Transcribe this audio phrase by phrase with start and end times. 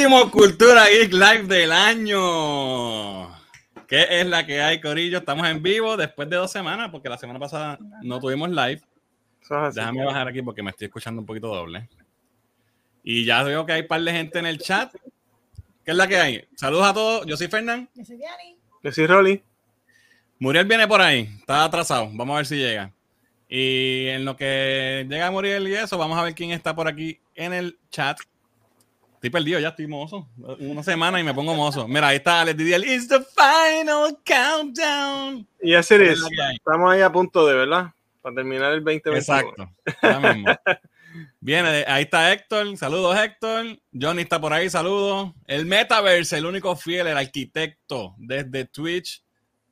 [0.00, 3.28] Último Cultura Geek Live del año.
[3.86, 5.18] ¿Qué es la que hay, Corillo?
[5.18, 8.80] Estamos en vivo después de dos semanas, porque la semana pasada no tuvimos live.
[9.74, 11.86] Déjame bajar aquí porque me estoy escuchando un poquito doble.
[13.04, 14.90] Y ya veo que hay un par de gente en el chat.
[15.84, 16.48] ¿Qué es la que hay?
[16.56, 17.26] Saludos a todos.
[17.26, 17.86] Yo soy Fernán.
[17.94, 18.56] Yo soy Diani.
[18.82, 19.42] Yo soy Rolly.
[20.38, 21.28] Muriel viene por ahí.
[21.40, 22.08] Está atrasado.
[22.14, 22.90] Vamos a ver si llega.
[23.50, 27.20] Y en lo que llega Muriel y eso, vamos a ver quién está por aquí
[27.34, 28.18] en el chat.
[29.20, 30.30] Estoy perdido, ya estoy mozo.
[30.60, 31.86] Una semana y me pongo mozo.
[31.86, 32.82] Mira, ahí está Alex Didier.
[32.82, 35.46] It's the final countdown.
[35.60, 36.22] Y así es.
[36.54, 37.92] Estamos ahí a punto de, ¿verdad?
[38.22, 39.18] Para terminar el 2021.
[39.18, 39.70] Exacto.
[41.40, 42.74] Viene, ahí está Héctor.
[42.78, 43.78] Saludos, Héctor.
[43.92, 44.70] Johnny está por ahí.
[44.70, 45.34] Saludos.
[45.46, 49.22] El Metaverse, el único fiel, el arquitecto desde Twitch.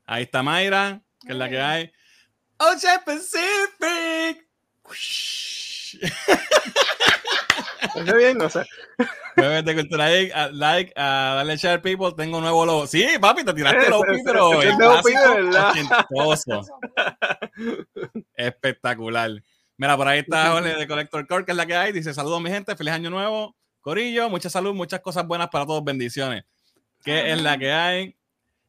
[0.04, 1.90] Ahí está Mayra, que es la que hay.
[2.58, 4.46] Ocean Pacific.
[7.94, 8.64] Está bien, no sé.
[9.36, 12.86] de cultura like, a, like, a darle share people, tengo un nuevo logo.
[12.86, 14.76] Sí, papi, te tiraste el OP, pero es
[18.34, 19.30] Espectacular.
[19.76, 21.92] Mira, por ahí está Jorge de Collector Core, que es la que hay.
[21.92, 23.56] Dice, saludos mi gente, feliz año nuevo.
[23.80, 26.44] Corillo, mucha salud, muchas cosas buenas para todos, bendiciones.
[27.04, 28.16] ¿Qué es la que hay?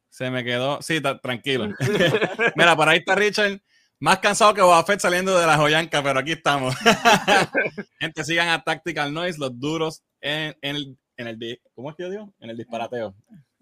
[0.09, 0.81] Se me quedó.
[0.81, 1.69] Sí, tranquilo.
[2.55, 3.59] Mira, por ahí está Richard.
[4.01, 6.73] Más cansado que Boba saliendo de la joyanca, pero aquí estamos.
[7.99, 11.61] Gente, sigan a Tactical Noise, los duros en, el, en el...
[11.75, 12.33] ¿Cómo es que yo digo?
[12.39, 13.13] En el disparateo.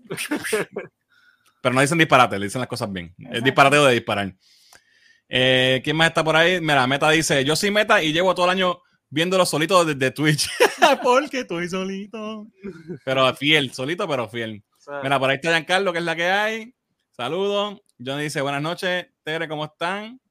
[1.61, 3.15] pero no dicen disparate, le dicen las cosas bien.
[3.31, 4.35] El disparateo de disparar.
[5.27, 6.61] Eh, ¿Quién más está por ahí?
[6.61, 10.49] Mira, Meta dice, yo soy Meta y llevo todo el año viéndolo solito desde Twitch.
[11.03, 12.45] Porque estoy solito.
[13.03, 14.63] Pero fiel, solito pero fiel.
[15.01, 16.75] Mira, por ahí está Giancarlo, que es la que hay.
[17.11, 17.81] Saludos.
[17.97, 20.21] Johnny dice, buenas noches, Tere, ¿cómo están?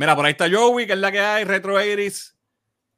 [0.00, 2.34] Mira, por ahí está Joey, que es la que hay, Retro Iris.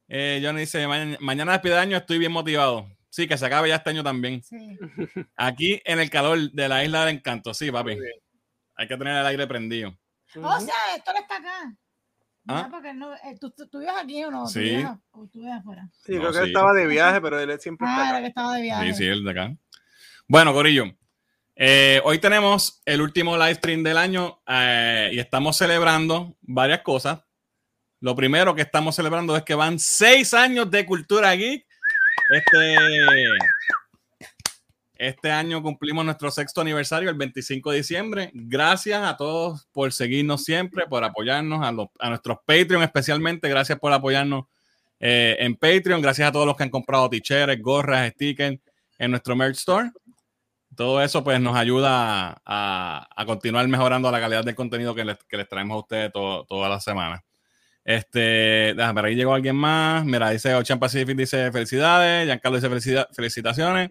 [0.07, 0.87] Eh, Johnny dice,
[1.19, 2.87] mañana, de año estoy bien motivado.
[3.11, 4.41] Sí, que se acabe ya este año también.
[5.37, 7.99] Aquí en el calor de la isla del encanto, sí, papi.
[8.77, 9.99] Hay que tener el aire prendido.
[10.37, 11.77] O sea, esto no está acá.
[12.47, 12.69] ¿Ah?
[12.71, 14.47] Porque no, eh, ¿tú, ¿tú, vives aquí o no?
[14.47, 14.85] Sí.
[15.11, 15.89] ¿O tú vives afuera?
[16.05, 18.21] Sí, creo que él estaba de viaje, pero él siempre ah, está acá.
[18.21, 18.93] que estaba de viaje.
[18.93, 19.57] Sí, sí, él de acá.
[20.29, 20.85] Bueno, Corillo,
[21.55, 27.21] eh, hoy tenemos el último live stream del año eh, y estamos celebrando varias cosas.
[28.01, 31.65] Lo primero que estamos celebrando es que van seis años de Cultura Geek.
[32.31, 32.77] Este,
[34.97, 38.31] este año cumplimos nuestro sexto aniversario, el 25 de diciembre.
[38.33, 43.49] Gracias a todos por seguirnos siempre, por apoyarnos, a, nuestros Patreon especialmente.
[43.49, 44.47] Gracias por apoyarnos
[44.99, 46.01] eh, en Patreon.
[46.01, 48.59] Gracias a todos los que han comprado t-shirts, gorras, stickers
[48.99, 49.91] en nuestro merch store
[50.77, 55.75] todo eso pues nos ayuda a, continuar mejorando la calidad del contenido que les, traemos
[55.75, 57.23] a ustedes todas las semanas.
[57.85, 60.05] Este, déjame, ahí llegó alguien más.
[60.05, 62.27] Mira, dice Ocean Pacific, dice felicidades.
[62.27, 63.91] Giancarlo dice felicitaciones.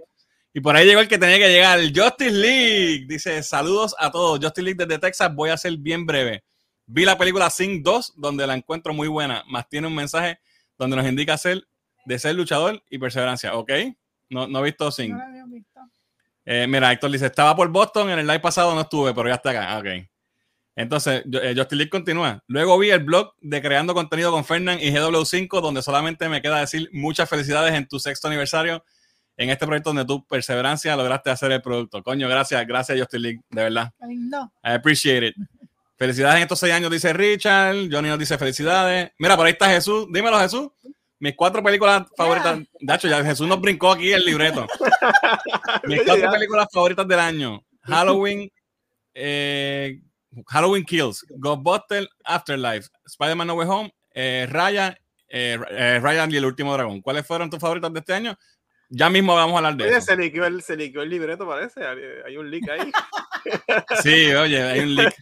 [0.54, 3.06] Y por ahí llegó el que tenía que llegar, Justice League.
[3.07, 4.39] Dice, saludos a todos.
[4.39, 5.34] Justice League desde Texas.
[5.34, 6.44] Voy a ser bien breve.
[6.88, 9.44] Vi la película Sing 2, donde la encuentro muy buena.
[9.48, 10.39] Más tiene un mensaje
[10.77, 11.63] donde nos indica ser,
[12.06, 13.56] de ser luchador y perseverancia.
[13.56, 13.72] ¿Ok?
[14.30, 15.16] No, no he visto Sing.
[16.45, 19.35] Eh, mira, Héctor dice, estaba por Boston, en el live pasado no estuve, pero ya
[19.35, 19.77] está acá.
[19.77, 20.07] Ok.
[20.75, 22.43] Entonces, eh, Justin Lee continúa.
[22.47, 26.59] Luego vi el blog de Creando Contenido con Fernand y GW5, donde solamente me queda
[26.59, 28.83] decir muchas felicidades en tu sexto aniversario
[29.38, 32.01] en este proyecto donde tu perseverancia lograste hacer el producto.
[32.03, 33.91] Coño, gracias, gracias Justin Lee, de verdad.
[33.99, 34.51] No.
[34.63, 35.35] I appreciate it.
[35.97, 37.75] Felicidades en estos seis años, dice Richard.
[37.91, 39.11] Johnny nos dice felicidades.
[39.17, 40.07] Mira, por ahí está Jesús.
[40.11, 40.69] Dímelo, Jesús
[41.21, 42.59] mis cuatro películas favoritas.
[42.79, 44.65] De hecho, ya Jesús nos brincó aquí el libreto.
[45.83, 48.51] mis cuatro películas favoritas del año: Halloween,
[49.13, 50.01] eh,
[50.47, 54.97] Halloween Kills, Ghostbusters, Afterlife, Spider-Man No Way Home, eh, Raya,
[55.27, 57.01] eh, Ryan y el último dragón.
[57.01, 58.35] ¿Cuáles fueron tus favoritas de este año?
[58.93, 60.01] Ya mismo vamos a hablar de eso.
[60.01, 61.79] Se liqueó, el, se el libreto, parece.
[62.25, 62.91] Hay un leak ahí.
[64.03, 65.15] Sí, oye, hay un leak.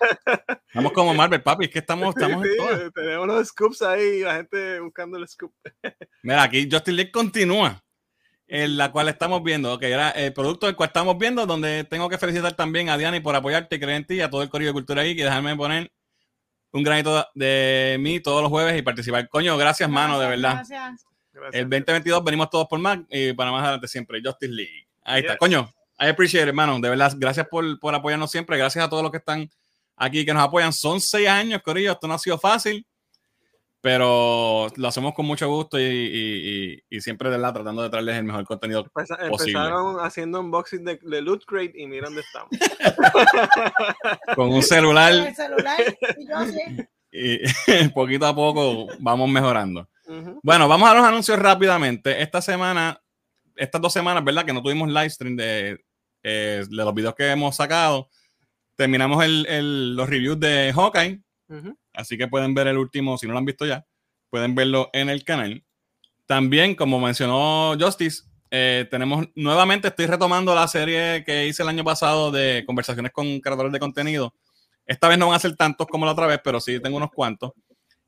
[0.68, 4.82] Estamos como Marvel, papi, es que estamos, estamos en Tenemos los scoops ahí, la gente
[4.82, 5.54] buscando el scoop.
[6.24, 7.82] Mira, aquí Justin League continúa,
[8.46, 12.10] en la cual estamos viendo, ok, era el producto del cual estamos viendo, donde tengo
[12.10, 14.72] que felicitar también a Diani por apoyarte y creer en ti, a todo el Corrido
[14.72, 15.90] de Cultura ahí, y dejarme poner
[16.74, 19.30] un granito de mí todos los jueves y participar.
[19.30, 20.56] Coño, gracias, mano, de verdad.
[20.56, 21.09] Gracias.
[21.52, 24.22] El 2022 venimos todos por más y para más adelante siempre.
[24.24, 24.88] Justice League.
[25.04, 25.38] Ahí está.
[25.38, 25.70] Coño,
[26.00, 26.80] I appreciate it, hermano.
[26.80, 28.58] De verdad, gracias por, por, apoyarnos siempre.
[28.58, 29.50] Gracias a todos los que están
[29.96, 30.72] aquí, que nos apoyan.
[30.72, 31.92] Son seis años, Corillo.
[31.92, 32.86] Esto no ha sido fácil,
[33.82, 38.24] pero lo hacemos con mucho gusto y, y, siempre de verdad tratando de traerles el
[38.24, 39.60] mejor contenido Empezaron posible.
[39.60, 42.50] Empezaron haciendo unboxing de, de, Loot Crate y mira dónde estamos.
[44.36, 45.14] con un celular.
[45.14, 49.88] Con el celular y yo Y poquito a poco vamos mejorando.
[50.42, 52.22] Bueno, vamos a los anuncios rápidamente.
[52.22, 53.00] Esta semana
[53.60, 54.46] estas dos semanas, ¿verdad?
[54.46, 55.84] Que no tuvimos live stream de,
[56.24, 58.10] eh, de los videos que hemos sacado.
[58.76, 61.22] Terminamos el, los reviews de Hawkeye.
[61.94, 63.86] Así que pueden ver el último, si no lo han visto ya,
[64.30, 65.64] pueden verlo en el canal.
[66.26, 71.84] También, como mencionó Justice, eh, tenemos nuevamente, estoy retomando la serie que hice el año
[71.84, 74.34] pasado de conversaciones con creadores de contenido.
[74.86, 77.12] Esta vez no van a ser tantos como la otra vez, pero sí tengo unos
[77.12, 77.52] cuantos.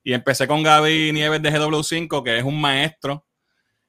[0.04, 3.26] Y empecé con Gaby Nieves de GW5, que es un maestro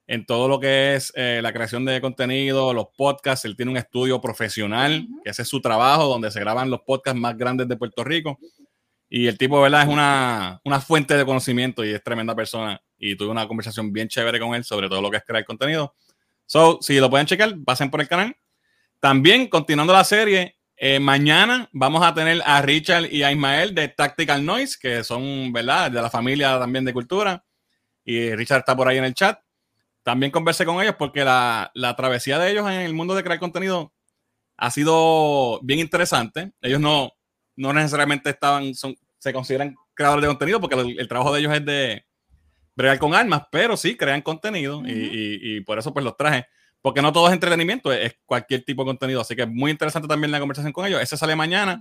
[0.06, 3.44] en todo lo que es eh, la creación de contenido, los podcasts.
[3.44, 7.18] Él tiene un estudio profesional, que ese es su trabajo, donde se graban los podcasts
[7.18, 8.38] más grandes de Puerto Rico.
[9.08, 9.82] Y el tipo, ¿verdad?
[9.82, 12.82] Es una, una fuente de conocimiento y es tremenda persona.
[12.98, 15.94] Y tuve una conversación bien chévere con él sobre todo lo que es crear contenido.
[16.46, 18.36] So, si lo pueden checar, pasen por el canal.
[19.00, 23.86] También, continuando la serie, eh, mañana vamos a tener a Richard y a Ismael de
[23.86, 27.44] Tactical Noise, que son, ¿verdad?, de la familia también de cultura.
[28.04, 29.38] Y Richard está por ahí en el chat.
[30.02, 33.38] También conversé con ellos porque la, la travesía de ellos en el mundo de crear
[33.38, 33.92] contenido
[34.56, 36.50] ha sido bien interesante.
[36.60, 37.12] Ellos no,
[37.54, 41.64] no necesariamente estaban, son, se consideran creadores de contenido porque el, trabajo de ellos es
[41.64, 42.04] de
[42.74, 46.44] bregar con armas, pero sí crean contenido y, por eso pues los traje.
[46.82, 49.20] Porque no todo es entretenimiento, es cualquier tipo de contenido.
[49.20, 51.00] Así que es muy interesante también la conversación con ellos.
[51.00, 51.80] Ese sale mañana.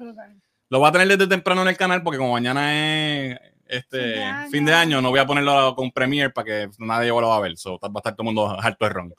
[0.70, 4.66] Lo voy a tener desde temprano en el canal porque como mañana es este fin
[4.66, 7.54] de año, no voy a ponerlo con Premiere para que nadie lo va a ver.
[7.54, 9.14] va a estar todo el mundo harto de ron.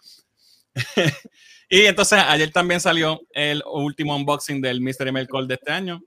[1.68, 6.02] y entonces ayer también salió el último unboxing del Mystery Mail Call de este año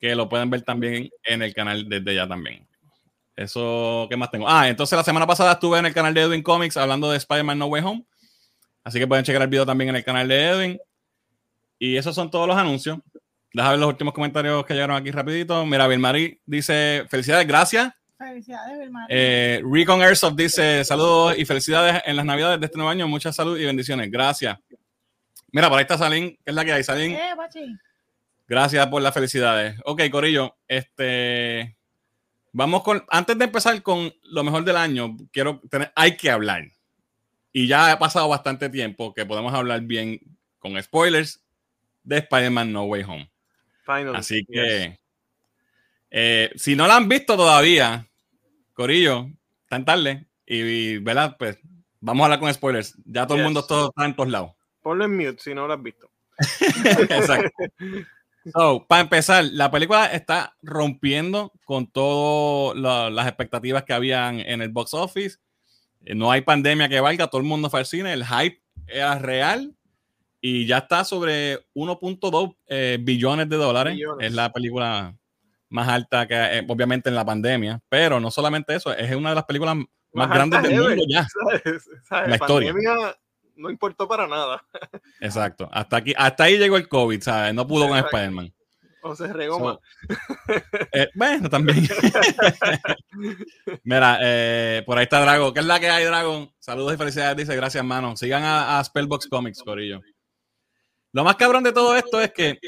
[0.00, 2.66] que lo pueden ver también en el canal desde ya también.
[3.36, 4.48] Eso, ¿qué más tengo?
[4.48, 7.58] Ah, entonces la semana pasada estuve en el canal de Edwin Comics hablando de Spider-Man
[7.58, 8.04] No Way Home.
[8.90, 10.80] Así que pueden checar el video también en el canal de Edwin.
[11.78, 12.98] Y esos son todos los anuncios.
[13.54, 15.64] Déjame ver los últimos comentarios que llegaron aquí rapidito.
[15.64, 17.92] Mira, Vilmari dice, felicidades, gracias.
[18.18, 19.06] Felicidades, Vilmari.
[19.08, 23.06] Eh, Recon Airsoft dice, saludos y felicidades en las navidades de este nuevo año.
[23.06, 24.10] Mucha salud y bendiciones.
[24.10, 24.58] Gracias.
[25.52, 26.82] Mira, por ahí está Salín, que es la que hay.
[26.82, 27.12] Salín.
[27.12, 27.32] Eh,
[28.48, 29.76] Gracias por las felicidades.
[29.84, 31.76] Ok, Corillo, este.
[32.50, 33.04] Vamos con.
[33.08, 35.92] Antes de empezar con lo mejor del año, quiero tener.
[35.94, 36.64] Hay que hablar.
[37.52, 40.20] Y ya ha pasado bastante tiempo que podemos hablar bien
[40.58, 41.42] con spoilers
[42.04, 43.30] de Spider-Man No Way Home.
[44.14, 44.98] Así que.
[46.12, 48.08] Eh, si no la han visto todavía,
[48.74, 49.28] Corillo,
[49.68, 50.26] tan tarde.
[50.46, 51.36] Y, ¿verdad?
[51.38, 51.58] Pues
[52.00, 52.96] vamos a hablar con spoilers.
[53.04, 54.52] Ya todo el mundo está en todos lados.
[54.82, 56.10] Ponlo en mute si no lo has visto.
[57.10, 57.50] Exacto.
[58.54, 64.70] So, para empezar, la película está rompiendo con todas las expectativas que habían en el
[64.70, 65.38] box office.
[66.04, 69.18] Eh, no hay pandemia que valga, todo el mundo fue al cine, el hype era
[69.18, 69.74] real
[70.40, 73.98] y ya está sobre 1.2 eh, billones de dólares.
[74.20, 75.16] Es la película
[75.68, 79.34] más alta que eh, obviamente en la pandemia, pero no solamente eso, es una de
[79.36, 79.76] las películas
[80.12, 81.26] más, grandes del mundo ya.
[82.26, 82.74] La historia
[83.60, 84.64] no importó para nada.
[85.20, 85.68] Exacto.
[85.70, 87.54] Hasta aquí, hasta ahí llegó el COVID, ¿sabes?
[87.54, 88.52] No pudo con Spider-Man.
[89.02, 89.80] O se regó
[90.92, 91.78] eh, bueno, también.
[93.84, 95.54] Mira, eh, por ahí está Dragon.
[95.54, 96.50] ¿Qué es la que hay, Dragon?
[96.58, 97.56] Saludos y felicidades, dice.
[97.56, 98.16] Gracias, hermano.
[98.16, 100.00] Sigan a, Spellbox Comics, Corillo.
[101.12, 102.58] Lo más cabrón de todo esto es que.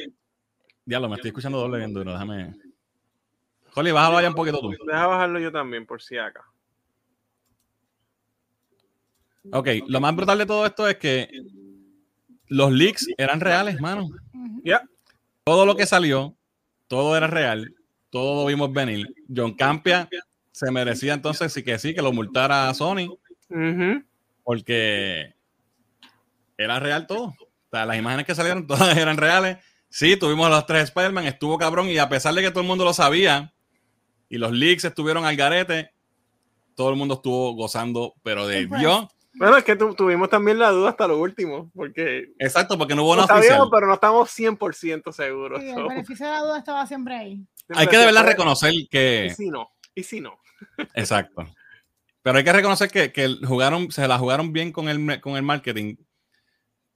[0.85, 2.13] Diablo, me estoy escuchando doble bien duro.
[2.13, 2.55] Déjame.
[3.71, 4.71] Joli, bájalo allá un poquito tú.
[4.87, 6.45] Deja bajarlo yo también, por si acá.
[9.51, 11.29] Ok, lo más brutal de todo esto es que
[12.49, 14.09] los leaks eran reales, mano.
[14.63, 14.83] Ya.
[15.45, 16.37] Todo lo que salió,
[16.87, 17.75] todo era real,
[18.11, 19.13] todo lo vimos venir.
[19.35, 20.09] John Campia
[20.53, 23.19] se merecía entonces sí que sí, que lo multara a Sony.
[24.45, 25.35] Porque
[26.57, 27.25] era real todo.
[27.25, 29.59] O sea, las imágenes que salieron todas eran reales.
[29.89, 32.85] Sí, tuvimos los tres Spider-Man, estuvo cabrón y a pesar de que todo el mundo
[32.85, 33.53] lo sabía
[34.29, 35.93] y los leaks estuvieron al garete,
[36.75, 39.09] todo el mundo estuvo gozando, pero de Dios.
[39.35, 42.33] Bueno, es que tuvimos también la duda hasta lo último, porque...
[42.39, 45.61] Exacto, porque no hubo una sabíamos, pero no estamos 100% seguros.
[45.61, 47.47] Sí, el beneficio de la duda estaba siempre ahí.
[47.75, 49.27] hay que de verdad reconocer que...
[49.27, 50.39] Y si no, y si no.
[50.95, 51.47] Exacto.
[52.23, 55.43] Pero hay que reconocer que, que, jugaron, se la jugaron bien con el, con el
[55.43, 55.97] marketing,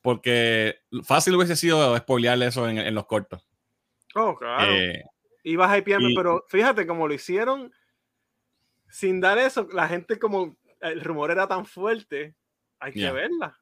[0.03, 3.49] porque fácil hubiese sido spoilearle eso en, en los cortos.
[4.15, 4.73] Oh, claro.
[4.73, 5.03] Eh,
[5.43, 7.73] Ibas a hypearme, pero fíjate cómo lo hicieron
[8.89, 10.57] sin dar eso, la gente como
[10.91, 12.35] el rumor era tan fuerte,
[12.79, 13.59] hay que verla.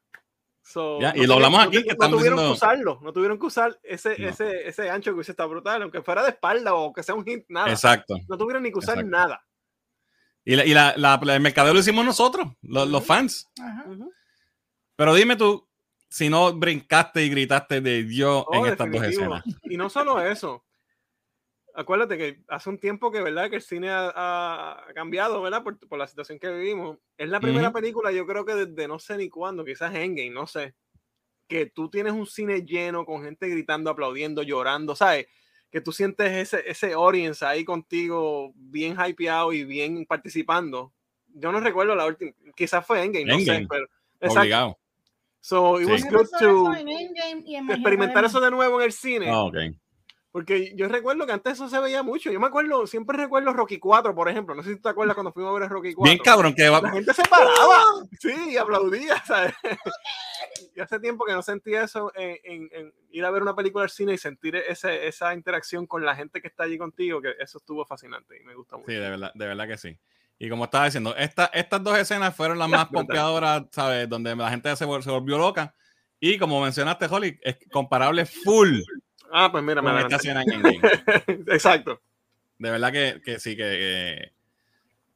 [1.15, 1.83] y lo hablamos aquí.
[1.97, 5.45] no tuvieron que usarlo, no tuvieron que usar ese, ese, ese ancho que hubiese está
[5.45, 7.69] brutal, aunque fuera de espalda o que sea un hint, nada.
[7.69, 8.15] Exacto.
[8.27, 9.45] No tuvieron ni que usar nada.
[10.43, 13.49] Y, la, y la, la, el mercadeo lo hicimos nosotros, los, fans.
[14.95, 15.67] Pero dime tú,
[16.07, 19.43] si no brincaste y gritaste de Dios en oh, estas dos escenas.
[19.63, 20.64] Y no solo eso.
[21.75, 23.49] Acuérdate que hace un tiempo que, ¿verdad?
[23.49, 25.63] Que el cine ha, cambiado, ¿verdad?
[25.63, 26.97] Por, por, la situación que vivimos.
[27.17, 30.47] Es la primera película, yo creo que desde no sé ni cuándo, quizás Endgame, no
[30.47, 30.73] sé,
[31.47, 35.27] que tú tienes un cine lleno con gente gritando, aplaudiendo, llorando, ¿sabes?
[35.69, 40.93] Que tú sientes ese, ese audience ahí contigo bien hypeado y bien participando.
[41.27, 43.87] Yo no recuerdo la última, quizás fue Endgame, no sé, pero...
[44.21, 44.79] Exacto.
[45.41, 49.31] So it was good to experimentar eso de nuevo en el cine.
[49.31, 49.77] Oh, okay.
[50.35, 52.29] Porque yo recuerdo que antes eso se veía mucho.
[52.29, 54.53] Yo me acuerdo, siempre recuerdo Rocky 4, por ejemplo.
[54.53, 56.11] No sé si te acuerdas cuando fuimos a ver Rocky 4.
[56.11, 57.85] Bien cabrón, que La gente se paraba.
[58.19, 59.53] Sí, aplaudía, ¿sabes?
[60.75, 62.69] y hace tiempo que no sentía eso en,
[63.11, 66.41] ir a ver una película al cine y sentir ese, esa interacción con la gente
[66.41, 68.91] que está allí contigo, que eso estuvo fascinante y me gusta mucho.
[68.91, 69.97] Sí, de verdad, de verdad que sí.
[70.37, 74.09] Y como estaba diciendo, esta, estas dos escenas fueron las más pompeadoras, ¿sabes?
[74.09, 75.73] Donde la gente se, se volvió loca.
[76.19, 78.81] Y como mencionaste, Holly, es comparable full
[79.31, 80.17] Ah, pues mira, me esta
[81.53, 82.01] Exacto.
[82.57, 84.31] De verdad que, que sí, que,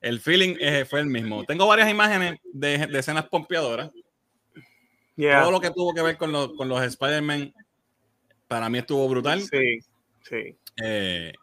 [0.02, 1.44] el feeling eh, fue el mismo.
[1.46, 3.92] Tengo varias imágenes de, de escenas pompeadoras.
[5.16, 7.54] Todo lo que tuvo que ver con, los, con los Spider-Man,
[8.48, 9.42] para mí estuvo brutal.
[9.42, 9.80] Sí,
[10.22, 10.56] sí.
[10.82, 11.34] Eh,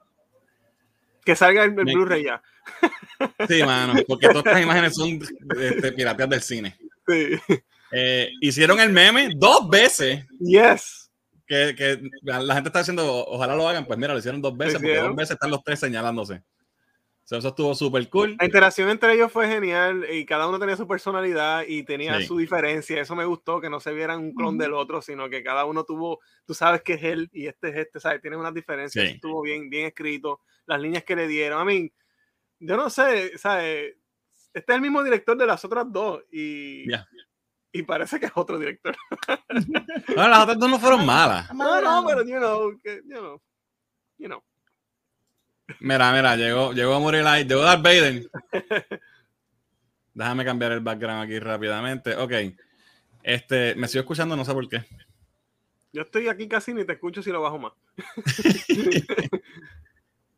[1.24, 2.42] que salga el, Blu-ray ya.
[3.48, 5.20] Sí, mano, porque todas estas imágenes son
[5.58, 6.76] este, pirateas del cine.
[7.06, 7.38] Sí.
[7.92, 10.24] Eh, hicieron el meme dos veces.
[10.40, 11.05] Yes
[11.46, 14.96] que, la gente está diciendo, ojalá lo hagan, pues mira, lo hicieron dos veces, porque
[14.96, 16.42] dos veces están los tres señalándose.
[17.24, 18.36] eso estuvo súper cool.
[18.38, 22.36] La interacción entre ellos fue genial y cada uno tenía su personalidad y tenía su
[22.36, 23.00] diferencia.
[23.00, 25.84] Eso me gustó, que no se vieran un clon del otro, sino que cada uno
[25.84, 28.20] tuvo, tú sabes que es él y este es este, ¿sabes?
[28.20, 29.04] Tienen unas diferencias.
[29.04, 30.40] Estuvo bien, bien escrito.
[30.66, 31.60] Las líneas que le dieron.
[31.60, 31.92] A mí,
[32.58, 33.94] yo no sé, ¿sabes?
[34.52, 36.86] Este es el mismo director de las otras dos y
[37.78, 38.96] y parece que es otro director.
[40.16, 41.52] No, las otras dos no fueron malas.
[41.52, 43.42] No, no, pero you know, que, you know,
[44.18, 44.42] you know.
[45.80, 48.30] Mira, mira, llegó, llegó a morir ahí, llegó Darth Vader.
[50.14, 52.14] Déjame cambiar el background aquí rápidamente.
[52.16, 52.32] Ok.
[53.22, 54.84] Este, me sigo escuchando, no sé por qué.
[55.92, 57.72] Yo estoy aquí casi ni te escucho si lo bajo más.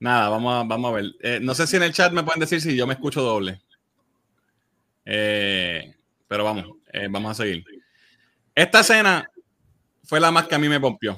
[0.00, 1.04] Nada, vamos a, vamos a ver.
[1.20, 3.60] Eh, no sé si en el chat me pueden decir si yo me escucho doble.
[5.04, 5.94] Eh,
[6.26, 7.64] pero vamos, eh, vamos a seguir.
[8.54, 9.30] Esta escena
[10.04, 11.12] fue la más que a mí me pompió.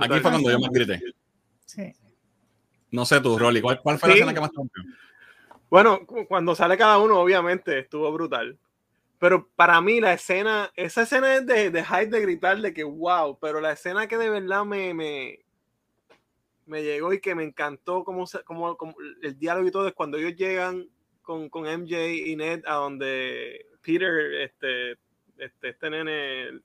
[0.00, 1.00] Aquí fue cuando yo me grité.
[1.64, 1.92] Sí.
[2.90, 4.82] No sé tú, Rolly, ¿cuál, fue la escena que más te pompió?
[5.70, 8.58] Bueno, cuando sale cada uno, obviamente, estuvo brutal.
[9.18, 12.84] Pero para mí la escena, esa escena es de, de hype de gritar de que
[12.84, 15.40] wow, pero la escena que de verdad me, me,
[16.66, 20.18] me llegó y que me encantó como, como, como, el diálogo y todo es cuando
[20.18, 20.88] ellos llegan
[21.22, 24.96] con, con MJ y Ned a donde Peter, este,
[25.38, 26.60] este, este nene,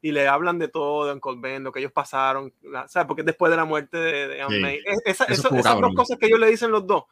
[0.00, 2.52] y le hablan de todo, de Uncle Ben, lo que ellos pasaron,
[2.88, 3.06] ¿sabes?
[3.06, 6.86] Porque después de la muerte de, de esas dos cosas que ellos le dicen los
[6.86, 7.04] dos,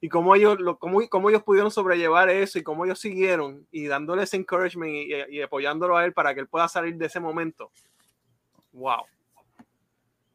[0.00, 3.86] y cómo ellos, lo, cómo, cómo, ellos pudieron sobrellevar eso y cómo ellos siguieron y
[3.86, 4.90] dándole ese encouragement
[5.28, 7.70] y, apoyándolo a él para que él pueda salir de ese momento.
[8.72, 9.04] ¡Wow!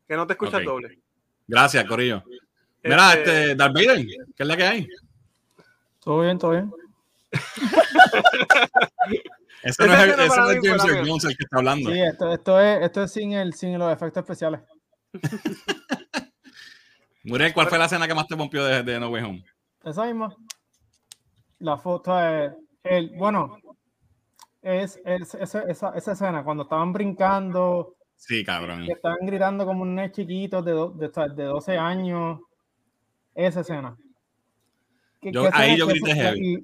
[0.07, 0.99] Que no te escuchas doble.
[1.47, 2.23] Gracias, Corillo.
[2.83, 4.87] Mira, este, este Darth Vader, ¿qué es la que hay?
[5.99, 6.71] Todo bien, todo bien.
[9.65, 11.91] Eso no es, eso es James Earl Jones el que está hablando.
[11.91, 14.61] Sí, esto, esto, es, esto es sin, el, sin los efectos especiales.
[17.23, 19.43] Muriel, ¿cuál fue la escena que más te pompió de, de No Way Home?
[19.83, 20.35] Esa misma.
[21.57, 22.53] La foto es.
[22.83, 23.57] El, bueno,
[24.61, 27.95] es, es esa, esa, esa, escena cuando estaban brincando.
[28.17, 28.85] Sí, cabrón.
[28.85, 32.39] Que estaban gritando como un chiquitos de, de, de 12 años.
[33.33, 33.97] Esa escena.
[35.23, 36.63] Yo, ahí yo grité heavy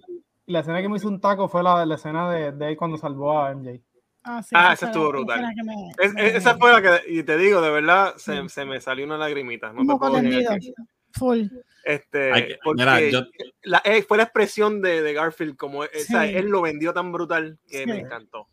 [0.51, 3.39] la escena que me hizo un taco fue la, la escena de, de cuando salvó
[3.39, 3.81] a MJ.
[4.23, 5.53] Ah, sí, ah esa estuvo brutal.
[6.17, 9.73] esa fue la que, y te digo, de verdad, se, se me salió una lagrimita.
[9.73, 10.71] No te
[11.13, 11.47] Full.
[11.83, 12.83] Este, porque
[13.63, 17.85] la, eh, fue la expresión de, de Garfield, como él lo vendió tan brutal que
[17.87, 18.47] me encantó.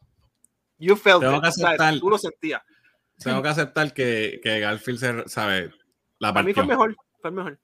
[0.79, 2.63] You felt tengo que aceptar, tú lo sentías.
[3.23, 5.73] Tengo que aceptar que, que Garfield se sabe
[6.19, 6.41] la partió.
[6.41, 7.59] A mí fue mejor, fue mejor.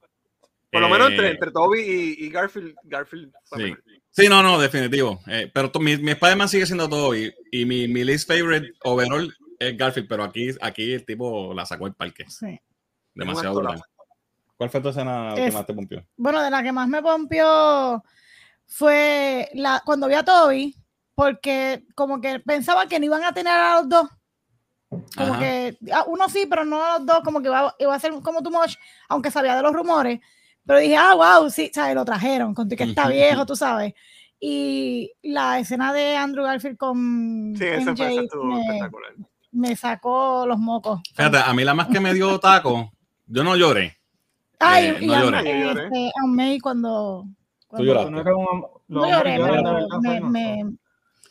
[0.71, 3.63] Por lo menos entre, eh, entre Toby y, y Garfield, Garfield fue sí.
[3.63, 3.83] mejor.
[4.15, 5.19] Sí, no, no, definitivo.
[5.27, 9.29] Eh, pero mi, mi Spider-Man sigue siendo todo y, y mi, mi, least favorite overall
[9.59, 12.23] es Garfield, pero aquí, aquí el tipo la sacó el parque.
[12.29, 12.57] Sí.
[13.13, 13.81] Demasiado brutal.
[14.55, 16.05] ¿Cuál fue tu escena que más te pompió?
[16.15, 18.01] Bueno, de la que más me pompió
[18.65, 20.73] fue la, cuando vi a Toby,
[21.13, 24.09] porque como que pensaba que no iban a tener a los dos.
[25.17, 28.13] Como que uno sí, pero no a los dos, como que iba, iba a ser
[28.21, 28.77] como too much,
[29.09, 30.21] aunque sabía de los rumores.
[30.65, 31.95] Pero dije, ah, wow, sí, ¿sabes?
[31.95, 33.93] Lo trajeron, conté que está viejo, tú sabes.
[34.39, 38.89] Y la escena de Andrew Garfield con sí, MJ fue, me,
[39.69, 41.01] me, sacó los mocos.
[41.15, 42.91] Fíjate, a mí la más que me dio taco,
[43.27, 43.97] yo no lloré.
[44.59, 45.59] Ay, Eh, y no a, lloré.
[45.63, 45.83] Lloré.
[45.85, 47.25] este, a May cuando.
[47.67, 48.11] cuando- lloraste.
[48.87, 50.75] No, lloré, pero me, me-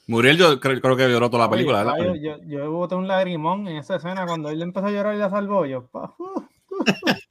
[0.07, 2.15] Muriel, yo creo, creo que lloró toda la película, Oye, ¿verdad?
[2.21, 5.19] yo, yo, yo boté un lagrimón en esa escena cuando él empezó a llorar y
[5.19, 5.65] la salvó.
[5.67, 6.15] Yo, pa,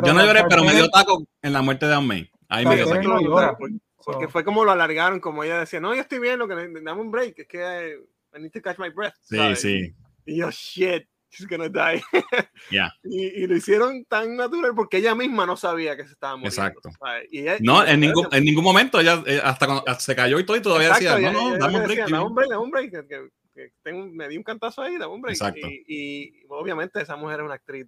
[0.00, 2.30] Pero Yo no lloré, pero me dio taco en la muerte de May.
[2.48, 3.02] Ahí me dio taco.
[3.08, 3.56] no llora.
[3.56, 6.54] Porque So, fue como lo alargaron, como ella decía, no, yo estoy bien, lo que
[6.54, 7.98] dame un break, es que
[8.36, 9.14] I need to catch my breath.
[9.22, 9.60] Sí, ¿sabes?
[9.60, 9.94] sí.
[10.24, 12.00] Y yo, shit, she's gonna die.
[12.70, 12.92] Ya.
[13.02, 16.62] y, y lo hicieron tan natural porque ella misma no sabía que se estaba muriendo.
[16.62, 16.90] Exacto.
[17.32, 20.38] Y ella- No, y- en ningún, en ningún momento ella eh, hasta cuando se cayó
[20.38, 22.10] y todo y todavía Exacto, decía, ella- no, no, ella dame un decía, break.
[22.10, 22.28] Dame Jimmy".
[22.28, 25.14] un break, dame un break, que, que- que tengo- me di un cantazo ahí, dame
[25.14, 25.34] un break.
[25.36, 25.66] Exacto.
[25.66, 27.86] Y, y obviamente esa mujer es una actriz,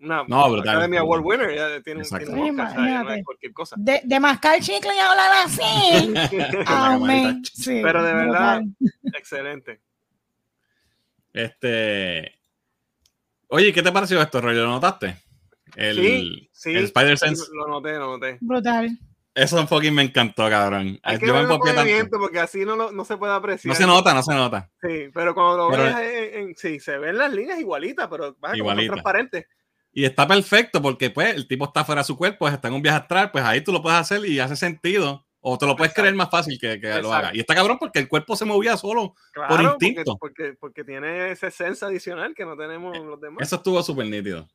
[0.00, 1.40] una No, brutal, Academy Award brutal.
[1.46, 6.14] winner, ella tiene, tiene un de, de mascar chicle y hablar así.
[7.52, 8.90] Sí, Pero de verdad, brutal.
[9.14, 9.80] Excelente.
[11.32, 12.34] Este.
[13.48, 14.64] Oye, ¿qué te pareció esto, Rollo?
[14.64, 15.16] ¿Lo notaste?
[15.76, 16.70] El, Sí, sí.
[16.74, 17.44] el Spider-Sense.
[17.52, 18.38] Lo noté, lo noté.
[18.40, 18.90] Brutal.
[19.34, 20.98] Eso fucking me encantó, cabrón.
[21.04, 22.18] Hay que Yo me tanto.
[22.18, 23.72] porque así no, lo- no se puede apreciar.
[23.72, 24.68] No se nota, no se nota.
[24.82, 28.36] Sí, pero cuando lo Pero- ves, en, en- sí, se ven las líneas igualitas, pero
[28.40, 28.92] vas a Igualita.
[28.92, 29.46] transparentes.
[29.92, 32.82] Y está perfecto porque, pues, el tipo está fuera de su cuerpo, está en un
[32.82, 35.26] viaje astral, pues ahí tú lo puedes hacer y hace sentido.
[35.42, 36.02] O te lo puedes Exacto.
[36.02, 37.30] creer más fácil que, que lo haga.
[37.34, 39.14] Y está cabrón porque el cuerpo se movía solo.
[39.32, 40.16] Claro, porque- instinto.
[40.20, 43.38] Porque, porque, tiene esa esencia adicional que no tenemos los demás.
[43.46, 44.46] Eso estuvo súper nítido.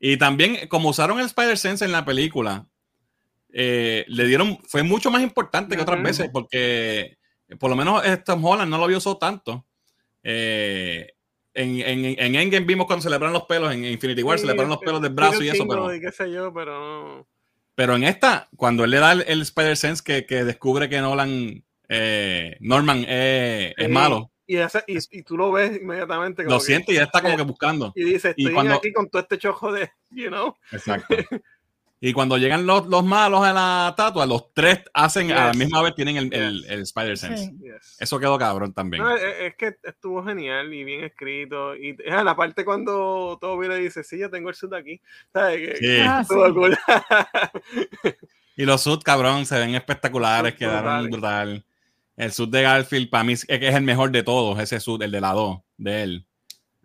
[0.00, 2.66] Y también, como usaron el Spider-Sense en la película,
[3.52, 8.04] eh, le dieron, fue mucho más importante que otras veces, porque eh, por lo menos
[8.04, 9.66] eh, Tom Holland no lo usado tanto.
[10.22, 11.12] Eh,
[11.56, 14.46] en, en, en Endgame vimos cuando se le paran los pelos, en Infinity War se
[14.46, 16.78] le paran los pelos del brazo y eso, pero, Y qué sé yo, pero
[17.18, 17.26] no.
[17.74, 21.64] pero en esta, cuando él le da el, el Spider-Sense que, que descubre que Nolan,
[21.88, 23.92] eh, Norman eh, es Sí.
[23.92, 26.44] malo, Y, ese- y, y tú lo ves inmediatamente.
[26.44, 27.92] como lo siente y ya está como que buscando.
[27.96, 30.54] Y dice, y estoy cuando- aquí con todo este chojo de, you know.
[30.72, 31.14] Exacto.
[32.08, 35.82] Y cuando llegan los, los malos a la estatua, los tres hacen a la misma
[35.82, 37.46] vez tienen el, el, Spider-Sense.
[37.46, 37.58] Sí.
[37.58, 37.96] Yes.
[37.98, 39.02] Eso quedó cabrón también.
[39.02, 41.74] No, es, es que estuvo genial y bien escrito.
[41.74, 45.00] Y es la parte cuando Toby le dice, sí, yo tengo el suit aquí.
[45.32, 45.58] ¿Sabes?
[45.58, 45.98] Que- Sí.
[46.06, 46.52] Ah, estuvo sí.
[46.52, 46.78] cool.
[48.58, 51.10] Y los suits, cabrón, se ven espectaculares, Son quedaron brutales.
[51.10, 51.64] brutal.
[52.16, 55.02] El suit de Garfield, para mí, es que es el mejor de todos, ese suit,
[55.02, 56.26] el de la 2, de él.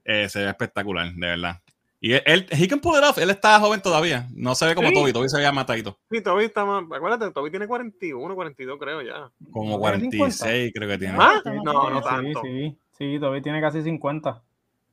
[0.04, 1.61] Eh, se ve espectacular, de verdad.
[2.04, 4.28] Y él, he can pull it off, él está joven todavía.
[4.34, 4.94] No se ve como Sí.
[4.96, 6.00] Toby, Toby se veía matadito.
[6.10, 6.84] Sí, Toby está más.
[6.92, 9.30] Acuérdate, Toby tiene 41, 42, creo ya.
[9.52, 11.16] Como ¿No tiene 46, creo que tiene.
[11.20, 11.40] ¿Ah?
[11.44, 12.42] Sí, No, no sí, tanto.
[12.44, 14.42] Sí, sí, todavía tiene casi 50.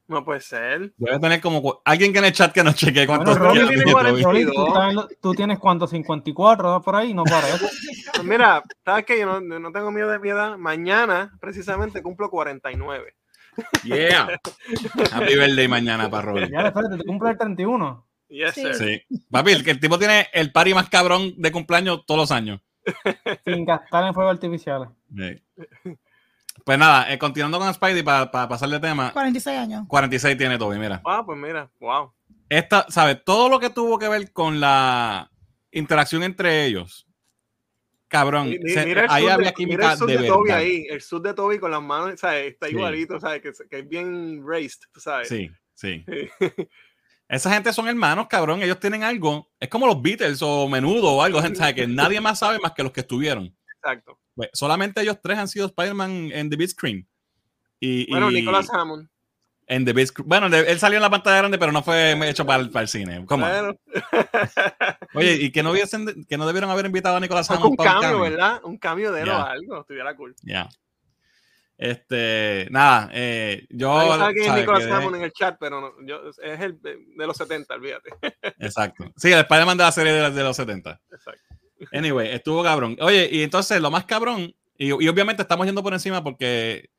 [0.09, 0.93] No puede ser.
[0.99, 1.81] Debe tener como.
[1.85, 4.11] Alguien que en el chat que nos chequee cuántos Bueno, Rolly tiene tiene 40.
[4.13, 4.23] Toby.
[4.25, 4.69] Rolly, ¿tú, 22.
[4.69, 6.83] estás en lo- tú tienes cuánto, 54 ¿no?
[6.83, 7.67] por ahí, no parece.
[8.15, 9.19] Pues mira, ¿sabes qué?
[9.21, 10.57] Yo no, no tengo miedo de mi edad.
[10.59, 13.15] Mañana, precisamente, cumplo 49.
[13.85, 14.39] Yeah.
[15.13, 16.51] Happy birthday mañana para Rolly.
[16.51, 18.07] Ya, espérate, te cumple el 31.
[18.29, 18.63] Yes, Sí.
[18.63, 18.75] sir.
[19.09, 19.19] Sí.
[19.31, 22.61] Papi, el, que el tipo tiene el party más cabrón de cumpleaños todos los años.
[23.45, 24.89] Sin gastar en fuegos artificiales.
[25.17, 25.43] Sí.
[26.65, 29.13] Pues nada, eh, continuando con Spidey para pasarle de tema.
[29.13, 29.85] 46 años.
[29.89, 31.01] 46 tiene Toby, mira.
[31.05, 32.13] Ah, pues mira, wow.
[32.49, 33.23] Esta, ¿sabes?
[33.25, 35.31] Todo lo que tuvo que ver con la
[35.71, 37.07] interacción entre ellos.
[38.09, 38.49] Cabrón.
[38.51, 40.49] Mi- mi- se- mira el ahí había de, química mira el sud de de, Toby
[40.49, 40.59] verdad.
[40.59, 42.53] ahí, el sud de Toby con las manos, ¿sabes?
[42.55, 42.73] Está Sí.
[42.75, 43.43] igualito, ¿sabes?
[43.43, 45.29] Que, que es bien raised, tú sabes.
[45.29, 46.05] Sí, sí.
[46.41, 46.55] Sí.
[47.29, 48.63] Esa gente son hermanos, cabrón.
[48.63, 49.51] Ellos tienen algo.
[49.61, 52.83] Es como los Beatles o Menudo o algo, gente, que nadie más sabe más que
[52.83, 53.55] los que estuvieron.
[53.77, 54.19] Exacto.
[54.35, 57.07] Pues, solamente ellos tres han sido Spider-Man en The Big Screen.
[57.81, 59.09] Y, Bueno, y- Nicolas Hammond.
[59.69, 60.29] En The Screen.
[60.29, 62.89] Bueno, él salió en la pantalla grande, pero no fue hecho para el, para el
[62.89, 63.25] cine.
[63.27, 63.47] ¿Cómo?
[63.47, 63.77] Bueno,
[65.15, 67.77] Oye, y que no, hubiesen, que no debieron haber invitado a Nicolas fue Hammond un
[67.77, 68.31] para un cambio, cambio.
[68.31, 68.61] ¿verdad?
[68.65, 69.43] Un cambio de él o Ya.
[69.45, 70.35] algo, estuviera cool.
[70.43, 70.69] Ya.
[71.77, 73.95] Este, nada, eh, yo.
[73.97, 76.99] Nadie sabe quién es quedé- Hammond en el chat, pero no, yo, es el de,
[77.17, 78.11] de los 70, olvídate.
[78.59, 79.05] Exacto.
[79.17, 81.01] Sí, el Spider-Man de la serie de, de los 70.
[81.13, 81.43] Exacto.
[81.93, 82.97] Anyway, estuvo cabrón.
[83.01, 86.91] Oye, y entonces lo más cabrón, y, y obviamente estamos yendo por encima porque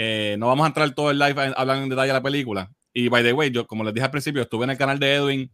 [0.00, 2.70] eh, no vamos a entrar todo el live a hablar en detalle de la película.
[2.92, 5.14] Y by the way, yo, como les dije al principio, estuve en el canal de
[5.16, 5.50] Edwin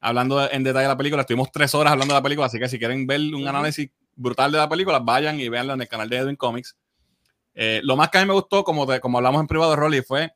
[0.00, 1.22] hablando en detalle de la película.
[1.22, 4.52] Estuvimos tres horas hablando de la película, así que si quieren ver un análisis brutal
[4.52, 6.76] de la película, vayan y véanlo en el canal de Edwin Comics.
[7.54, 9.76] Eh, lo más que a mí me gustó, como, te- como hablamos en privado de
[9.76, 10.32] Rolly, fue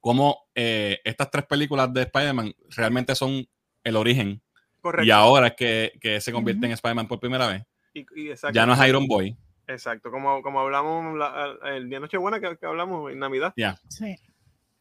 [0.00, 3.46] cómo eh, estas tres películas de Spider-Man realmente son
[3.84, 4.42] el origen.
[4.80, 5.06] Correcto.
[5.06, 7.62] Y ahora es que, que se convierte en Spider-Man por primera vez.
[7.94, 8.54] Y, y exacto.
[8.54, 9.36] Ya no es Iron Boy.
[9.66, 13.52] Exacto, como, como hablamos la- el día Nochebuena que, que hablamos en Navidad.
[13.88, 14.16] Sí.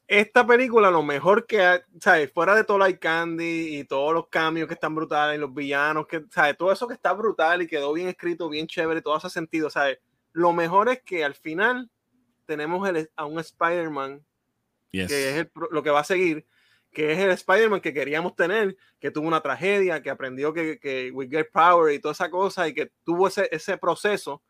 [0.07, 2.31] Esta película, lo mejor que, ¿sabes?
[2.31, 6.05] Fuera de todo Light Candy y todos los cambios que están brutales, y los villanos,
[6.05, 6.55] que, ¿sabes?
[6.55, 9.97] Todo eso que está brutal y quedó bien escrito, bien chévere, todo hace sentido, ¿sabes?
[10.31, 11.89] Lo mejor es que al final
[12.45, 14.23] tenemos el- a un Spider-Man
[14.91, 15.07] Yes.
[15.07, 16.45] que es el lo que va a seguir,
[16.91, 21.09] que es el Spider-Man que queríamos tener, que tuvo una tragedia, que aprendió que, que
[21.11, 24.43] we get power y toda esa cosa, y que tuvo ese, ese proceso.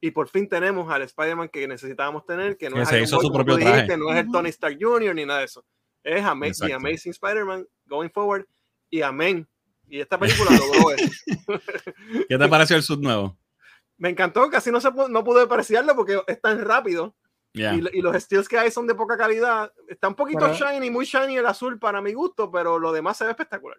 [0.00, 3.16] Y por fin tenemos al Spider-Man que necesitábamos tener, que no, Que es, se hizo
[3.16, 3.72] Boy, su propio traje.
[3.72, 4.30] dijiste, no es el.
[4.30, 5.14] Tony Stark Jr.
[5.14, 5.64] ni nada de eso.
[6.04, 6.76] Es Ama- The Exacto.
[6.76, 8.44] Amazing Spider-Man going forward
[8.90, 9.48] y amén.
[9.88, 11.10] Y esta película logró eso.
[12.28, 13.36] ¿Qué te pareció el sud nuevo?
[13.96, 17.16] Me encantó, casi no, se no pude apreciarlo porque es tan rápido.
[17.54, 17.74] Ya.
[17.74, 19.72] Y, y los steals que hay son de poca calidad.
[19.88, 23.16] Está un poquito Pero- shiny, muy shiny el azul para mi gusto, pero lo demás
[23.16, 23.78] se ve espectacular.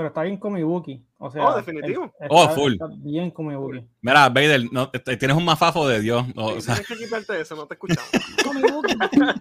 [0.00, 1.04] Pero está bien comic booky.
[1.18, 2.06] O sea, Oh, definitivo.
[2.06, 2.72] está- Oh, full.
[2.72, 3.86] está bien comic booky.
[4.00, 6.24] Mira, Vader, no, tienes un mafafo de Dios.
[6.36, 8.08] o Sí, sea, tienes que quitarte eso, no te escuchamos.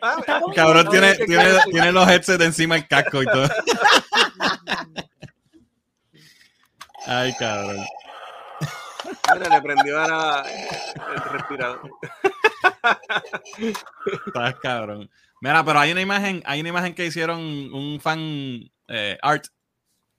[0.00, 0.16] Ah,
[0.54, 3.46] cabrón, No, tiene, tiene, tiene los headsets encima del casco y todo.
[7.06, 7.84] Ay, cabrón.
[9.34, 10.42] Mira, le prendió ahora
[11.14, 11.90] el respirador.
[14.26, 15.10] Estás cabrón.
[15.42, 19.44] Mira, pero hay una imagen, hay una imagen que hicieron un fan eh, art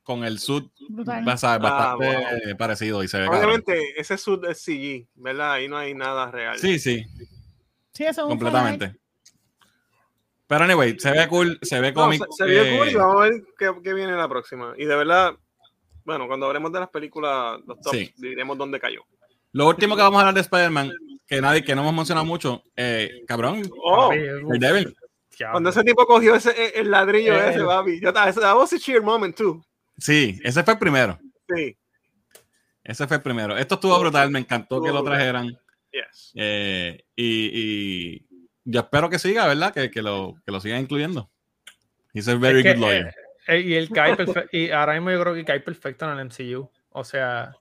[0.03, 1.23] con el sud Brutal.
[1.23, 2.57] bastante Ah, wow.
[2.57, 3.43] parecido y se ve cabrón.
[3.45, 5.53] Obviamente, ese sud es CG, ¿verdad?
[5.53, 6.57] Ahí no hay nada real.
[6.59, 7.05] Sí, sí,
[7.93, 8.95] Sí, eso es un completamente.
[10.47, 12.25] Pero anyway, se ve cool, se ve No, cómico.
[12.31, 14.73] se, se vio eh, cool y vamos a ver qué, qué viene la próxima.
[14.77, 15.33] Y de verdad,
[16.03, 18.13] bueno, cuando hablemos de las películas, los tops, Sí.
[18.17, 19.03] diremos dónde cayó.
[19.53, 20.91] Lo último que vamos a hablar de Spider-Man,
[21.25, 24.09] que nadie, que no hemos mencionado mucho, eh, cabrón, Oh,
[24.59, 24.95] Daredevil.
[25.37, 25.51] Ya.
[25.51, 27.99] cuando ese tipo cogió ese, e, el ladrillo Eh, ese, el- papi.
[27.99, 29.63] Yo, that was a cheer moment, too.
[29.97, 31.19] Sí, ese fue el primero.
[31.53, 31.77] Sí,
[32.83, 33.55] Ese fue el primero.
[33.57, 35.47] Esto estuvo brutal, me encantó que lo trajeran.
[35.91, 36.31] yes.
[36.35, 38.27] eh, y, y
[38.65, 39.73] yo espero que siga, ¿verdad?
[39.73, 41.29] Que, que lo, que lo sigan incluyendo.
[42.13, 43.15] He's a very Es que, good lawyer.
[43.47, 44.49] eh, y él cae perfecto.
[44.55, 46.69] Y ahora mismo yo creo que cae perfecto en el MCU.
[46.89, 47.53] O sea,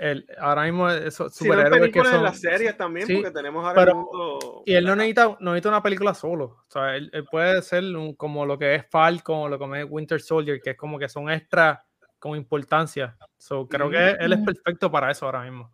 [0.00, 2.24] el, ahora mismo esos superhéroes que películas, en son.
[2.24, 5.68] las series también, Sí, porque tenemos ahora pero- mundo- Y él no necesita, no necesita
[5.68, 6.44] una película solo.
[6.44, 9.80] O sea, él, él puede ser un- como lo que es Falcon o lo que
[9.80, 11.84] es Winter Soldier, que es como que son extra
[12.18, 13.16] con importancia.
[13.38, 15.70] So, creo que él es perfecto para eso ahora mismo.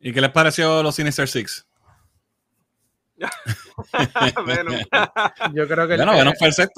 [0.00, 1.66] ¿Y qué les pareció los Sinister Six?
[5.54, 6.68] Yo creo que Bueno, bueno, el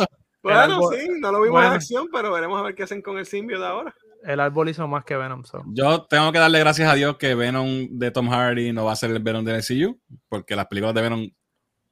[0.42, 1.68] bueno, árbol- sí, no lo vimos bueno.
[1.68, 3.94] en acción, pero veremos a ver qué hacen con el simbio ahora.
[4.24, 5.44] El árbol hizo más que Venom.
[5.44, 5.62] so.
[5.68, 8.96] Yo tengo que darle gracias a Dios que Venom de Tom Hardy no va a
[8.96, 11.30] ser el Venom del MCU, porque las películas de Venom,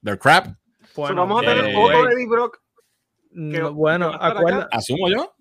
[0.02, 0.46] they're crap,
[0.94, 2.58] So, Bueno, vamos a tener eh, otro güey, Eddie Brock.
[3.30, 5.34] no, que- bueno, acuerda, asumo yo.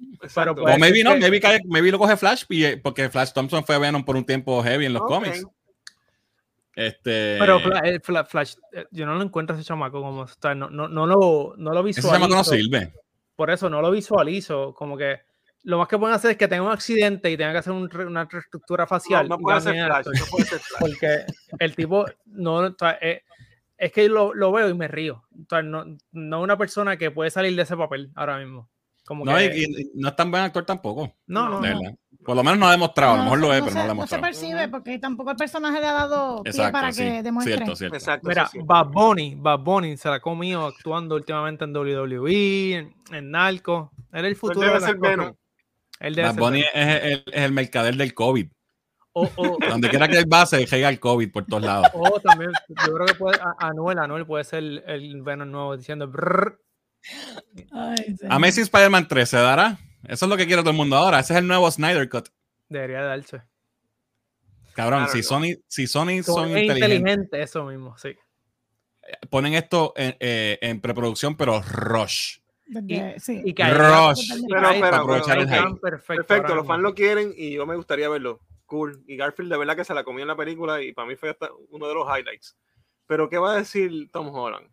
[0.56, 3.34] Puede O maybe ser no, que- maybe, cae- maybe lo coge Flash, eh, porque Flash
[3.34, 5.08] Thompson fue Venom por un tiempo heavy en los Ok.
[5.10, 5.44] cómics.
[6.74, 10.70] Este, Pero eh, Fla- Flash, eh, yo no lo encuentro ese chamaco como está, no,
[10.70, 12.70] no, no lo, no lo ese chamaco no visualizo.
[12.70, 12.94] sirve.
[13.36, 14.74] Por eso no lo visualizo.
[14.74, 15.20] Como que
[15.64, 17.90] lo más que pueden hacer es que tenga un accidente y tenga que hacer un
[18.08, 19.28] una reestructura facial.
[19.30, 20.80] No, no puede ser Flash, no puede ser Flash.
[20.80, 21.26] Porque
[21.60, 22.56] el tipo no.
[22.56, 23.24] o sea, eh,
[23.78, 25.24] es que lo, lo veo y me río.
[25.32, 28.70] O sea, no, no es una persona que puede salir de ese papel ahora mismo.
[29.06, 31.16] Como No, que, y, y no es tan buen actor tampoco.
[31.28, 31.98] no, no, no.
[32.24, 33.92] Por lo menos no ha demostrado, a lo mejor lo es, pero se, no lo
[33.92, 34.22] ha no se demostrado.
[34.22, 37.02] percibe porque tampoco el personaje le ha dado pie Exacto, para sí.
[37.02, 37.56] que demuestre.
[37.56, 37.96] Cierto, cierto.
[37.98, 38.28] Exacto.
[38.30, 38.60] Mira, sí.
[38.64, 43.92] Bad Bunny, Bad Bunny se la ha comido actuando últimamente en WWE, en, en Narco.
[44.12, 45.34] Era el Él futuro debe de ser cosas.
[46.02, 48.48] Él debe Bad Bunny es el, es el mercader del COVID.
[49.14, 51.88] O, o- Donde quiera que él va, se llega el COVID por todos lados.
[51.94, 55.78] o también, yo creo que puede, a- Anuel, Anuel puede ser el, el Venom nuevo
[55.78, 56.60] diciendo brrr.
[57.72, 58.26] Ay, sí.
[58.30, 59.78] Amazing Spider-Man 3 se dará.
[60.08, 61.20] Eso es lo que quiere todo el mundo ahora.
[61.20, 62.30] Ese es el nuevo Snyder Cut.
[62.70, 63.42] Debería darse.
[64.74, 65.24] Cabrón, Claro, si.
[65.24, 68.16] Sony, si Sony Son son es inteligentes, inteligente, eso mismo, sí.
[69.30, 72.38] ponen esto en, eh, en preproducción, pero rush.
[72.74, 73.42] Desde- sí.
[73.44, 74.30] Y Rush.
[74.50, 75.80] Pero, cae- espera, aprovechar pero- el hype.
[75.82, 76.24] perfecto.
[76.26, 78.40] Perfecto, los fans lo quieren y yo me gustaría verlo.
[78.66, 79.04] Cool.
[79.08, 81.30] Y Garfield de verdad que se la comió en la película y para mí fue
[81.32, 82.56] hasta uno de los highlights.
[83.08, 84.68] Pero ¿qué va a decir Tom Holland?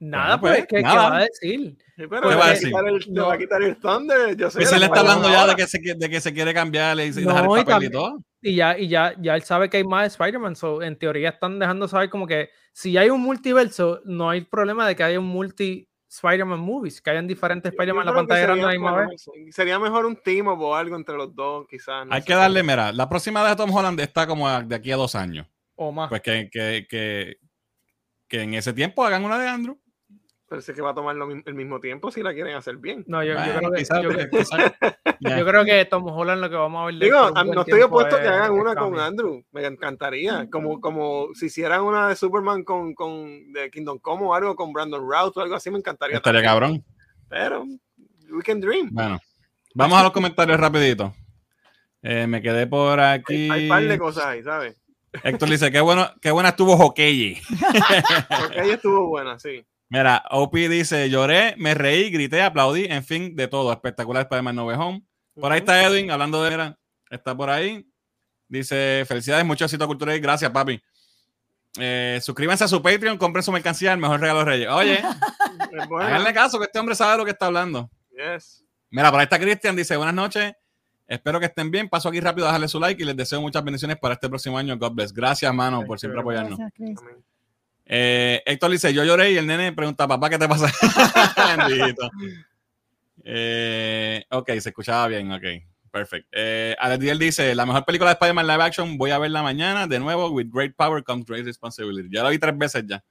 [0.00, 1.10] Nada, pues, pues, ¿qué, qué nada.
[1.10, 1.76] va a decir?
[1.96, 2.68] Sí, pero ¿Qué le va a va a decir?
[2.68, 3.26] quitar el, le No.
[3.26, 4.36] va a quitar el Thunder.
[4.36, 6.96] Yo sé Pues él está hablando ya de que, se, de que se quiere cambiar
[7.00, 8.18] y No, dejar el y papel y también- todo.
[8.40, 11.58] Y ya, y ya, ya él sabe que hay más Spider-Man, so, en teoría están
[11.58, 15.26] dejando saber como que si hay un multiverso, no hay problema de que haya un
[15.26, 19.26] multi Spider-Man movies, que hayan diferentes Spider-Man en la pantalla grande la sería, misma vez.
[19.54, 22.06] sería mejor un team up o algo entre los dos, quizás.
[22.06, 22.26] no Hay sé.
[22.28, 25.14] que darle, mira, la próxima de Tom Holland está como a- de aquí a dos
[25.14, 25.46] años.
[25.76, 26.08] O más.
[26.08, 27.36] Pues que, que, que,
[28.26, 29.78] que en ese tiempo hagan una de Andrew.
[30.48, 33.04] Pero es que va a tomar lo el mismo tiempo si la quieren hacer bien.
[33.06, 36.86] no, yo, yo creo que, yo, creo- yo que Tom Holland lo que vamos a
[36.86, 36.94] ver.
[36.94, 38.84] Digo, por un a- buen no estoy opuesto a que es- hagan es una con
[38.84, 39.02] cambio.
[39.02, 39.44] Andrew.
[39.52, 40.48] Me encantaría.
[40.50, 44.72] Como, como si hicieran una de Superman con, con de Kingdom Come o algo con
[44.72, 46.16] Brandon Routh o algo así, me encantaría.
[46.16, 46.82] Estaría también.
[46.82, 46.84] cabrón.
[47.28, 47.64] Pero,
[48.30, 48.88] we can dream.
[48.90, 49.18] Bueno,
[49.74, 51.14] vamos a los comentarios rapidito.
[52.00, 53.50] Eh, me quedé por aquí.
[53.50, 54.80] Hay un par de cosas ahí, ¿sabes?
[55.24, 56.78] Héctor dice, qué bueno, qué buena estuvo.
[56.78, 57.34] Porque ella
[58.74, 59.62] estuvo buena, sí.
[59.90, 63.72] Mira, OP dice, lloré, me reí, grité, aplaudí, en fin, de todo.
[63.72, 65.02] Espectacular Spider-Man No Way Home.
[65.34, 66.78] Por ahí está Edwin, hablando de era,
[67.10, 67.86] está por ahí.
[68.48, 70.18] Dice, felicidades, mucho éxito cultural.
[70.20, 70.82] Gracias, papi.
[71.78, 74.68] Eh, suscríbanse a su Patreon, compren su mercancía, el mejor regalo de Reyes.
[74.68, 75.00] Oye,
[75.88, 76.06] bueno.
[76.06, 77.90] háganle caso que este hombre sabe lo que está hablando.
[78.10, 78.64] Yes.
[78.90, 80.52] Mira, por ahí está Cristian, dice, buenas noches.
[81.06, 81.88] Espero que estén bien.
[81.88, 84.58] Paso aquí rápido a dejarle su like y les deseo muchas bendiciones para este próximo
[84.58, 84.76] año.
[84.76, 85.12] God bless.
[85.12, 86.58] Gracias, mano, por siempre apoyarnos.
[86.58, 87.00] Gracias.
[87.90, 90.70] Eh, Héctor dice, yo lloré y el nene pregunta, papá, ¿qué te pasa?
[93.24, 95.42] Eh, ok, se escuchaba bien, ok.
[95.90, 96.28] Perfecto.
[96.32, 99.98] Eh, Alediel dice, la mejor película de Spider-Man live action, voy a verla mañana de
[99.98, 100.28] nuevo.
[100.30, 102.08] With great power comes great responsibility.
[102.12, 103.02] Ya la vi tres veces ya.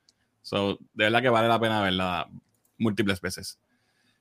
[0.42, 2.28] So, de verdad que vale la pena verla
[2.78, 3.60] múltiples veces.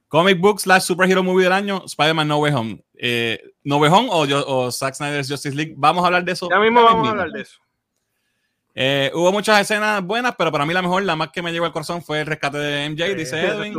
[0.09, 2.85] Comic book slash superhero movie del año, Spider-Man No Way Home.
[2.95, 5.75] Eh, no Way Home o, yo- o Zack Snyder's Justice League.
[5.77, 6.49] Vamos a hablar de eso.
[6.51, 7.59] Ya mismo vamos a hablar de eso.
[8.79, 11.65] Eh, hubo muchas escenas buenas, pero para mí la mejor, la más que me llegó
[11.65, 13.75] al corazón fue el rescate de MJ, Sí, dice Edwin.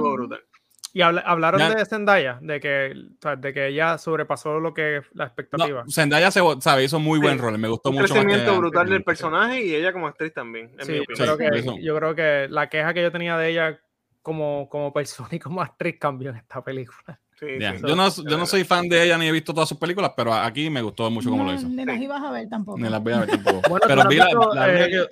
[0.94, 1.70] Y habla- hablaron Ya.
[1.76, 2.94] de Zendaya, de que,
[3.38, 5.84] de que ella sobrepasó lo que la expectativa.
[5.84, 7.42] No, Zendaya se, sabe, hizo muy buen Sí.
[7.44, 8.16] rol, me gustó Un mucho.
[8.16, 11.04] más crecimiento que- brutal del personaje y ella como actriz también, en Sí, mi yo,
[11.04, 11.38] opinión.
[11.38, 13.80] creo que, yo creo que la queja que yo tenía de ella
[14.24, 17.20] como, como persona y como actriz cambió en esta película.
[17.40, 17.84] Sí, Ya, sí.
[17.88, 20.34] Yo, no, yo no soy fan de ella ni he visto todas sus películas, pero
[20.34, 21.68] aquí me gustó mucho cómo No, lo hizo.
[21.70, 22.80] Ni las ibas a ver tampoco.
[22.80, 23.62] Ni las voy a ver tampoco.
[23.70, 25.06] Bueno, pero ¿tú vi la, la eh, que-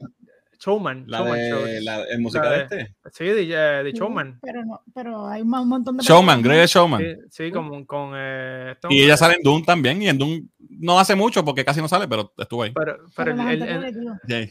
[0.57, 1.03] Showman.
[1.07, 1.83] la Showman de Show.
[1.83, 2.95] la- el musical La de- este.
[3.11, 4.39] Sí, de, eh, de Sí, Showman.
[4.41, 6.03] Pero, no, pero hay un montón de.
[6.03, 7.01] Showman, Greg Showman.
[7.01, 10.47] Sí, sí, con, con eh, Y ella sale en Doom también, y en Doom
[10.79, 12.71] no hace mucho porque casi no sale, pero estuvo ahí.
[12.73, 14.47] Pero, pero Pero el- el- el- ella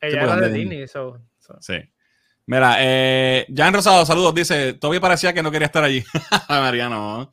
[0.00, 1.56] pues, era de de- Disney, so- so.
[1.60, 1.74] Sí.
[2.46, 4.34] Mira, eh, Jan Rosado, saludos.
[4.34, 6.04] Dice, todavía parecía que no quería estar allí.
[6.48, 7.32] Ay, Mariano.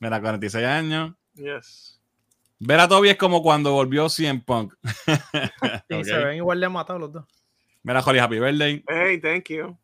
[0.00, 1.12] Mira, 46 años.
[1.34, 2.00] Yes.
[2.58, 4.74] Ver a Toby es como cuando volvió CM Punk.
[5.88, 6.04] Y Ok.
[6.04, 7.24] se ven igual de matados los dos.
[7.82, 8.84] Mira, Holly, happy birthday.
[8.88, 9.78] Hey, thank you.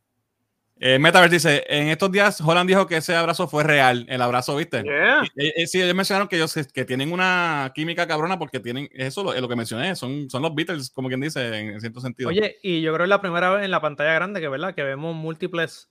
[0.78, 4.04] Eh, Metaverse dice, en estos días Holland dijo que ese abrazo fue real.
[4.10, 4.82] El abrazo, ¿viste?
[4.82, 5.22] Yeah.
[5.36, 9.24] Eh, eh, sí, ellos mencionaron que ellos que tienen una química cabrona porque tienen, eso
[9.24, 12.28] lo- es lo que mencioné, son, son los Beatles, como quien dice, en, cierto sentido.
[12.28, 14.74] Oye, y yo creo que es la primera vez en la pantalla grande que, ¿verdad?
[14.74, 15.88] Que vemos múltiples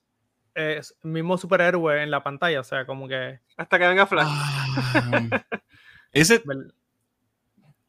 [0.54, 2.60] eh, mismos superhéroes en la pantalla.
[2.60, 3.40] O sea, como que.
[3.56, 4.28] Hasta que venga Flash.
[4.28, 5.44] Ah,
[6.12, 6.42] ese.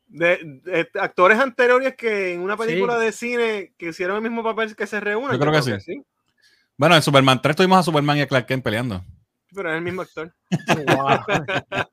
[0.10, 3.06] De, de actores anteriores que en una película Sí.
[3.06, 5.34] de cine que hicieron el mismo papel que se reúnen.
[5.34, 6.02] Yo creo que sí.
[6.78, 9.04] Bueno, en Superman 3 tuvimos a Superman y a Clark Kent peleando.
[9.54, 10.34] Pero es el mismo actor.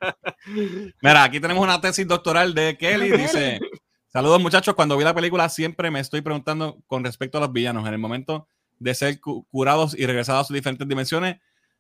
[1.03, 3.11] Mira, aquí tenemos una tesis doctoral de Kelly.
[3.13, 3.61] Dice:
[4.09, 4.75] Saludos, muchachos.
[4.75, 7.87] Cuando vi la película, siempre me estoy preguntando con respecto a los villanos.
[7.87, 11.37] En el momento de ser cu- curados y regresados a sus diferentes dimensiones,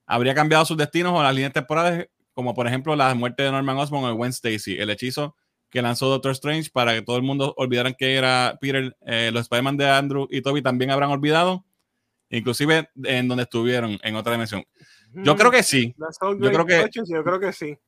[0.06, 2.08] ¿habría cambiado sus destinos o las líneas temporales?
[2.32, 5.36] Como por ejemplo la muerte de Norman Osborn o Gwen Stacy, el hechizo
[5.70, 9.42] que lanzó Doctor Strange para que todo el mundo olvidaran que era Peter, eh, los
[9.42, 11.64] Spider-Man de Andrew y Toby también habrán olvidado,
[12.36, 14.64] inclusive en donde estuvieron, en otra dimensión.
[15.12, 15.94] Yo creo que sí.
[15.98, 17.78] Yo creo que- questions, Yo creo que sí.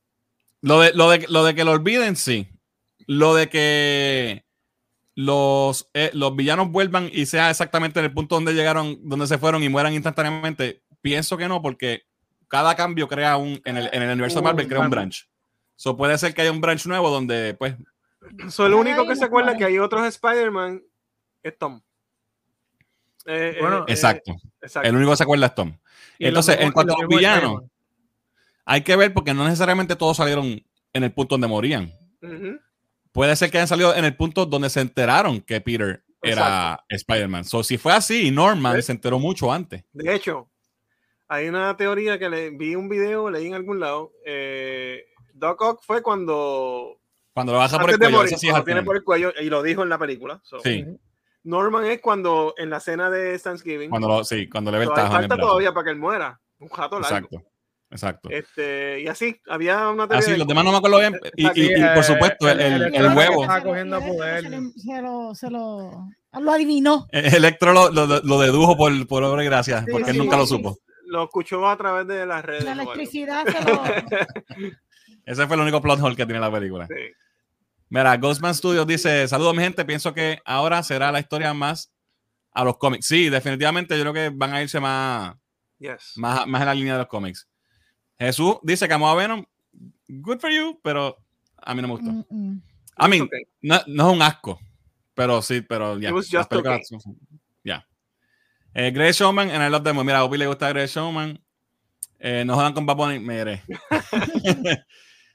[0.62, 2.48] Lo de, lo de, lo de que lo olviden, sí.
[3.06, 4.44] Lo de que
[5.14, 9.38] los, eh, los villanos vuelvan y sea exactamente en el punto donde llegaron, donde se
[9.38, 12.02] fueron y mueran instantáneamente, pienso que no, porque
[12.48, 15.28] cada cambio crea un, en el, en el universo de Marvel, crea un branch.
[15.74, 17.74] So puede ser que haya un branch nuevo donde, pues,
[18.48, 20.82] So, el único que se acuerda que hay otros Spider-Man
[21.42, 21.80] es Tom.
[23.26, 24.36] Eh, Bueno, eh, exacto.
[24.60, 24.88] exacto.
[24.88, 25.76] El único que se acuerda es Tom.
[26.18, 27.62] Y Entonces, mismo- en cuanto a lo los villanos,
[28.64, 30.62] hay que ver porque no necesariamente todos salieron
[30.92, 31.92] en el punto donde morían.
[33.12, 37.44] Puede ser que hayan salido en el punto donde se enteraron que Peter era Spider-Man.
[37.44, 39.84] So, si fue así, Norman se enteró mucho antes.
[39.92, 40.48] De hecho,
[41.28, 44.12] hay una teoría que le vi un video, leí en algún lado.
[44.24, 46.98] Eh, Doc Ock fue cuando.
[47.32, 48.82] Cuando lo baja por antes el de cuello, morir, eso sí es cuando al tiene
[48.82, 50.40] por el cuello, y lo dijo en la película.
[50.42, 50.84] So, Sí,
[51.46, 53.88] Norman es cuando en la cena de Thanksgiving.
[53.90, 55.42] cuando lo, sí, cuando le ve el en el falta brazo.
[55.48, 56.40] todavía para que él muera.
[56.58, 57.16] Un jato largo.
[57.16, 57.42] Exacto,
[57.90, 58.28] exacto.
[58.30, 60.18] Este, y así, había una teoría.
[60.18, 61.18] Así, de- los demás no me acuerdo bien.
[61.36, 63.46] Y, y- y, Sí, por eh, supuesto, el, el- huevo.
[63.62, 64.42] Cogiendo Se lo- poder.
[64.74, 66.08] Se lo, se lo,
[66.52, 67.06] adivinó.
[67.12, 70.36] Electro lo, lo, lo dedujo por, por obra y gracia, Sí, porque él sí, nunca
[70.36, 70.78] lo supo.
[71.08, 72.64] Lo escuchó a través de las redes.
[72.64, 73.82] La electricidad se lo.
[75.24, 76.86] Ese fue el único plot hole que tiene la película.
[76.88, 76.94] Sí.
[77.88, 79.84] Mira, Ghostman Studios dice: Saludos, mi gente.
[79.84, 81.92] Pienso que ahora será la historia más
[82.52, 83.06] a los cómics.
[83.06, 85.36] Sí, definitivamente yo creo que van a irse más,
[85.78, 86.12] Yes.
[86.16, 87.46] más, más en la línea de los cómics.
[88.18, 89.44] Jesús dice que amó a Venom.
[90.08, 91.16] Good for you, pero
[91.58, 92.10] a mí no me gustó.
[92.10, 92.62] Mm, mm.
[92.98, 93.42] I mean, Okay.
[93.60, 94.58] no, no es un asco,
[95.14, 96.08] pero sí, pero ya.
[96.08, 97.12] It was las just películas okay.
[97.62, 97.86] Ya.
[98.72, 100.02] Eh, Grey Showman en el Love Demo.
[100.02, 101.38] Mira, a Obi le gusta Grey Showman.
[102.18, 103.18] Eh, no jodan con Bunny.
[103.18, 103.62] Mire.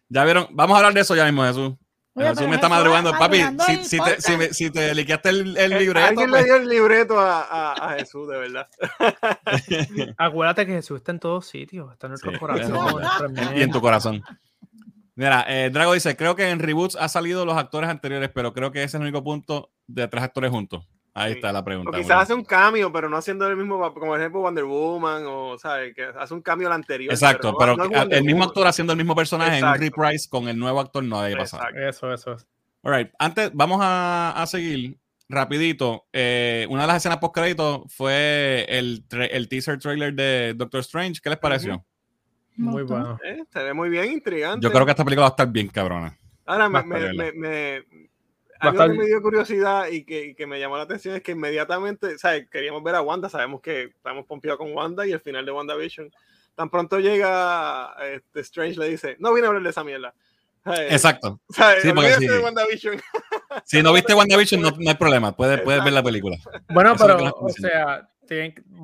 [0.09, 0.47] ya vieron.
[0.51, 1.73] Vamos a hablar de eso ya mismo, Jesús.
[2.21, 3.41] Oye, Jesús pero me está madrugando, papi.
[3.83, 6.55] Si, te, si, me- si te liqueaste el, el Eh, libreto, Alguien pues, le dio
[6.57, 8.67] el libreto a, a- a Jesús, de verdad.
[10.17, 13.03] Acuérdate que Jesús está en todos sitios, está en nuestro Sí, corazón,
[13.55, 14.23] y en tu corazón.
[15.15, 18.71] Mira, eh, Drago dice, creo que en reboots ha salido los actores anteriores, pero creo
[18.71, 20.87] que ese es el único punto de tres actores juntos.
[21.13, 21.37] Ahí Sí.
[21.39, 21.91] está la O pregunta.
[21.91, 25.23] muy quizás hace un cambio, pero no haciendo el mismo, como por ejemplo Wonder Woman,
[25.27, 25.93] o ¿sabes?
[25.93, 27.11] que hace un cambio al anterior.
[27.11, 30.47] Exacto, no- pero no el mismo actor haciendo el mismo personaje en un reprise con
[30.47, 31.63] el nuevo actor no había pasado.
[31.63, 32.13] Exacto.
[32.13, 32.45] Eso, eso.
[32.83, 34.97] All right, antes, vamos a, a seguir
[35.27, 36.05] rapidito.
[36.13, 41.19] Eh, una de las escenas post crédito fue el, el teaser trailer de Doctor Strange.
[41.21, 41.85] ¿Qué les pareció?
[42.55, 43.19] Muy bueno.
[43.23, 44.63] Eh, se ve muy bien, intrigante.
[44.63, 46.17] Yo creo que esta película va a estar bien cabrona.
[46.45, 47.83] Ahora, me, me, me,
[48.61, 51.31] algo que me dio curiosidad y que, y que me llamó la atención es que
[51.33, 52.49] inmediatamente, ¿sabes?
[52.49, 56.11] Queríamos ver a Wanda, sabemos que estamos pompeados con Wanda y el final de WandaVision.
[56.55, 60.13] Tan pronto llega este Strange le dice, no vine a hablar de esa mierda.
[60.63, 60.91] ¿Sabes?
[60.91, 61.39] Exacto.
[61.49, 61.81] ¿Sabes?
[61.81, 62.27] Sí, porque sí.
[62.27, 63.01] de WandaVision.
[63.65, 65.35] Si no viste WandaVision, no, no hay problema.
[65.35, 66.37] Puedes, puedes ver la película.
[66.69, 68.07] Bueno, Eso es lo pero, o sea,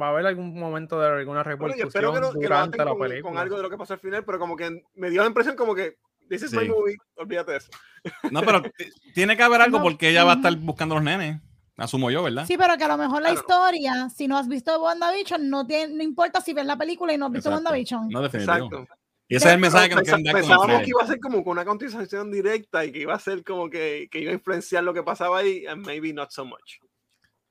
[0.01, 2.41] va a haber algún momento de alguna Bueno, repercusión yo espero que, no, que lo
[2.41, 3.31] durante aten la con, película.
[3.31, 5.55] con algo de lo que pasó al final, pero como que me dio la impresión
[5.55, 5.97] como que,
[6.29, 7.69] this is my movie, olvídate de eso.
[8.31, 8.61] No, pero
[9.13, 11.41] tiene que haber algo No, porque ella va a estar buscando a los nenes.
[11.75, 12.45] Asumo yo, ¿verdad?
[12.47, 13.39] Sí, pero que a lo mejor la Claro.
[13.41, 17.17] historia, si no has visto WandaVision, no, tiene, no importa si ves la película y
[17.17, 17.65] no has visto Exacto.
[17.69, 18.09] WandaVision.
[18.09, 18.53] No, definitivo.
[18.53, 18.87] Exacto.
[19.27, 21.43] Y ese es el mensaje que nos quieren dar pensábamos que iba a ser como
[21.43, 24.83] con una continuación directa y que iba a ser como que, que iba a influenciar
[24.85, 26.79] lo que pasaba ahí, and maybe not so much.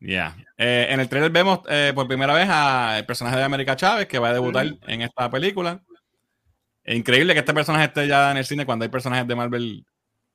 [0.00, 0.36] Yeah.
[0.56, 4.18] Eh, en el trailer vemos eh, por primera vez al personaje de América Chávez que
[4.18, 5.82] va a debutar en esta película.
[6.86, 9.84] Es increíble que este personaje esté ya en el cine cuando hay personajes de Marvel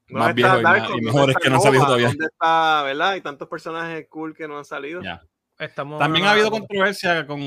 [0.10, 2.08] ¿Dónde más está viejos y, mejores que no han salido todavía.
[2.10, 3.10] ¿Dónde está, verdad?
[3.12, 5.02] Hay tantos personajes cool que no han salido.
[5.02, 5.22] Ya.
[5.58, 7.40] Estamos También ha habido controversia con,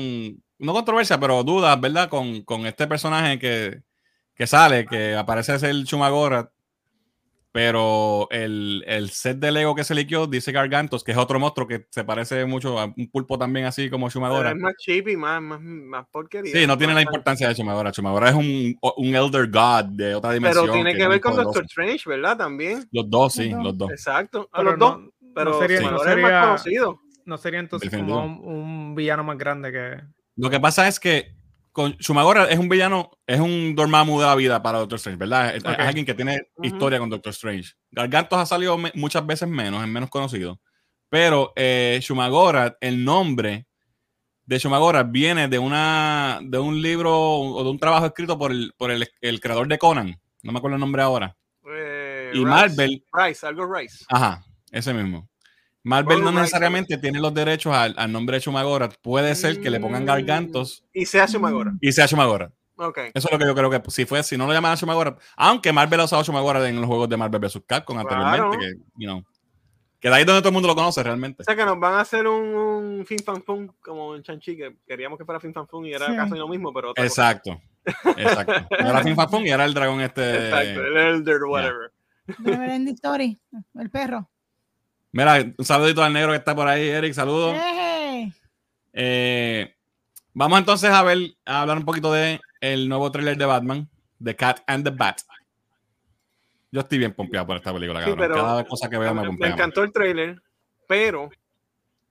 [0.57, 2.09] no controversia, pero dudas, ¿verdad?
[2.09, 3.83] Con, con este personaje que,
[4.33, 6.49] que sale, que aparece ser Chumagora,
[7.55, 11.65] pero el, el set de Lego que se liqueó dice Gargantos, que es otro monstruo
[11.65, 14.49] que se parece mucho a un pulpo también así como Pero Chumagora.
[14.49, 16.51] es más cheap y más, más, más porquería.
[16.51, 17.93] Sí, no tiene la importancia de Chumagora.
[17.93, 20.65] Chumagora es un, un Elder God de otra dimensión.
[20.65, 21.53] Pero tiene es que ver con poderoso.
[21.59, 22.35] Doctor Strange, ¿verdad?
[22.37, 22.85] También.
[22.91, 23.63] Los dos, sí, Los dos.
[23.63, 23.91] los dos.
[23.91, 24.49] Exacto.
[24.51, 25.09] A Pero los no- dos.
[25.33, 26.99] Pero no sería- no Chumagora es sería- más conocido.
[27.25, 30.01] No sería entonces como un, un villano más grande que.
[30.35, 31.33] Lo que pasa es que
[31.75, 35.57] con Shumagora es un villano, es un Dormammu de la vida para Doctor Strange, ¿verdad?
[35.57, 37.73] Es, alguien que tiene historia con Doctor Strange.
[37.91, 40.61] Gargantos ha salido muchas veces menos, es menos conocido.
[41.09, 43.67] Pero eh, Shumagora, el nombre
[44.45, 48.73] de Shumagora viene de, una, de un libro o de un trabajo escrito por el,
[48.77, 50.17] por el, el creador de Conan.
[50.43, 51.35] No me acuerdo el nombre ahora.
[51.69, 52.49] Eh, Y Rice.
[52.49, 54.05] Marvel, Rice, algo Rice.
[54.07, 55.27] Ajá, ese mismo.
[55.85, 58.89] Marvel no necesariamente tiene los derechos al, al nombre de Shumagora.
[58.89, 60.07] Puede ser que le pongan Mm.
[60.07, 61.73] Gargantos Y se hace Chumagora.
[61.79, 62.51] y sea Shumagora.
[62.77, 62.97] Ok.
[63.13, 65.15] Eso es lo que yo creo que si fue, si no lo llaman a Shumagora,
[65.37, 67.61] aunque Marvel ha usado Shumagora en los juegos de Marvel vs.
[67.65, 68.59] Capcom anteriormente, Claro.
[68.59, 69.23] que, you know,
[69.99, 71.41] que de ahí donde todo el mundo lo conoce realmente.
[71.41, 74.57] O sea que nos van a hacer un, un Fin Fan Fun como en Chanchi,
[74.57, 76.15] que queríamos que fuera Fin Fan Fun y era Sí.
[76.15, 77.31] casi lo mismo, pero otra cosa.
[77.31, 77.61] Exacto.
[78.17, 78.53] Exacto.
[78.79, 80.47] Era Fin Fan Fun y era el dragón este.
[80.49, 81.91] Exacto, el Elder, whatever.
[82.39, 83.39] Neverending Story,
[83.79, 84.27] el perro.
[85.15, 87.55] Mira, un saludito al negro que está por ahí, Eric, saludos.
[88.91, 89.73] Eh,
[90.33, 93.89] vamos entonces a ver, a hablar un poquito de el nuevo tráiler de Batman,
[94.21, 95.21] The Cat and the Bat.
[96.69, 98.27] Yo estoy bien pompeado por esta película, Sí, cabrón.
[98.27, 99.49] pero Cada cosa que veo me me, pompea.
[99.51, 99.57] más.
[99.57, 100.41] encantó el trailer,
[100.85, 101.29] pero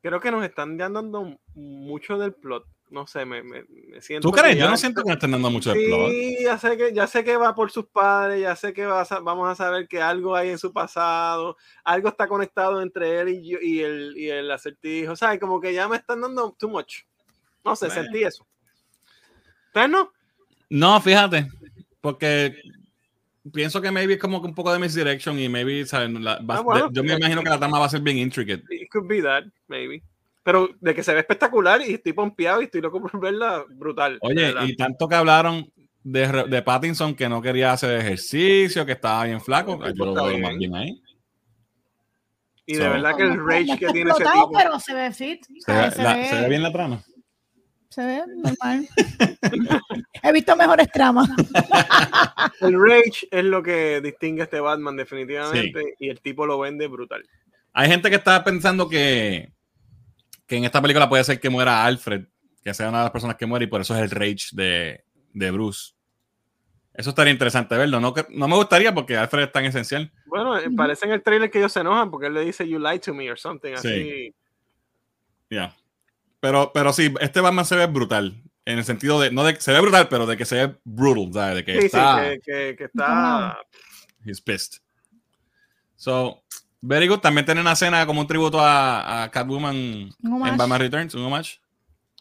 [0.01, 2.65] creo que nos están ya dando mucho del plot.
[2.91, 4.29] No sé, me, me, me siento.
[4.29, 4.57] ¿Tú crees?
[4.57, 5.73] Yo no siento que me estén dando mucho.
[5.73, 9.01] Sí, ya sé que ya sé que va por sus padres, ya sé que va
[9.03, 13.29] a vamos a saber que algo hay en su pasado, algo está conectado entre él
[13.31, 15.41] y, yo, y el y el acertijo, ¿sabes?
[15.41, 16.99] Como que ya me están dando too much.
[17.65, 18.47] No sé, sentí eso.
[19.69, 20.13] ¿Ustedes no?
[20.71, 21.49] No, fíjate,
[22.01, 22.55] porque
[23.53, 26.11] pienso que maybe es como que un poco de misdirection y maybe, ¿sabes?
[26.13, 26.89] La- va- Ah, bueno.
[26.89, 28.63] de- yo me imagino que la trama va a ser bien intricate.
[28.71, 30.03] It could be that, maybe.
[30.45, 34.19] Pero de que se ve espectacular y estoy pompeado y estoy loco por verla, brutal.
[34.21, 34.65] Oye, verdad.
[34.67, 35.67] y tanto que hablaron
[36.03, 39.81] de, de Pattinson que no quería hacer ejercicio, que estaba bien flaco.
[39.95, 40.71] Yo lo veo más bien.
[40.71, 41.03] bien ahí.
[42.67, 44.51] Y de verdad que el rage que tiene ese tipo.
[44.57, 45.45] pero se ve fit.
[45.59, 47.03] Se ve, Se, la- ve, se ve bien la trama.
[47.91, 48.89] se ve normal.
[50.23, 51.29] He visto mejores tramas.
[52.61, 56.87] El rage es lo que distingue a este Batman definitivamente y el tipo lo vende
[56.87, 57.23] brutal.
[57.73, 59.53] Hay gente que está pensando que,
[60.47, 62.27] que en esta película puede ser que muera Alfred,
[62.63, 65.05] que sea una de las personas que muere y por eso es el rage de,
[65.33, 65.93] de Bruce.
[66.93, 67.99] Eso estaría interesante verlo.
[68.01, 70.13] No, que- no me gustaría porque Alfred es tan esencial.
[70.27, 72.79] Bueno, eh, parece en el trailer que ellos se enojan porque él le dice you
[72.79, 74.33] lied to me or something así.
[75.51, 75.75] Ya.
[76.41, 78.41] Pero, pero sí, este Batman se ve brutal.
[78.67, 81.33] En el sentido de, no de, se ve brutal, pero de que se ve brutal,
[81.35, 81.55] ¿sabes?
[81.57, 83.59] De que Sí, sí, está, que, que- que está.
[84.25, 84.81] He's pissed.
[85.97, 86.43] So,
[86.87, 87.19] very good.
[87.19, 91.61] También tiene una escena como un tributo a, a Catwoman en Batman Returns, un homage.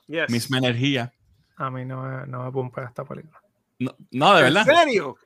[0.07, 0.29] Yes.
[0.29, 1.13] Misma energía.
[1.55, 3.39] A mí no me, no me pompea esta película.
[3.79, 4.67] No, no, de verdad.
[4.67, 5.17] ¿En serio?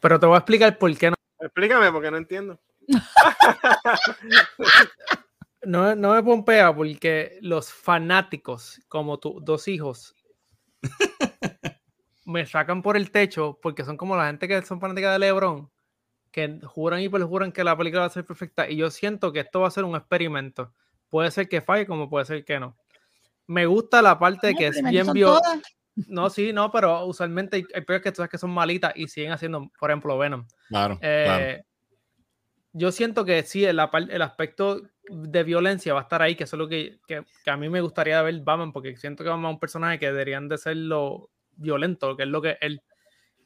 [0.00, 1.16] Pero te voy a explicar por qué no.
[1.40, 2.58] Explícame porque no entiendo.
[5.62, 10.14] No, no me pompea porque los fanáticos, como tus dos hijos,
[12.24, 15.70] me sacan por el techo porque son como la gente que son fanáticas de LeBron,
[16.30, 18.68] que juran y perjuran que la película va a ser perfecta.
[18.68, 20.72] Y yo siento que esto va a ser un experimento.
[21.08, 22.76] Puede ser que falle, como puede ser que no.
[23.46, 25.26] Me gusta la parte que es bien vio.
[25.26, 25.60] todas.
[26.06, 29.08] No, sí, no, pero usualmente hay, hay películas que tú sabes que son malitas y
[29.08, 30.46] siguen haciendo, por ejemplo, Venom.
[30.68, 31.64] Claro, Eh, claro.
[32.72, 36.54] Yo siento que sí, el, el aspecto de violencia va a estar ahí, que eso
[36.54, 39.50] es lo que, que- que a mí me gustaría ver Batman, porque siento que Batman
[39.50, 42.80] es un personaje que deberían de ser lo violento, que es lo que él.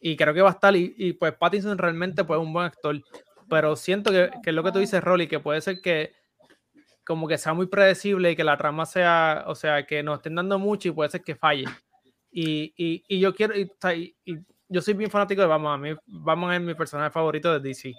[0.07, 3.01] Y creo que va a estar, y, pues Pattinson realmente pues, es un buen actor,
[3.49, 6.13] pero siento que, que es lo que tú dices, Rolly, que puede ser que
[7.07, 10.35] como que sea muy predecible y que la trama sea, o sea, que nos estén
[10.35, 11.65] dando mucho y puede ser que falle.
[12.31, 13.73] Y, y, y yo quiero, y
[14.69, 17.95] yo soy bien fanático de Batman, a mí Batman es mi personaje favorito de DC.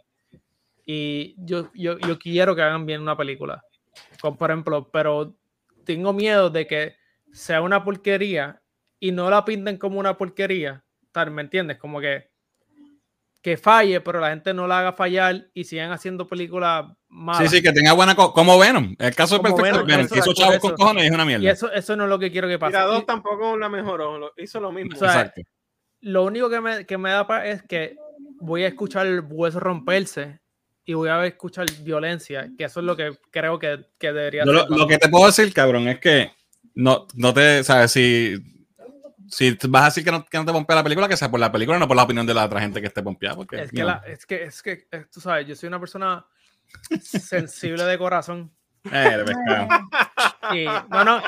[0.85, 3.63] Y yo, yo, yo quiero que hagan bien una película.
[4.21, 5.35] Como por ejemplo, pero
[5.83, 6.97] tengo miedo de que
[7.31, 8.61] sea una porquería
[8.99, 10.84] y no la pinten como una porquería.
[11.15, 11.77] Tal, ¿Me entiendes?
[11.77, 12.29] Como que
[13.41, 17.47] que falle, pero la gente no la haga fallar y sigan haciendo películas malas.
[17.49, 18.15] Sí, sí, que tenga buena.
[18.15, 18.95] co- como Venom.
[18.97, 19.85] El caso Como perfecto.
[19.85, 20.61] Venom, Venom, eso, que hizo chavos eso.
[20.61, 21.51] con cojones y es una Y mierda.
[21.51, 22.71] eso, eso no es lo que quiero que pase.
[22.75, 24.95] Mira, Y- dos tampoco la mejoró, lo- hizo lo mismo.
[24.95, 25.41] O sea, Exacto.
[26.01, 27.95] lo único que me, que me da paz es que
[28.41, 30.39] voy a escuchar el hueso romperse
[30.83, 34.53] y voy a escuchar violencia, que eso es lo que creo que, que debería Yo
[34.59, 34.69] ser.
[34.71, 36.31] lo, lo que te puedo decir, cabrón, es que
[36.73, 38.37] no, no te, sabes, si,
[39.29, 41.39] si vas a decir que no, que no te pompea la película, que sea por
[41.39, 43.35] la película, no por la opinión de la otra gente que esté pompeada.
[43.35, 46.25] Porque, es, que la- es que, es que, eh, tú sabes, yo soy una persona
[47.01, 48.51] sensible de corazón.
[48.91, 49.67] eh.
[50.53, 51.23] Y, no, no,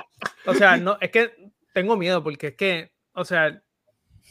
[0.46, 1.34] o sea, no, es que
[1.74, 3.64] tengo miedo porque es que, o sea,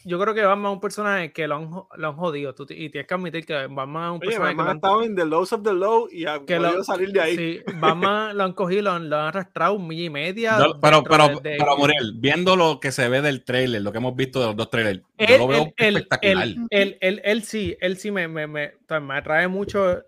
[0.08, 2.90] yo creo que Batman es un personaje que lo han, lo han jodido tú y
[2.90, 5.02] tienes que admitir que Batman es un Oye, personaje que Batman lo ha han- estado
[5.02, 7.36] en the lows of the low y ha que lo- podido salir de ahí.
[7.36, 10.58] Sí, Batman lo han cogido, lo han, lo han arrastrado un milla y media.
[10.58, 13.90] Yo- pero, pero, de- de- pero, Muriel, viendo lo que se ve del trailer, lo
[13.90, 16.44] que hemos visto de los dos trailers, yo él, lo veo él- espectacular.
[16.46, 20.02] él- él- él- él sí, él sí me, me, me, me atrae mucho,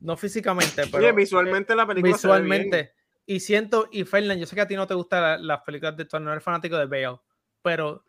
[0.00, 2.44] no físicamente, pero Oye, visualmente la película se ve bien.
[2.44, 2.92] visualmente.
[3.26, 5.96] Y siento, y Fernan, yo sé que a ti no te gustan la- las películas
[5.96, 7.18] de tú no eres fanático de Bale,
[7.62, 8.04] pero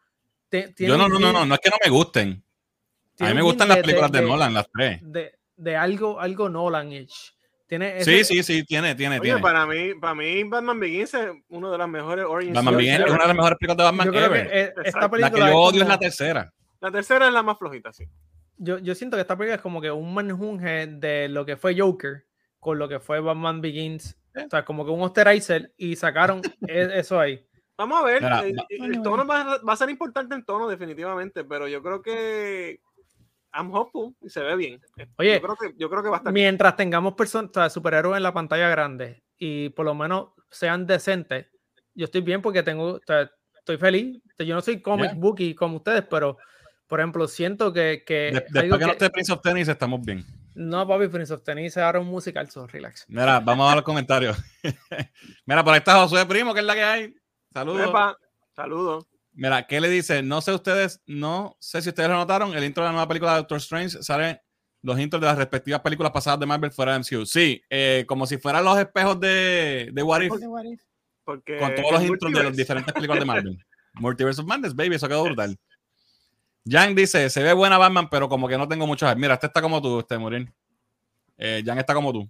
[0.78, 2.44] Yo no, no, no, no, no es que no me gusten.
[3.20, 5.00] A mí me gustan las películas de, de- Nolan, las tres.
[5.04, 7.36] De, de algo, algo Nolan-ish.
[7.68, 9.42] Tiene Sí, ese- sí, sí, tiene, tiene, Oye, tiene.
[9.42, 13.12] para mí, para mí Batman Begins es una de las mejores origin Batman Begins es
[13.12, 14.50] una de las mejores películas de Batman Yo creo que ever.
[14.58, 16.54] eh, esta película La que yo es odio es como- la tercera.
[16.82, 18.06] La tercera es la más flojita, sí.
[18.58, 21.78] yo, yo siento que esta película es como que un manjunje de lo que fue
[21.80, 22.26] Joker
[22.60, 24.18] con lo que fue Batman Begins.
[24.36, 27.46] O sea, como que un Osterizer y sacaron e- eso ahí.
[27.82, 28.22] Vamos a ver.
[28.22, 31.82] Mira, eh, el Bueno, tono va, va a ser importante el tono, definitivamente, pero yo
[31.82, 32.80] creo que
[33.54, 34.80] I'm hopeful y se ve bien.
[35.18, 36.46] Oye, yo creo que, yo creo que va a estar bien.
[36.46, 40.86] Mientras tengamos personas, o sea, superhéroes en la pantalla grande y por lo menos sean
[40.86, 41.48] decentes,
[41.96, 44.18] yo estoy bien porque tengo, o sea, estoy feliz.
[44.26, 45.20] O sea, Yo no soy comic Yeah.
[45.20, 46.38] bookie como ustedes, pero
[46.88, 50.24] por ejemplo, siento que, que De- después que no esté Prince of Tennis, estamos bien.
[50.56, 53.06] no, papi, Prince of Tennis ahora un musical, so relax.
[53.08, 54.38] Mira, vamos a ver los comentarios.
[55.46, 57.16] Mira, por ahí está Josué Primo, que es la que hay.
[57.54, 57.90] Saludos.
[57.90, 58.18] Epa,
[58.56, 59.08] saludos.
[59.34, 60.22] Mira, ¿qué le dice?
[60.22, 63.32] No sé ustedes, no sé si ustedes lo notaron, el intro de la nueva película
[63.32, 64.42] de Doctor Strange sale
[64.82, 67.26] los intros de las respectivas películas pasadas de Marvel fuera de MCU.
[67.26, 70.34] Sí, eh, como si fueran los espejos de, de What If,
[71.24, 73.66] Porque, con todos los intros de las diferentes películas de Marvel.
[73.94, 75.58] Multiverse of Madness, baby, eso quedó brutal.
[76.66, 79.20] Jan dice, se ve buena Batman, pero como que no tengo mucho hype.
[79.20, 80.54] Mira, este está como tú, este Morín.
[81.38, 82.30] Eh, Jan está como tú.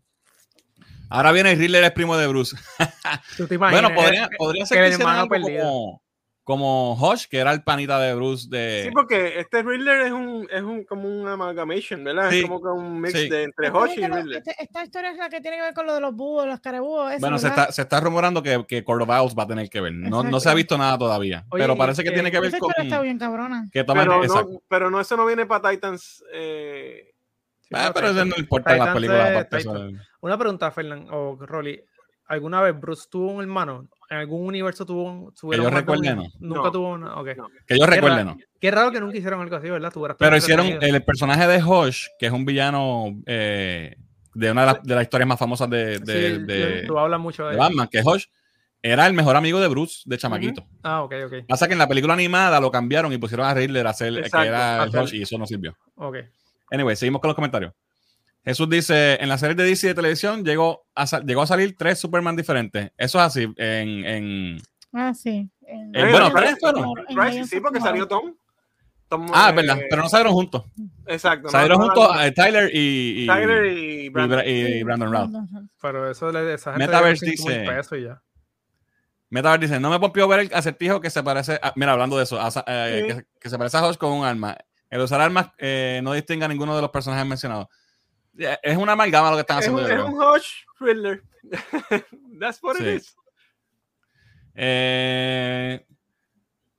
[1.12, 2.55] Ahora viene Riddler, es primo de Bruce.
[3.38, 3.82] ¿Tú te imaginas?
[3.84, 5.64] Bueno, podría, Eh, podría que ser el que hermano algo perdido.
[5.64, 6.01] como,
[6.43, 8.84] como Hush, que era el panita de Bruce de...
[8.86, 12.30] Sí, porque este Riddler es un, es un como un amalgamation, ¿verdad?
[12.32, 13.30] Sí, Es como que un mix sí.
[13.30, 14.38] de entre Hosh y Riddler.
[14.38, 16.59] este- esta historia es la que tiene que ver con lo de los búhos, los
[16.59, 17.12] carebúhos.
[17.12, 19.93] eso, Bueno, se está, se está rumorando que, que va a tener que ver.
[19.93, 21.45] No, no se ha visto nada todavía.
[21.49, 23.70] Oye, pero parece que que- tiene que ver con historia está bien cabrona.
[23.72, 26.24] que toman Pero no, pero no, eso no viene para Titans.
[26.34, 27.11] Eh,
[27.74, 29.92] Ah, no, pero eso no importa en las Titans películas.
[29.94, 31.82] de- Una pregunta, Fernán o Rolly.
[32.28, 33.88] ¿Alguna vez Bruce tuvo un hermano?
[34.10, 36.24] ¿En algún universo tuvo un tuvieron yo recuerde, hijo?
[36.40, 36.72] Nunca No.
[36.72, 37.16] tuvo una.
[37.20, 37.28] Ok.
[37.38, 37.50] No.
[37.68, 38.38] Que yo recuerde, ¿no?
[38.60, 39.92] Qué raro que nunca hicieron algo así, ¿verdad?
[40.18, 43.96] Pero hicieron el, personaje de Hush, que es un villano eh,
[44.34, 46.98] de una de las, de las historias más famosas de, Sí, de, tú- de- tú
[47.00, 47.60] hablas mucho de de él.
[47.60, 48.26] Batman, que Hush
[48.82, 50.66] era el mejor amigo de Bruce de chamaquito.
[50.84, 51.34] Ah, ok, ok.
[51.48, 54.48] Pasa que en la película animada lo cambiaron y pusieron a Riddler a hacer que
[54.48, 55.76] era Hush y eso no sirvió.
[55.96, 56.18] Ok.
[56.72, 57.74] Anyway, seguimos con los comentarios.
[58.44, 61.76] Jesús dice, en la serie de DC de televisión llegó a, sal- llegó a salir
[61.78, 62.92] tres Superman diferentes.
[62.98, 63.44] Eso es así.
[63.58, 64.62] En, en-
[64.94, 65.48] Ah, sí.
[65.62, 67.48] En- Eh, bueno, en- tres fueron.
[67.48, 68.34] sí, porque salió Tom.
[69.08, 69.80] Tom, Ah, es eh, verdad.
[69.90, 70.64] Pero no salieron juntos.
[71.06, 71.50] Exacto.
[71.50, 74.40] Salieron no, juntos no, eh, Tyler y, y, Tyler y Brandon.
[74.40, 75.70] Bra- y Brandon Routh.
[75.82, 77.66] Pero eso de esa gente Metaverse dice-
[78.00, 78.22] y ya.
[79.30, 82.24] Metaverse dice, no me pompió ver el acertijo que se parece, a- mira, hablando de
[82.24, 83.16] eso, a eh, Sí.
[83.16, 84.58] que, que se parece a Hodge con un arma.
[84.92, 87.68] El usar armas eh, no distingue a ninguno de los personajes mencionados.
[88.38, 90.06] Eh, Es una amalgama lo que están Es un, haciendo.
[90.06, 91.24] es un Hodge thriller.
[92.39, 92.84] That's what Sí.
[92.88, 93.16] it is.
[94.54, 95.86] Eh,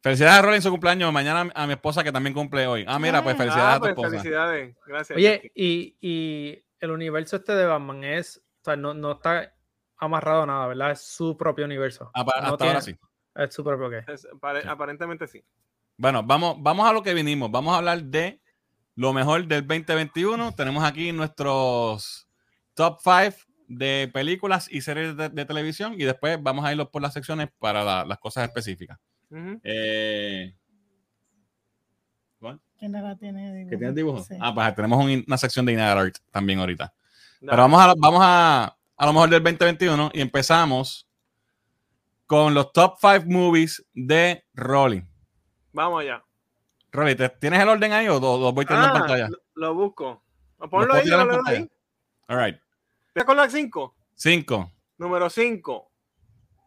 [0.03, 1.13] felicidades a Rolly en su cumpleaños.
[1.13, 2.85] Mañana a mi esposa que también cumple hoy.
[2.87, 3.39] Ah, mira, pues Ah.
[3.39, 4.11] felicidades Ah, a tu pues esposa.
[4.11, 4.77] felicidades.
[4.87, 5.17] Gracias.
[5.17, 9.55] Oye, y, y el universo este de Batman es, o sea, no, no está
[9.97, 10.91] amarrado a nada, ¿verdad?
[10.93, 12.11] Es su propio universo.
[12.15, 12.97] Ah, No hasta tiene- ahora sí.
[13.35, 13.99] Es su propio.
[14.07, 15.43] Es- apare- aparentemente sí.
[15.97, 17.51] Bueno, vamos, vamos a lo que vinimos.
[17.51, 18.41] Vamos a hablar de
[18.97, 20.53] lo mejor del 2021.
[20.55, 22.29] Tenemos aquí nuestros
[22.75, 23.37] top 5
[23.69, 27.49] de películas y series de, de televisión y después vamos a irlos por las secciones
[27.59, 28.99] para la- las cosas específicas.
[29.63, 30.55] Eh,
[32.39, 32.61] ¿cuál?
[32.79, 33.71] ¿Quién la tiene dibujo?
[33.71, 34.23] ¿Que tiene dibujo?
[34.25, 34.35] Sí.
[34.41, 36.93] Ah, pues tenemos un- una sección de Inagar Art también ahorita.
[37.41, 41.09] Pero vamos a, vamos a, a lo mejor del 2021 y empezamos
[42.27, 45.03] con los top 5 movies de Rolly.
[45.73, 46.23] Vamos allá.
[46.93, 49.29] Rolly, ¿te- ¿tienes el orden ahí o lo, lo voy teniendo en Ah, pantalla?
[49.29, 50.23] lo, lo busco.
[50.59, 51.71] ¿Lo Ponlo ahí, tirar en ahí.
[52.29, 52.57] All right.
[53.09, 53.95] ¿Estás con la 5?
[54.15, 54.71] 5.
[54.99, 55.91] Número 5.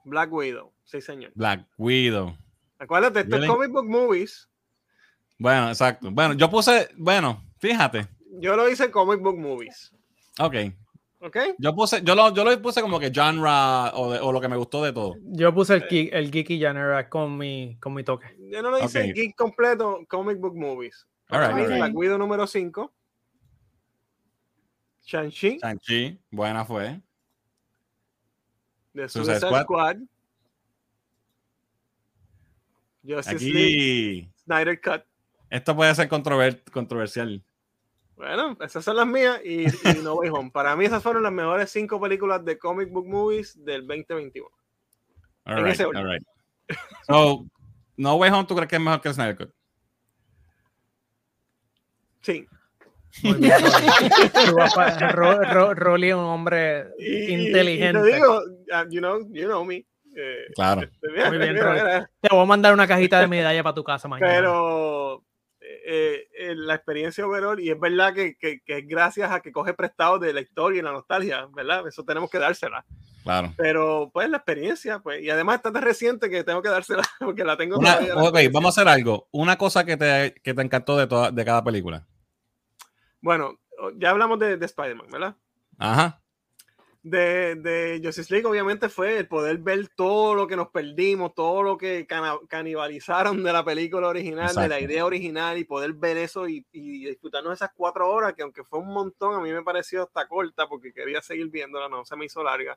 [0.05, 0.73] Black Widow.
[0.83, 1.31] Sí, señor.
[1.35, 2.35] Black Widow.
[2.79, 3.45] Acuérdate, esto Really?
[3.47, 4.49] es comic book movies.
[5.39, 6.09] Bueno, exacto.
[6.11, 8.07] Bueno, yo puse, bueno, fíjate.
[8.39, 9.93] Yo lo hice comic book movies.
[10.39, 10.55] Ok.
[11.21, 11.37] ¿Ok?
[11.57, 13.49] Yo puse, yo lo, yo lo puse como que genre
[13.93, 15.15] o, de- o lo que me gustó de todo.
[15.23, 18.35] Yo puse el, geek- el geeky genre con mi, con mi toque.
[18.51, 19.15] Yo no lo hice Ok.
[19.15, 21.07] geek completo, comic book movies.
[21.29, 21.77] All right, all right.
[21.77, 22.91] Black Widow número 5.
[25.07, 26.99] Shang-Chi, Shang-Chi, buena fue.
[28.93, 29.63] The Suicide Suicide Squad.
[29.63, 29.97] Squad.
[33.07, 35.03] Justice League, Aquí, Snyder Cut.
[35.49, 37.43] esto puede ser controver- controversial.
[38.15, 40.51] Bueno, esas son las mías y, y No Way Home.
[40.51, 44.47] Para mí esas fueron las mejores cinco películas de comic book movies del 2021.
[45.47, 46.23] All right, all right.
[47.07, 47.45] So,
[47.97, 49.51] No Way Home, ¿tú crees que es mejor que el Snyder Cut?
[52.21, 52.47] Sí.
[53.23, 53.49] Rolly.
[55.11, 58.01] Ro- Ro- es un hombre Y- y- y inteligente.
[58.01, 59.85] te digo, uh, you know, you know me.
[60.17, 60.81] Eh, Claro.
[61.13, 62.09] mira, Muy bien, mira, mira.
[62.21, 64.31] Te voy a mandar una cajita de medalla para tu casa mañana.
[64.33, 65.23] Pero
[65.87, 69.51] eh, eh, la experiencia overall, y es verdad que, que, que es gracias a que
[69.51, 71.87] coge prestado de la historia y la nostalgia, ¿verdad?
[71.87, 72.83] Eso tenemos que dársela.
[73.23, 73.53] Claro.
[73.57, 77.43] Pero pues la experiencia, pues, y además está tan reciente que tengo que dársela porque
[77.43, 78.09] la tengo Una- todavía.
[78.15, 78.51] la ok, experiencia.
[78.59, 79.27] vamos a hacer algo.
[79.31, 82.05] Una cosa que te, que te encantó de, toda, de cada película.
[83.21, 83.59] Bueno,
[83.97, 85.35] ya hablamos de, de Spider-Man, ¿verdad?
[85.79, 86.21] Ajá.
[87.07, 91.61] De, de Justice League, obviamente, fue el poder ver todo lo que nos perdimos, todo
[91.61, 94.83] lo que cana- canibalizaron de la película original, de la Exacto.
[94.85, 98.79] idea original, y poder ver eso y, y disfrutarnos esas cuatro horas, que aunque fue
[98.79, 102.25] un montón, a mí me pareció hasta corta porque quería seguir viéndola, no se me
[102.25, 102.75] hizo larga.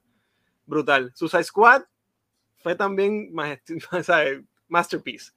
[0.66, 1.10] Brutal.
[1.14, 1.84] Suicide Squad
[2.58, 3.32] fue también
[4.02, 4.24] sea,
[4.68, 5.32] masterpiece.